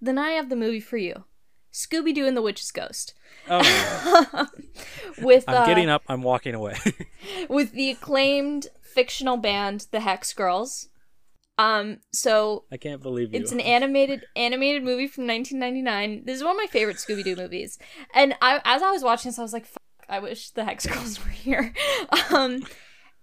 then 0.00 0.16
I 0.16 0.30
have 0.30 0.48
the 0.48 0.56
movie 0.56 0.80
for 0.80 0.96
you 0.96 1.24
Scooby 1.72 2.14
Doo 2.14 2.26
and 2.26 2.36
the 2.36 2.42
Witch's 2.42 2.70
Ghost. 2.70 3.14
Oh, 3.48 4.46
with 5.22 5.44
I'm 5.48 5.62
uh, 5.62 5.66
getting 5.66 5.88
up. 5.88 6.02
I'm 6.08 6.22
walking 6.22 6.54
away. 6.54 6.76
with 7.48 7.72
the 7.72 7.90
acclaimed 7.90 8.68
fictional 8.82 9.36
band 9.36 9.86
the 9.90 10.00
Hex 10.00 10.32
Girls. 10.32 10.88
Um, 11.56 11.98
so 12.12 12.64
I 12.70 12.76
can't 12.76 13.02
believe 13.02 13.34
you. 13.34 13.40
it's 13.40 13.50
an 13.50 13.60
animated 13.60 14.24
animated 14.36 14.84
movie 14.84 15.08
from 15.08 15.26
1999. 15.26 16.24
This 16.24 16.36
is 16.36 16.44
one 16.44 16.52
of 16.52 16.56
my 16.56 16.66
favorite 16.66 16.98
Scooby 16.98 17.24
Doo 17.24 17.36
movies. 17.42 17.78
And 18.14 18.34
I, 18.40 18.60
as 18.64 18.82
I 18.82 18.90
was 18.92 19.02
watching 19.02 19.30
this, 19.30 19.38
I 19.38 19.42
was 19.42 19.52
like, 19.52 19.66
Fuck, 19.66 19.82
I 20.08 20.20
wish 20.20 20.50
the 20.50 20.64
Hex 20.64 20.86
Girls 20.86 21.22
were 21.24 21.30
here. 21.30 21.74
um, 22.32 22.64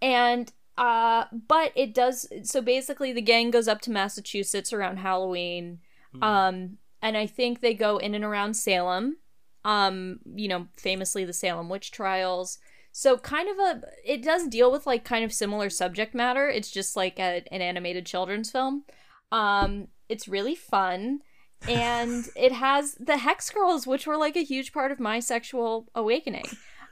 and 0.01 0.51
uh, 0.77 1.25
but 1.31 1.71
it 1.75 1.93
does. 1.93 2.27
So 2.43 2.61
basically, 2.61 3.13
the 3.13 3.21
gang 3.21 3.51
goes 3.51 3.67
up 3.67 3.81
to 3.81 3.91
Massachusetts 3.91 4.73
around 4.73 4.97
Halloween. 4.97 5.79
Um, 6.21 6.77
and 7.05 7.15
I 7.15 7.27
think 7.27 7.61
they 7.61 7.75
go 7.75 7.97
in 7.97 8.15
and 8.15 8.25
around 8.25 8.55
Salem. 8.55 9.17
Um, 9.63 10.19
you 10.35 10.47
know, 10.47 10.67
famously 10.75 11.23
the 11.23 11.33
Salem 11.33 11.69
witch 11.69 11.91
trials. 11.91 12.57
So 12.91 13.17
kind 13.17 13.47
of 13.47 13.59
a 13.59 13.81
it 14.03 14.23
does 14.23 14.47
deal 14.47 14.71
with 14.71 14.87
like 14.87 15.05
kind 15.05 15.23
of 15.23 15.31
similar 15.31 15.69
subject 15.69 16.15
matter. 16.15 16.49
It's 16.49 16.71
just 16.71 16.95
like 16.95 17.19
a, 17.19 17.43
an 17.51 17.61
animated 17.61 18.07
children's 18.07 18.49
film. 18.49 18.85
Um, 19.31 19.89
it's 20.09 20.27
really 20.27 20.55
fun 20.55 21.19
and 21.67 22.27
it 22.35 22.53
has 22.53 22.95
the 22.95 23.17
hex 23.17 23.51
girls 23.51 23.85
which 23.85 24.07
were 24.07 24.17
like 24.17 24.35
a 24.35 24.43
huge 24.43 24.73
part 24.73 24.91
of 24.91 24.99
my 24.99 25.19
sexual 25.19 25.87
awakening. 25.93 26.45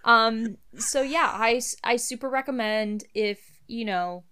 Um, 0.05 0.57
so 0.75 1.01
yeah, 1.01 1.31
I 1.33 1.59
I 1.83 1.95
super 1.95 2.29
recommend 2.29 3.05
if, 3.15 3.39
you 3.65 3.85
know, 3.85 4.25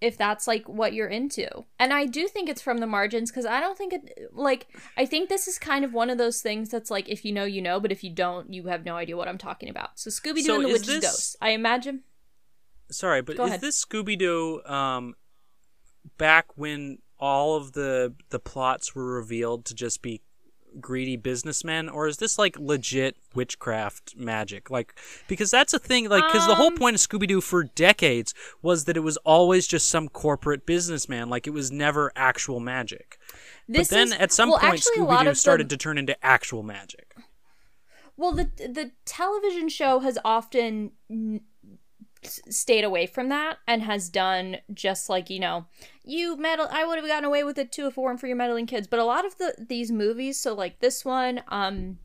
if 0.00 0.16
that's 0.16 0.46
like 0.46 0.68
what 0.68 0.92
you're 0.92 1.08
into. 1.08 1.48
And 1.78 1.92
I 1.92 2.06
do 2.06 2.28
think 2.28 2.48
it's 2.48 2.62
from 2.62 2.78
the 2.78 2.86
margins 2.86 3.30
because 3.30 3.46
I 3.46 3.60
don't 3.60 3.76
think 3.76 3.92
it 3.92 4.30
like 4.32 4.66
I 4.96 5.04
think 5.06 5.28
this 5.28 5.48
is 5.48 5.58
kind 5.58 5.84
of 5.84 5.92
one 5.92 6.08
of 6.10 6.18
those 6.18 6.40
things 6.40 6.68
that's 6.68 6.90
like 6.90 7.08
if 7.08 7.24
you 7.24 7.32
know 7.32 7.44
you 7.44 7.60
know, 7.62 7.80
but 7.80 7.90
if 7.92 8.04
you 8.04 8.10
don't, 8.10 8.52
you 8.52 8.66
have 8.66 8.84
no 8.84 8.96
idea 8.96 9.16
what 9.16 9.28
I'm 9.28 9.38
talking 9.38 9.68
about. 9.68 9.98
So 9.98 10.10
Scooby 10.10 10.36
Doo 10.36 10.42
So 10.42 10.54
and 10.56 10.64
the 10.64 10.68
Witch's 10.68 10.86
this- 10.86 11.04
Ghost. 11.04 11.36
I 11.40 11.50
imagine. 11.50 12.02
Sorry, 12.90 13.20
but 13.22 13.36
Go 13.36 13.44
is 13.44 13.48
ahead. 13.50 13.60
this 13.60 13.84
Scooby 13.84 14.16
Doo 14.18 14.62
um, 14.64 15.14
back 16.16 16.56
when 16.56 16.98
all 17.18 17.56
of 17.56 17.72
the 17.72 18.14
the 18.30 18.38
plots 18.38 18.94
were 18.94 19.04
revealed 19.14 19.64
to 19.66 19.74
just 19.74 20.00
be 20.00 20.22
greedy 20.80 21.16
businessmen, 21.16 21.88
or 21.88 22.06
is 22.06 22.18
this 22.18 22.38
like 22.38 22.58
legit 22.58 23.16
witchcraft 23.34 24.16
magic? 24.16 24.70
Like, 24.70 24.94
because 25.28 25.50
that's 25.50 25.74
a 25.74 25.78
thing. 25.78 26.08
Like, 26.08 26.24
because 26.26 26.46
the 26.46 26.54
whole 26.54 26.68
Um, 26.68 26.76
point 26.76 26.94
of 26.94 27.00
Scooby 27.00 27.26
Doo 27.26 27.40
for 27.40 27.64
decades 27.64 28.34
was 28.62 28.84
that 28.84 28.96
it 28.96 29.00
was 29.00 29.16
always 29.18 29.66
just 29.66 29.88
some 29.88 30.08
corporate 30.08 30.66
businessman. 30.66 31.28
Like, 31.28 31.46
it 31.46 31.50
was 31.50 31.70
never 31.70 32.12
actual 32.16 32.60
magic. 32.60 33.18
This 33.68 33.88
but 33.88 33.94
then 33.94 34.06
is, 34.08 34.12
at 34.14 34.32
some 34.32 34.50
well, 34.50 34.58
point, 34.58 34.74
actually, 34.74 34.96
Scooby 34.98 35.20
Doo 35.22 35.28
of 35.28 35.34
the- 35.34 35.34
started 35.34 35.70
to 35.70 35.76
turn 35.76 35.98
into 35.98 36.16
actual 36.24 36.62
magic. 36.62 37.14
Well, 38.16 38.32
the 38.32 38.44
the 38.56 38.90
television 39.04 39.68
show 39.68 40.00
has 40.00 40.18
often 40.24 40.90
stayed 42.22 42.84
away 42.84 43.06
from 43.06 43.28
that 43.28 43.58
and 43.66 43.82
has 43.82 44.08
done 44.08 44.58
just 44.72 45.08
like 45.08 45.30
you 45.30 45.40
know, 45.40 45.66
you 46.04 46.36
meddle. 46.36 46.68
I 46.70 46.84
would 46.84 46.98
have 46.98 47.06
gotten 47.06 47.24
away 47.24 47.44
with 47.44 47.58
it 47.58 47.72
too 47.72 47.86
if 47.86 47.96
it 47.96 48.00
weren't 48.00 48.20
for 48.20 48.26
your 48.26 48.36
meddling 48.36 48.66
kids. 48.66 48.86
But 48.86 49.00
a 49.00 49.04
lot 49.04 49.26
of 49.26 49.38
the 49.38 49.54
these 49.58 49.90
movies, 49.90 50.40
so 50.40 50.54
like 50.54 50.80
this 50.80 51.04
one, 51.04 51.42
um, 51.48 51.98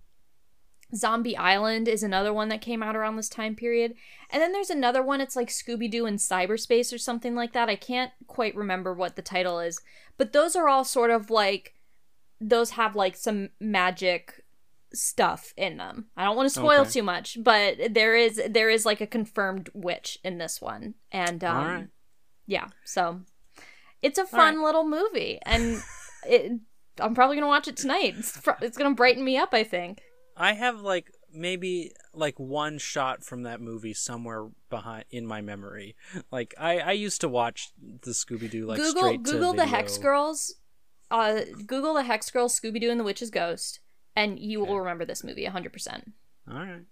Zombie 0.96 1.38
Island 1.38 1.88
is 1.88 2.04
another 2.04 2.34
one 2.34 2.50
that 2.50 2.62
came 2.62 2.84
out 2.84 2.96
around 2.96 3.16
this 3.16 3.30
time 3.30 3.56
period, 3.56 3.96
and 4.30 4.42
then 4.42 4.52
there's 4.52 4.70
another 4.70 5.02
one. 5.02 5.22
It's 5.22 5.36
like 5.36 5.50
Scooby 5.50 5.90
Doo 5.90 6.06
in 6.06 6.16
cyberspace 6.16 6.94
or 6.94 6.98
something 6.98 7.36
like 7.36 7.54
that. 7.54 7.70
I 7.70 7.76
can't 7.76 8.12
quite 8.28 8.56
remember 8.56 8.94
what 8.94 9.16
the 9.16 9.22
title 9.22 9.60
is, 9.60 9.80
but 10.18 10.34
those 10.34 10.56
are 10.56 10.68
all 10.68 10.84
sort 10.84 11.12
of 11.12 11.30
like 11.30 11.74
those 12.40 12.72
have 12.72 12.96
like 12.96 13.16
some 13.16 13.50
magic 13.60 14.43
stuff 14.94 15.54
in 15.58 15.78
them. 15.78 16.08
I 16.16 16.26
don't 16.26 16.36
want 16.36 16.48
to 16.48 16.60
spoil 16.60 16.82
Okay. 16.82 16.92
too 16.92 17.04
much, 17.04 17.38
but 17.42 17.78
there 17.92 18.16
is 18.16 18.42
there 18.50 18.70
is 18.70 18.86
like 18.86 19.02
a 19.02 19.08
confirmed 19.08 19.70
witch 19.74 20.20
in 20.24 20.38
this 20.38 20.62
one, 20.62 20.96
and 21.12 21.44
um, 21.44 21.66
right. 21.66 21.88
yeah, 22.46 22.68
so 22.84 23.22
it's 24.02 24.18
a 24.20 24.26
fun 24.26 24.64
little 24.64 24.88
movie, 24.88 25.40
and 25.46 25.82
it, 26.28 26.60
I'm 27.00 27.16
probably 27.16 27.36
gonna 27.38 27.48
watch 27.48 27.68
it 27.68 27.78
tonight. 27.78 28.16
It's, 28.18 28.40
it's 28.62 28.78
gonna 28.78 28.96
brighten 28.96 29.24
me 29.24 29.38
up, 29.38 29.54
I 29.54 29.64
think. 29.64 30.02
I 30.38 30.54
have 30.54 30.82
like 30.82 31.12
maybe 31.32 31.92
like 32.14 32.40
one 32.40 32.78
shot 32.78 33.24
from 33.24 33.44
that 33.44 33.60
movie 33.60 33.94
somewhere 33.94 34.50
behind 34.70 35.06
in 35.10 35.26
my 35.26 35.42
memory. 35.42 35.96
Like 36.32 36.54
I 36.60 36.80
I 36.80 36.92
used 36.92 37.22
to 37.22 37.30
watch 37.30 37.72
the 37.82 38.12
Scooby 38.12 38.50
Doo 38.50 38.66
like 38.68 38.78
Google 38.78 39.02
straight 39.02 39.26
to 39.26 39.32
Google 39.32 39.54
the 39.54 39.66
Hex. 39.66 39.98
Girls, 39.98 40.56
uh, 41.10 41.42
Google 41.66 41.96
the 41.96 42.04
Hex 42.04 42.30
Girls, 42.30 42.60
Scooby 42.60 42.80
Doo 42.80 42.92
and 42.92 43.00
the 43.00 43.04
Witch's 43.04 43.30
Ghost, 43.32 43.80
and 44.16 44.40
you 44.40 44.60
will 44.60 44.80
remember 44.80 45.06
this 45.06 45.24
movie 45.24 45.44
100. 45.44 45.72
percent 45.74 46.12
All 46.50 46.58
right. 46.58 46.86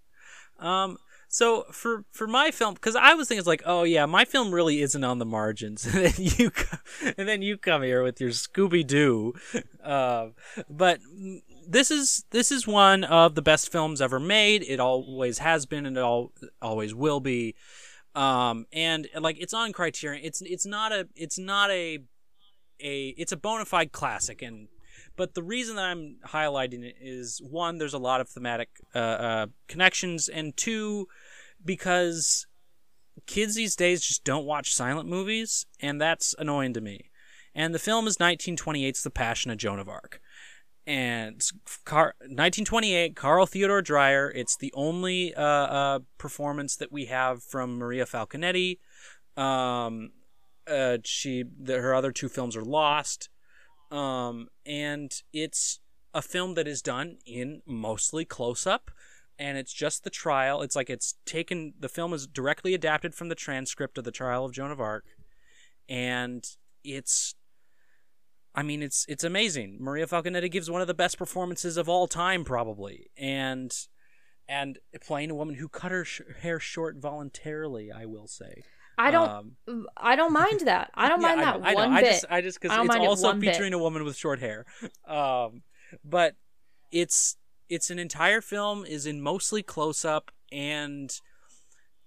Um. 0.58 0.98
So 1.28 1.64
for 1.72 2.04
for 2.10 2.26
my 2.26 2.50
film, 2.50 2.74
because 2.74 2.94
I 2.94 3.14
was 3.14 3.26
thinking 3.26 3.38
it's 3.38 3.48
like, 3.48 3.62
oh 3.64 3.84
yeah, 3.84 4.04
my 4.04 4.26
film 4.26 4.52
really 4.52 4.82
isn't 4.82 5.02
on 5.02 5.18
the 5.18 5.24
margins, 5.24 5.86
and 5.92 6.04
then 6.04 6.12
you 6.18 6.50
co- 6.50 6.78
and 7.16 7.26
then 7.26 7.40
you 7.42 7.56
come 7.56 7.82
here 7.82 8.02
with 8.02 8.20
your 8.20 8.30
Scooby 8.30 8.86
Doo. 8.86 9.32
Uh, 9.82 10.28
but 10.68 11.00
mm, 11.02 11.40
this 11.66 11.90
is 11.90 12.24
this 12.30 12.52
is 12.52 12.66
one 12.66 13.02
of 13.04 13.34
the 13.34 13.42
best 13.42 13.72
films 13.72 14.02
ever 14.02 14.20
made. 14.20 14.62
It 14.62 14.78
always 14.78 15.38
has 15.38 15.64
been, 15.64 15.86
and 15.86 15.96
it 15.96 16.02
all 16.02 16.32
always 16.60 16.94
will 16.94 17.20
be. 17.20 17.54
Um. 18.14 18.66
And 18.70 19.08
like, 19.18 19.38
it's 19.40 19.54
on 19.54 19.72
Criterion. 19.72 20.22
It's 20.22 20.42
it's 20.42 20.66
not 20.66 20.92
a 20.92 21.08
it's 21.16 21.38
not 21.38 21.70
a 21.70 22.00
a 22.78 23.08
it's 23.16 23.32
a 23.32 23.36
bona 23.36 23.64
fide 23.64 23.92
classic 23.92 24.42
and 24.42 24.68
but 25.16 25.34
the 25.34 25.42
reason 25.42 25.76
that 25.76 25.84
I'm 25.84 26.16
highlighting 26.26 26.84
it 26.84 26.96
is 27.00 27.40
one, 27.42 27.78
there's 27.78 27.94
a 27.94 27.98
lot 27.98 28.20
of 28.20 28.28
thematic 28.28 28.68
uh, 28.94 28.98
uh, 28.98 29.46
connections, 29.68 30.28
and 30.28 30.56
two, 30.56 31.08
because 31.64 32.46
kids 33.26 33.54
these 33.54 33.76
days 33.76 34.02
just 34.02 34.24
don't 34.24 34.46
watch 34.46 34.74
silent 34.74 35.08
movies, 35.08 35.66
and 35.80 36.00
that's 36.00 36.34
annoying 36.38 36.72
to 36.74 36.80
me. 36.80 37.10
And 37.54 37.74
the 37.74 37.78
film 37.78 38.06
is 38.06 38.16
1928's 38.16 39.02
The 39.02 39.10
Passion 39.10 39.50
of 39.50 39.58
Joan 39.58 39.78
of 39.78 39.88
Arc. 39.88 40.20
And 40.86 41.40
Car- 41.84 42.14
1928, 42.20 43.14
Carl 43.14 43.46
Theodor 43.46 43.82
Dreyer. 43.82 44.32
It's 44.34 44.56
the 44.56 44.72
only 44.74 45.34
uh, 45.34 45.42
uh, 45.42 45.98
performance 46.18 46.76
that 46.76 46.90
we 46.90 47.06
have 47.06 47.44
from 47.44 47.76
Maria 47.76 48.04
Falconetti. 48.04 48.78
Um, 49.36 50.10
uh, 50.66 50.98
she, 51.04 51.44
the, 51.60 51.78
her 51.78 51.94
other 51.94 52.10
two 52.10 52.28
films 52.28 52.56
are 52.56 52.64
lost 52.64 53.28
um, 53.92 54.48
and 54.64 55.12
it's 55.32 55.78
a 56.14 56.22
film 56.22 56.54
that 56.54 56.66
is 56.66 56.82
done 56.82 57.18
in 57.26 57.62
mostly 57.66 58.24
close 58.24 58.66
up 58.66 58.90
and 59.38 59.56
it's 59.58 59.72
just 59.72 60.04
the 60.04 60.10
trial. 60.10 60.62
It's 60.62 60.76
like 60.76 60.90
it's 60.90 61.14
taken 61.24 61.74
the 61.78 61.88
film 61.88 62.12
is 62.12 62.26
directly 62.26 62.74
adapted 62.74 63.14
from 63.14 63.28
the 63.28 63.34
transcript 63.34 63.98
of 63.98 64.04
the 64.04 64.10
trial 64.10 64.44
of 64.44 64.52
joan 64.52 64.70
of 64.70 64.80
arc 64.80 65.04
and 65.88 66.44
it's 66.84 67.34
i 68.54 68.62
mean 68.62 68.82
it's 68.82 69.04
it's 69.08 69.24
amazing. 69.24 69.78
Maria 69.80 70.06
falconetti 70.06 70.50
gives 70.50 70.70
one 70.70 70.80
of 70.80 70.86
the 70.86 70.94
best 70.94 71.18
performances 71.18 71.76
of 71.76 71.88
all 71.88 72.06
time 72.06 72.44
probably 72.44 73.10
and 73.16 73.86
and 74.48 74.78
playing 75.00 75.30
a 75.30 75.34
woman 75.34 75.56
who 75.56 75.68
cut 75.68 75.92
her 75.92 76.04
sh- 76.04 76.20
hair 76.40 76.58
short 76.58 76.96
voluntarily 76.96 77.90
i 77.90 78.04
will 78.04 78.26
say 78.26 78.62
I 79.02 79.10
don't. 79.10 79.30
Um, 79.68 79.86
I 79.96 80.16
don't 80.16 80.32
mind 80.44 80.60
that. 80.66 80.90
I 80.94 81.08
don't 81.08 81.20
yeah, 81.20 81.26
mind 81.28 81.40
that 81.40 81.60
know, 81.60 81.66
I 81.66 81.72
know. 81.72 81.78
one 81.80 81.92
I 81.92 82.00
bit. 82.00 82.10
just, 82.12 82.24
I 82.30 82.40
just 82.40 82.60
because 82.60 82.76
I 82.76 82.80
it's 82.80 82.88
mind 82.88 83.04
it 83.04 83.06
also 83.06 83.32
bit. 83.34 83.52
featuring 83.52 83.72
a 83.72 83.78
woman 83.78 84.04
with 84.04 84.16
short 84.16 84.40
hair. 84.40 84.64
Um, 85.06 85.62
but 86.04 86.36
it's 86.90 87.36
it's 87.68 87.90
an 87.90 87.98
entire 87.98 88.40
film 88.40 88.84
is 88.84 89.06
in 89.06 89.20
mostly 89.20 89.62
close 89.62 90.04
up 90.04 90.30
and 90.50 91.20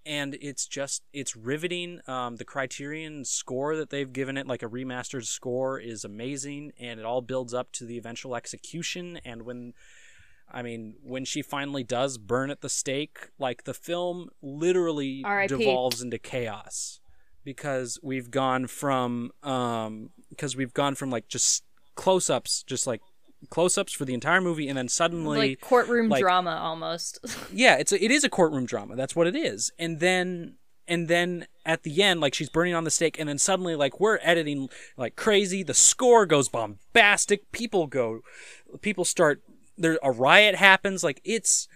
and 0.06 0.38
it's 0.40 0.68
just 0.68 1.04
it's 1.14 1.36
riveting. 1.36 2.00
Um, 2.08 2.36
the 2.36 2.46
Criterion 2.46 3.26
score 3.26 3.76
that 3.76 3.90
they've 3.90 4.12
given 4.12 4.38
it, 4.38 4.48
like 4.48 4.62
a 4.62 4.68
remastered 4.68 5.26
score, 5.26 5.80
is 5.80 6.06
amazing, 6.06 6.74
and 6.80 7.00
it 7.00 7.06
all 7.06 7.22
builds 7.22 7.54
up 7.54 7.72
to 7.74 7.86
the 7.86 7.98
eventual 7.98 8.36
execution. 8.36 9.20
And 9.26 9.44
when, 9.44 9.74
I 10.52 10.62
mean, 10.62 10.96
when 11.04 11.26
she 11.26 11.42
finally 11.42 11.84
does 11.84 12.18
burn 12.18 12.50
at 12.50 12.62
the 12.62 12.70
stake, 12.70 13.30
like 13.40 13.64
the 13.64 13.74
film 13.74 14.30
literally 14.42 15.24
devolves 15.48 16.02
into 16.02 16.18
chaos 16.18 17.00
because 17.44 18.00
we've 18.02 18.32
gone 18.32 18.68
from 18.68 19.32
um 19.44 20.10
because 20.30 20.56
we've 20.56 20.74
gone 20.74 20.96
from 20.96 21.10
like 21.10 21.28
just 21.28 21.64
close-ups, 21.96 22.64
just 22.64 22.88
like 22.88 23.02
close-ups 23.50 23.94
for 23.94 24.06
the 24.06 24.14
entire 24.14 24.42
movie, 24.42 24.68
and 24.68 24.78
then 24.78 24.88
suddenly 24.88 25.38
like 25.38 25.62
courtroom 25.62 26.10
like- 26.10 26.22
drama 26.22 26.60
almost. 26.62 27.20
yeah, 27.54 27.78
it's 27.78 27.92
a, 27.92 28.04
it 28.04 28.12
is 28.12 28.24
a 28.24 28.30
courtroom 28.30 28.66
drama. 28.66 28.96
That's 28.96 29.16
what 29.16 29.28
it 29.28 29.36
is. 29.36 29.72
And 29.80 30.00
then 30.00 30.56
and 30.88 31.08
then 31.08 31.48
at 31.66 31.84
the 31.84 32.04
end, 32.04 32.22
like 32.22 32.34
she's 32.34 32.50
burning 32.50 32.76
on 32.76 32.84
the 32.84 32.92
stake, 32.92 33.20
and 33.20 33.28
then 33.28 33.38
suddenly, 33.38 33.76
like 33.76 34.00
we're 34.00 34.20
editing 34.22 34.70
like 34.98 35.16
crazy. 35.16 35.64
The 35.64 35.74
score 35.74 36.26
goes 36.26 36.50
bombastic. 36.50 37.52
People 37.52 37.88
go, 37.88 38.22
people 38.82 39.06
start. 39.06 39.42
There 39.78 39.98
a 40.04 40.12
riot 40.12 40.56
happens. 40.56 41.04
Like 41.04 41.22
it's. 41.24 41.68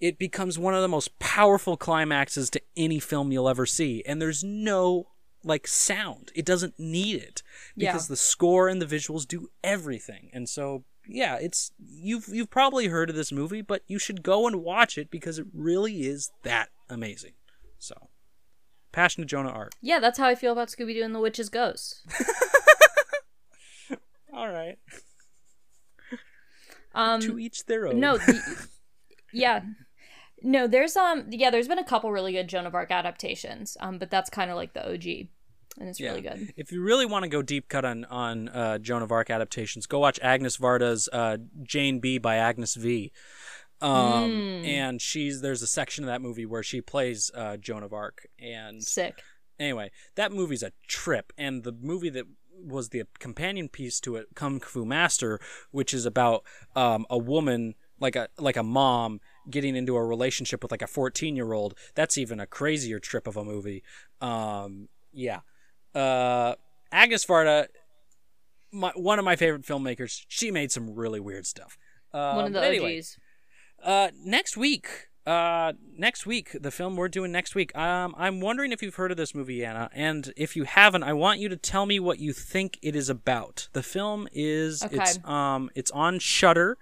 It 0.00 0.18
becomes 0.18 0.58
one 0.58 0.74
of 0.74 0.80
the 0.80 0.88
most 0.88 1.18
powerful 1.18 1.76
climaxes 1.76 2.48
to 2.50 2.62
any 2.74 3.00
film 3.00 3.32
you'll 3.32 3.50
ever 3.50 3.66
see, 3.66 4.02
and 4.06 4.20
there's 4.20 4.42
no 4.42 5.08
like 5.44 5.66
sound. 5.66 6.32
It 6.34 6.46
doesn't 6.46 6.78
need 6.78 7.16
it 7.22 7.42
Yeah. 7.76 7.92
because 7.92 8.08
the 8.08 8.16
score 8.16 8.66
and 8.68 8.80
the 8.80 8.86
visuals 8.86 9.28
do 9.28 9.48
everything. 9.62 10.30
And 10.32 10.48
so, 10.48 10.84
yeah, 11.06 11.36
it's 11.36 11.72
you've 11.78 12.28
you've 12.28 12.48
probably 12.48 12.86
heard 12.88 13.10
of 13.10 13.16
this 13.16 13.30
movie, 13.30 13.60
but 13.60 13.82
you 13.88 13.98
should 13.98 14.22
go 14.22 14.46
and 14.46 14.62
watch 14.62 14.96
it 14.96 15.10
because 15.10 15.38
it 15.38 15.48
really 15.52 16.06
is 16.06 16.30
that 16.44 16.70
amazing. 16.88 17.32
So, 17.78 18.08
Passion 18.92 19.22
of 19.22 19.28
Joan 19.28 19.44
of 19.44 19.54
Arc. 19.54 19.72
yeah, 19.82 20.00
that's 20.00 20.18
how 20.18 20.28
I 20.28 20.34
feel 20.34 20.52
about 20.52 20.68
Scooby 20.68 20.94
Doo 20.94 21.02
and 21.02 21.14
the 21.14 21.20
Witch's 21.20 21.50
Ghost. 21.50 22.06
All 24.32 24.48
right, 24.48 24.78
Um, 26.94 27.20
to 27.20 27.38
each 27.38 27.64
their 27.66 27.86
own. 27.88 28.00
no, 28.00 28.18
the, 28.18 28.68
yeah, 29.32 29.60
no. 30.42 30.66
There's 30.66 30.96
um, 30.96 31.26
yeah, 31.30 31.50
there's 31.50 31.68
been 31.68 31.78
a 31.78 31.84
couple 31.84 32.10
really 32.12 32.32
good 32.32 32.48
Joan 32.48 32.66
of 32.66 32.74
Arc 32.74 32.90
adaptations. 32.90 33.76
Um, 33.80 33.98
but 33.98 34.10
that's 34.10 34.28
kind 34.30 34.50
of 34.50 34.56
like 34.56 34.72
the 34.74 34.84
OG, 34.84 35.06
and 35.78 35.88
it's 35.88 36.00
really 36.00 36.20
good. 36.20 36.52
If 36.56 36.72
you 36.72 36.82
really 36.82 37.06
want 37.06 37.22
to 37.22 37.28
go 37.28 37.42
deep 37.42 37.68
cut 37.68 37.84
on 37.84 38.04
on 38.06 38.48
uh, 38.48 38.78
Joan 38.78 39.02
of 39.02 39.12
Arc 39.12 39.30
adaptations, 39.30 39.86
go 39.86 39.98
watch 40.00 40.18
Agnes 40.22 40.56
Varda's 40.56 41.08
uh, 41.12 41.36
Jane 41.62 42.00
B 42.00 42.18
by 42.18 42.36
Agnes 42.36 42.74
V. 42.74 43.12
Um, 43.82 44.30
Mm. 44.30 44.66
and 44.66 45.00
she's 45.00 45.40
there's 45.40 45.62
a 45.62 45.66
section 45.66 46.04
of 46.04 46.08
that 46.08 46.20
movie 46.20 46.44
where 46.44 46.62
she 46.62 46.80
plays 46.82 47.30
uh, 47.34 47.56
Joan 47.56 47.82
of 47.82 47.94
Arc, 47.94 48.26
and 48.38 48.82
Sick. 48.82 49.22
anyway, 49.58 49.90
that 50.16 50.32
movie's 50.32 50.62
a 50.62 50.72
trip. 50.86 51.32
And 51.38 51.64
the 51.64 51.72
movie 51.72 52.10
that 52.10 52.26
was 52.62 52.90
the 52.90 53.04
companion 53.18 53.68
piece 53.68 54.00
to 54.00 54.16
it, 54.16 54.28
Kung 54.34 54.60
Fu 54.60 54.84
Master, 54.84 55.40
which 55.70 55.92
is 55.94 56.06
about 56.06 56.44
um, 56.76 57.06
a 57.10 57.18
woman 57.18 57.74
like 57.98 58.16
a 58.16 58.28
like 58.38 58.56
a 58.56 58.62
mom 58.62 59.20
getting 59.48 59.76
into 59.76 59.96
a 59.96 60.04
relationship 60.04 60.62
with 60.62 60.70
like 60.70 60.82
a 60.82 60.86
14 60.86 61.36
year 61.36 61.52
old. 61.52 61.74
That's 61.94 62.16
even 62.16 62.40
a 62.40 62.46
crazier 62.46 62.98
trip 62.98 63.26
of 63.26 63.36
a 63.36 63.44
movie. 63.44 63.82
Um, 64.20 64.88
yeah. 65.12 65.40
Uh, 65.94 66.54
Agnes 66.92 67.24
Varda, 67.26 67.66
my, 68.72 68.92
one 68.94 69.18
of 69.18 69.24
my 69.24 69.36
favorite 69.36 69.62
filmmakers. 69.62 70.24
She 70.28 70.50
made 70.50 70.72
some 70.72 70.94
really 70.94 71.20
weird 71.20 71.46
stuff. 71.46 71.76
Uh, 72.12 72.34
One 72.34 72.46
of 72.46 72.52
the 72.52 72.64
anyway, 72.64 72.98
OGs. 72.98 73.18
uh, 73.84 74.08
next 74.24 74.56
week. 74.56 75.09
Uh, 75.26 75.74
next 75.96 76.24
week, 76.26 76.56
the 76.58 76.70
film 76.70 76.96
we're 76.96 77.08
doing 77.08 77.30
next 77.30 77.54
week. 77.54 77.76
Um, 77.76 78.14
I'm 78.16 78.40
wondering 78.40 78.72
if 78.72 78.82
you've 78.82 78.94
heard 78.94 79.10
of 79.10 79.16
this 79.16 79.34
movie, 79.34 79.64
Anna, 79.64 79.90
and 79.92 80.32
if 80.36 80.56
you 80.56 80.64
haven't, 80.64 81.02
I 81.02 81.12
want 81.12 81.40
you 81.40 81.48
to 81.50 81.56
tell 81.56 81.84
me 81.86 82.00
what 82.00 82.18
you 82.18 82.32
think 82.32 82.78
it 82.82 82.96
is 82.96 83.08
about. 83.10 83.68
The 83.74 83.82
film 83.82 84.28
is 84.32 84.82
Okay. 84.82 84.96
it's 84.96 85.18
um 85.24 85.70
it's 85.74 85.90
on 85.90 86.18
Shudder, 86.20 86.78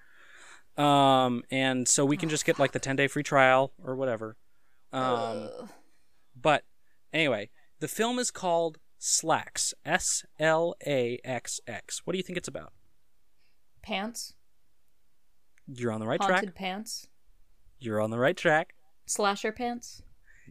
um, 0.77 1.43
and 1.51 1.89
so 1.89 2.05
we 2.05 2.17
can 2.17 2.29
just 2.29 2.45
get 2.45 2.59
like 2.59 2.73
the 2.73 2.79
10 2.79 2.95
day 2.97 3.09
free 3.09 3.25
trial 3.25 3.73
or 3.83 3.97
whatever. 3.97 4.37
Um, 4.93 5.03
Ugh. 5.03 5.69
but 6.41 6.65
anyway, 7.13 7.51
the 7.81 7.89
film 7.89 8.19
is 8.21 8.31
called 8.31 8.79
Slaxx. 9.01 9.75
S 9.85 10.25
L 10.39 10.75
A 10.87 11.19
X 11.25 11.61
X. 11.67 12.03
What 12.05 12.13
do 12.13 12.17
you 12.19 12.23
think 12.23 12.37
it's 12.39 12.49
about? 12.49 12.73
pants, 13.83 14.35
You're 15.67 15.93
on 15.93 16.01
the 16.01 16.07
right 16.07 16.21
haunted 16.21 16.43
track. 16.45 16.55
pants, 16.55 17.07
You're 17.79 18.01
on 18.01 18.11
the 18.11 18.19
right 18.19 18.37
track. 18.37 18.75
slasher 19.07 19.53
pants. 19.53 20.03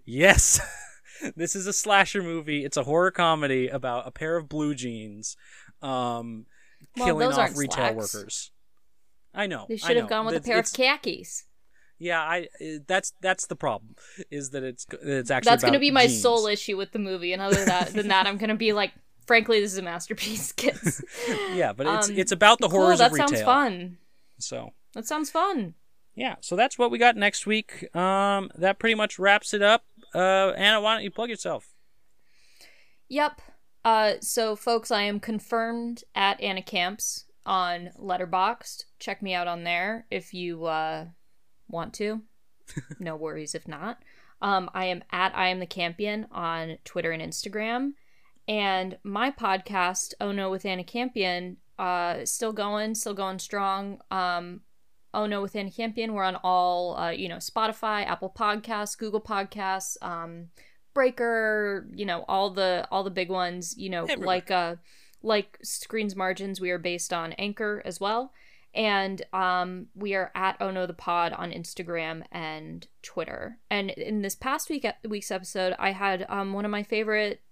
Yes. 0.06 0.60
this 1.36 1.56
is 1.56 1.68
a 1.68 1.74
slasher 1.74 2.22
movie. 2.24 2.64
It's 2.64 2.78
a 2.78 2.84
horror 2.84 3.12
comedy 3.12 3.68
about 3.68 4.08
a 4.08 4.12
pair 4.12 4.38
of 4.38 4.48
blue 4.48 4.74
jeans 4.76 5.36
um, 5.82 6.46
Well, 6.96 7.06
killing 7.08 7.32
off 7.34 7.58
retail 7.58 7.94
slacks. 8.02 8.14
workes. 8.16 8.52
I 9.34 9.48
know. 9.48 9.66
They 9.68 9.78
should 9.78 9.98
have 9.98 10.10
gone 10.10 10.26
with 10.26 10.36
a 10.36 10.42
pair 10.42 10.60
of 10.60 10.72
khakis. 10.72 11.44
Yeah, 12.00 12.22
I. 12.22 12.48
That's 12.88 13.14
that's 13.22 13.48
the 13.48 13.56
problem. 13.56 13.96
Is 14.32 14.52
that 14.52 14.64
it's 14.64 14.86
it's 15.02 15.32
actually 15.32 15.50
That's 15.50 15.64
gonna 15.64 15.80
be 15.80 15.90
my 15.92 16.06
jeans. 16.08 16.22
sole 16.22 16.46
issue 16.48 16.78
with 16.78 16.92
the 16.92 17.00
movie, 17.00 17.34
and 17.34 17.42
other 17.42 17.56
than 17.56 17.66
that, 17.66 17.88
than 17.94 18.08
that, 18.10 18.28
I'm 18.28 18.38
gonna 18.38 18.56
be 18.56 18.72
like, 18.74 18.92
frankly, 19.26 19.60
this 19.60 19.72
is 19.74 19.80
a 19.80 19.82
masterpiece, 19.82 20.52
kids. 20.54 21.04
Yeah, 21.54 21.74
but 21.74 21.88
it's 21.88 22.10
Um, 22.10 22.16
it's 22.18 22.32
about 22.32 22.60
the 22.60 22.68
cool, 22.70 22.82
horrors 22.82 23.00
that 23.00 23.08
of 23.08 23.14
retail. 23.14 23.28
sounds 23.30 23.42
fun. 23.42 23.98
So 24.40 24.74
That 24.94 25.08
sounds 25.08 25.32
fun. 25.32 25.74
Yeah, 26.18 26.36
so 26.42 26.56
that's 26.56 26.80
what 26.80 26.90
we 26.90 26.98
got 26.98 27.16
next 27.16 27.46
week. 27.46 27.96
Um, 27.96 28.50
that 28.56 28.80
pretty 28.80 28.96
much 28.96 29.20
wraps 29.20 29.54
it 29.54 29.62
up. 29.62 29.84
Uh, 30.16 30.50
Anna, 30.58 30.82
why 30.82 30.96
don't 30.96 31.04
you 31.04 31.12
plug 31.12 31.30
yourself? 31.30 31.76
Yep. 33.08 33.40
Uh, 33.86 34.14
so 34.20 34.56
folks, 34.56 34.90
I 34.90 35.04
am 35.04 35.20
confirmed 35.20 36.04
at 36.16 36.42
Anna 36.42 36.64
Camps 36.64 37.26
on 37.46 37.92
Letterboxd. 38.02 38.86
Check 38.98 39.22
me 39.22 39.36
out 39.36 39.48
on 39.48 39.64
there 39.64 40.08
if 40.10 40.34
you 40.34 40.66
uh, 40.66 41.06
want 41.70 41.94
to. 41.94 42.24
no 43.00 43.16
worries 43.16 43.54
if 43.54 43.68
not. 43.68 44.00
Um, 44.42 44.72
I 44.74 44.86
am 44.86 45.04
at 45.12 45.36
I 45.36 45.50
am 45.50 45.60
the 45.60 45.68
Campion 45.68 46.26
on 46.32 46.80
Twitter 46.84 47.12
and 47.12 47.22
Instagram, 47.22 47.94
and 48.48 48.98
my 49.04 49.30
podcast 49.30 50.16
Oh 50.20 50.32
No 50.32 50.50
with 50.50 50.66
Anna 50.66 50.84
Campion 50.84 51.58
uh 51.78 52.26
still 52.26 52.54
going, 52.54 52.96
still 52.96 53.14
going 53.14 53.38
strong. 53.38 54.00
Um, 54.10 54.62
Oh 55.14 55.26
No 55.26 55.42
Within 55.42 55.62
Anna 55.62 55.72
Campion. 55.72 56.14
We're 56.14 56.24
on 56.24 56.38
all 56.44 56.98
uh, 56.98 57.10
you 57.12 57.28
know 57.30 57.38
Spotify, 57.38 58.06
Apple 58.06 58.34
Podcasts, 58.38 58.98
Google 58.98 59.22
Podcasts. 59.22 59.98
Um, 60.02 60.50
Breaker, 60.94 61.88
you 61.94 62.08
know, 62.08 62.26
all 62.28 62.50
the 62.50 62.88
all 62.90 63.04
the 63.04 63.12
big 63.12 63.30
ones, 63.30 63.76
you 63.78 63.88
know, 63.88 64.06
Everywhere. 64.06 64.26
like 64.26 64.50
uh 64.50 64.76
like 65.22 65.60
Screens 65.62 66.16
Margins, 66.16 66.60
we 66.60 66.72
are 66.72 66.80
based 66.80 67.14
on 67.14 67.34
Anchor 67.34 67.84
as 67.86 68.00
well. 68.00 68.34
And 68.74 69.22
um 69.32 69.90
we 69.94 70.16
are 70.16 70.32
at 70.34 70.58
Oh 70.60 70.72
No 70.72 70.88
the 70.88 70.96
Pod 70.96 71.34
on 71.34 71.52
Instagram 71.52 72.24
and 72.32 72.88
Twitter. 73.04 73.60
And 73.70 73.92
in 73.92 74.24
this 74.24 74.34
past 74.34 74.72
week 74.72 74.88
week's 75.08 75.30
episode, 75.30 75.76
I 75.78 75.92
had 75.92 76.26
um 76.30 76.54
one 76.54 76.66
of 76.66 76.72
my 76.72 76.82
favorite 76.82 77.44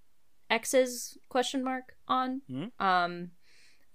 exes 0.50 1.16
question 1.30 1.64
mark 1.64 1.96
on. 2.08 2.42
Hmm. 2.50 2.84
Um 2.84 3.30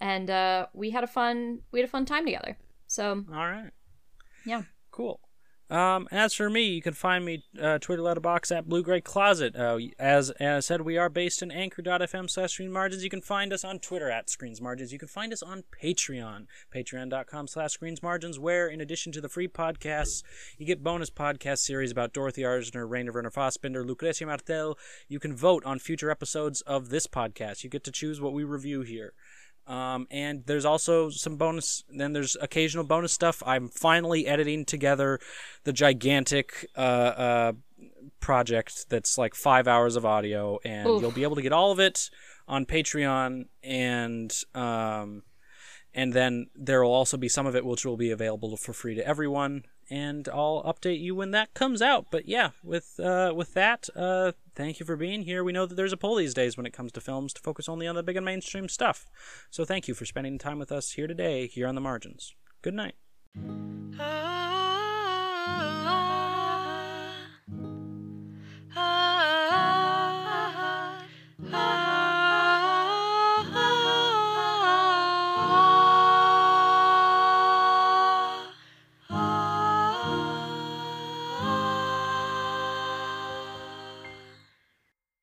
and 0.01 0.31
uh 0.31 0.67
we 0.75 0.91
had 0.91 1.03
a 1.03 1.09
fun 1.09 1.63
we 1.73 1.81
had 1.81 1.89
a 1.89 1.91
fun 1.91 2.07
time 2.07 2.25
together. 2.25 2.57
So 2.91 3.25
All 3.33 3.49
right. 3.49 3.71
Yeah. 4.45 4.63
Cool. 4.91 5.21
Um, 5.71 6.09
as 6.11 6.35
for 6.35 6.51
me, 6.51 6.65
you 6.65 6.83
can 6.83 6.95
find 6.95 7.25
me 7.25 7.45
uh, 7.63 7.79
Twitter 7.79 8.03
Letterboxd 8.03 8.51
at 8.57 8.69
Blue 8.69 8.83
Gray 8.83 9.01
Closet. 9.01 9.55
Uh, 9.55 9.79
as 10.01 10.31
as 10.31 10.57
I 10.57 10.61
said, 10.67 10.81
we 10.81 10.99
are 10.99 11.09
based 11.09 11.41
in 11.41 11.53
Anchor.fm 11.53 12.29
slash 12.29 12.55
Screen 12.55 12.73
Margins. 12.73 13.05
You 13.05 13.11
can 13.11 13.21
find 13.21 13.53
us 13.53 13.63
on 13.63 13.79
Twitter 13.79 14.11
at 14.11 14.29
Screens 14.29 14.61
Margins. 14.61 14.93
You 14.93 14.99
can 14.99 15.07
find 15.07 15.33
us 15.33 15.41
on 15.41 15.63
Patreon, 15.81 16.47
Patreon.com 16.75 17.47
slash 17.47 17.71
Screens 17.75 18.03
Margins, 18.03 18.41
where 18.41 18.67
in 18.67 18.81
addition 18.81 19.13
to 19.13 19.21
the 19.21 19.29
free 19.29 19.47
podcasts, 19.47 20.25
you 20.59 20.67
get 20.67 20.83
bonus 20.83 21.11
podcast 21.11 21.59
series 21.59 21.93
about 21.93 22.13
Dorothy 22.13 22.43
Arzner, 22.43 22.91
Rainer 22.91 23.13
Werner 23.13 23.31
Fassbinder, 23.31 23.89
Lucrecia 23.89 24.27
Martel. 24.27 24.77
You 25.07 25.21
can 25.21 25.37
vote 25.37 25.65
on 25.65 25.79
future 25.79 26.11
episodes 26.11 26.63
of 26.63 26.89
this 26.89 27.07
podcast. 27.07 27.63
You 27.63 27.71
get 27.71 27.85
to 27.85 27.93
choose 27.93 28.21
what 28.21 28.33
we 28.33 28.43
review 28.43 28.81
here. 28.81 29.13
Um, 29.67 30.07
and 30.11 30.45
there's 30.47 30.65
also 30.65 31.11
some 31.11 31.37
bonus. 31.37 31.85
Then 31.89 32.13
there's 32.13 32.37
occasional 32.41 32.85
bonus 32.85 33.13
stuff. 33.13 33.43
I'm 33.47 33.69
finally 33.69 34.27
editing 34.27 34.65
together 34.65 35.21
the 35.65 35.73
gigantic 35.73 36.67
uh, 36.77 36.81
uh, 36.81 37.53
project 38.21 38.87
that's 38.89 39.17
like 39.17 39.35
five 39.35 39.69
hours 39.69 39.97
of 39.97 40.05
audio, 40.05 40.59
and 40.65 40.89
Oof. 40.89 41.01
you'll 41.01 41.11
be 41.11 41.23
able 41.23 41.37
to 41.37 41.43
get 41.43 41.53
all 41.53 41.71
of 41.71 41.79
it 41.79 42.11
on 42.49 42.67
Patreon, 42.67 43.47
and 43.63 44.37
um, 44.55 45.23
and 45.95 46.13
then 46.13 46.49
there 46.55 46.83
will 46.83 46.93
also 46.93 47.17
be 47.17 47.29
some 47.29 47.47
of 47.47 47.55
it 47.55 47.65
which 47.65 47.85
will 47.85 47.97
be 47.97 48.11
available 48.11 48.57
for 48.57 48.73
free 48.73 48.95
to 48.95 49.07
everyone. 49.07 49.65
And 49.91 50.29
I'll 50.29 50.63
update 50.63 51.01
you 51.01 51.17
when 51.17 51.33
that 51.33 51.53
comes 51.53 51.83
out. 51.83 52.07
But 52.11 52.29
yeah, 52.29 52.51
with 52.63 53.01
uh, 53.01 53.33
with 53.35 53.55
that, 53.55 53.89
uh, 53.97 54.33
thank 54.55 54.79
you 54.79 54.87
for 54.87 54.97
being 54.97 55.23
here. 55.23 55.43
We 55.43 55.53
know 55.53 55.67
that 55.67 55.75
there's 55.75 55.93
a 55.93 55.97
pull 55.97 56.15
these 56.15 56.35
days 56.35 56.57
when 56.57 56.67
it 56.67 56.73
comes 56.73 56.93
to 56.93 57.01
films 57.01 57.33
to 57.33 57.41
focus 57.41 57.69
only 57.69 57.89
on 57.89 57.97
the 57.97 58.03
big 58.03 58.17
and 58.17 58.25
mainstream 58.25 58.69
stuff. 58.69 59.07
So 59.51 59.65
thank 59.65 59.89
you 59.89 59.95
for 59.95 60.05
spending 60.05 60.39
time 60.39 60.61
with 60.61 60.71
us 60.71 60.93
here 60.93 61.09
today, 61.09 61.49
here 61.49 61.67
on 61.67 61.75
the 61.75 61.81
margins. 61.81 62.35
Good 62.63 62.75
night. 62.75 62.95
Ah. 63.99 64.70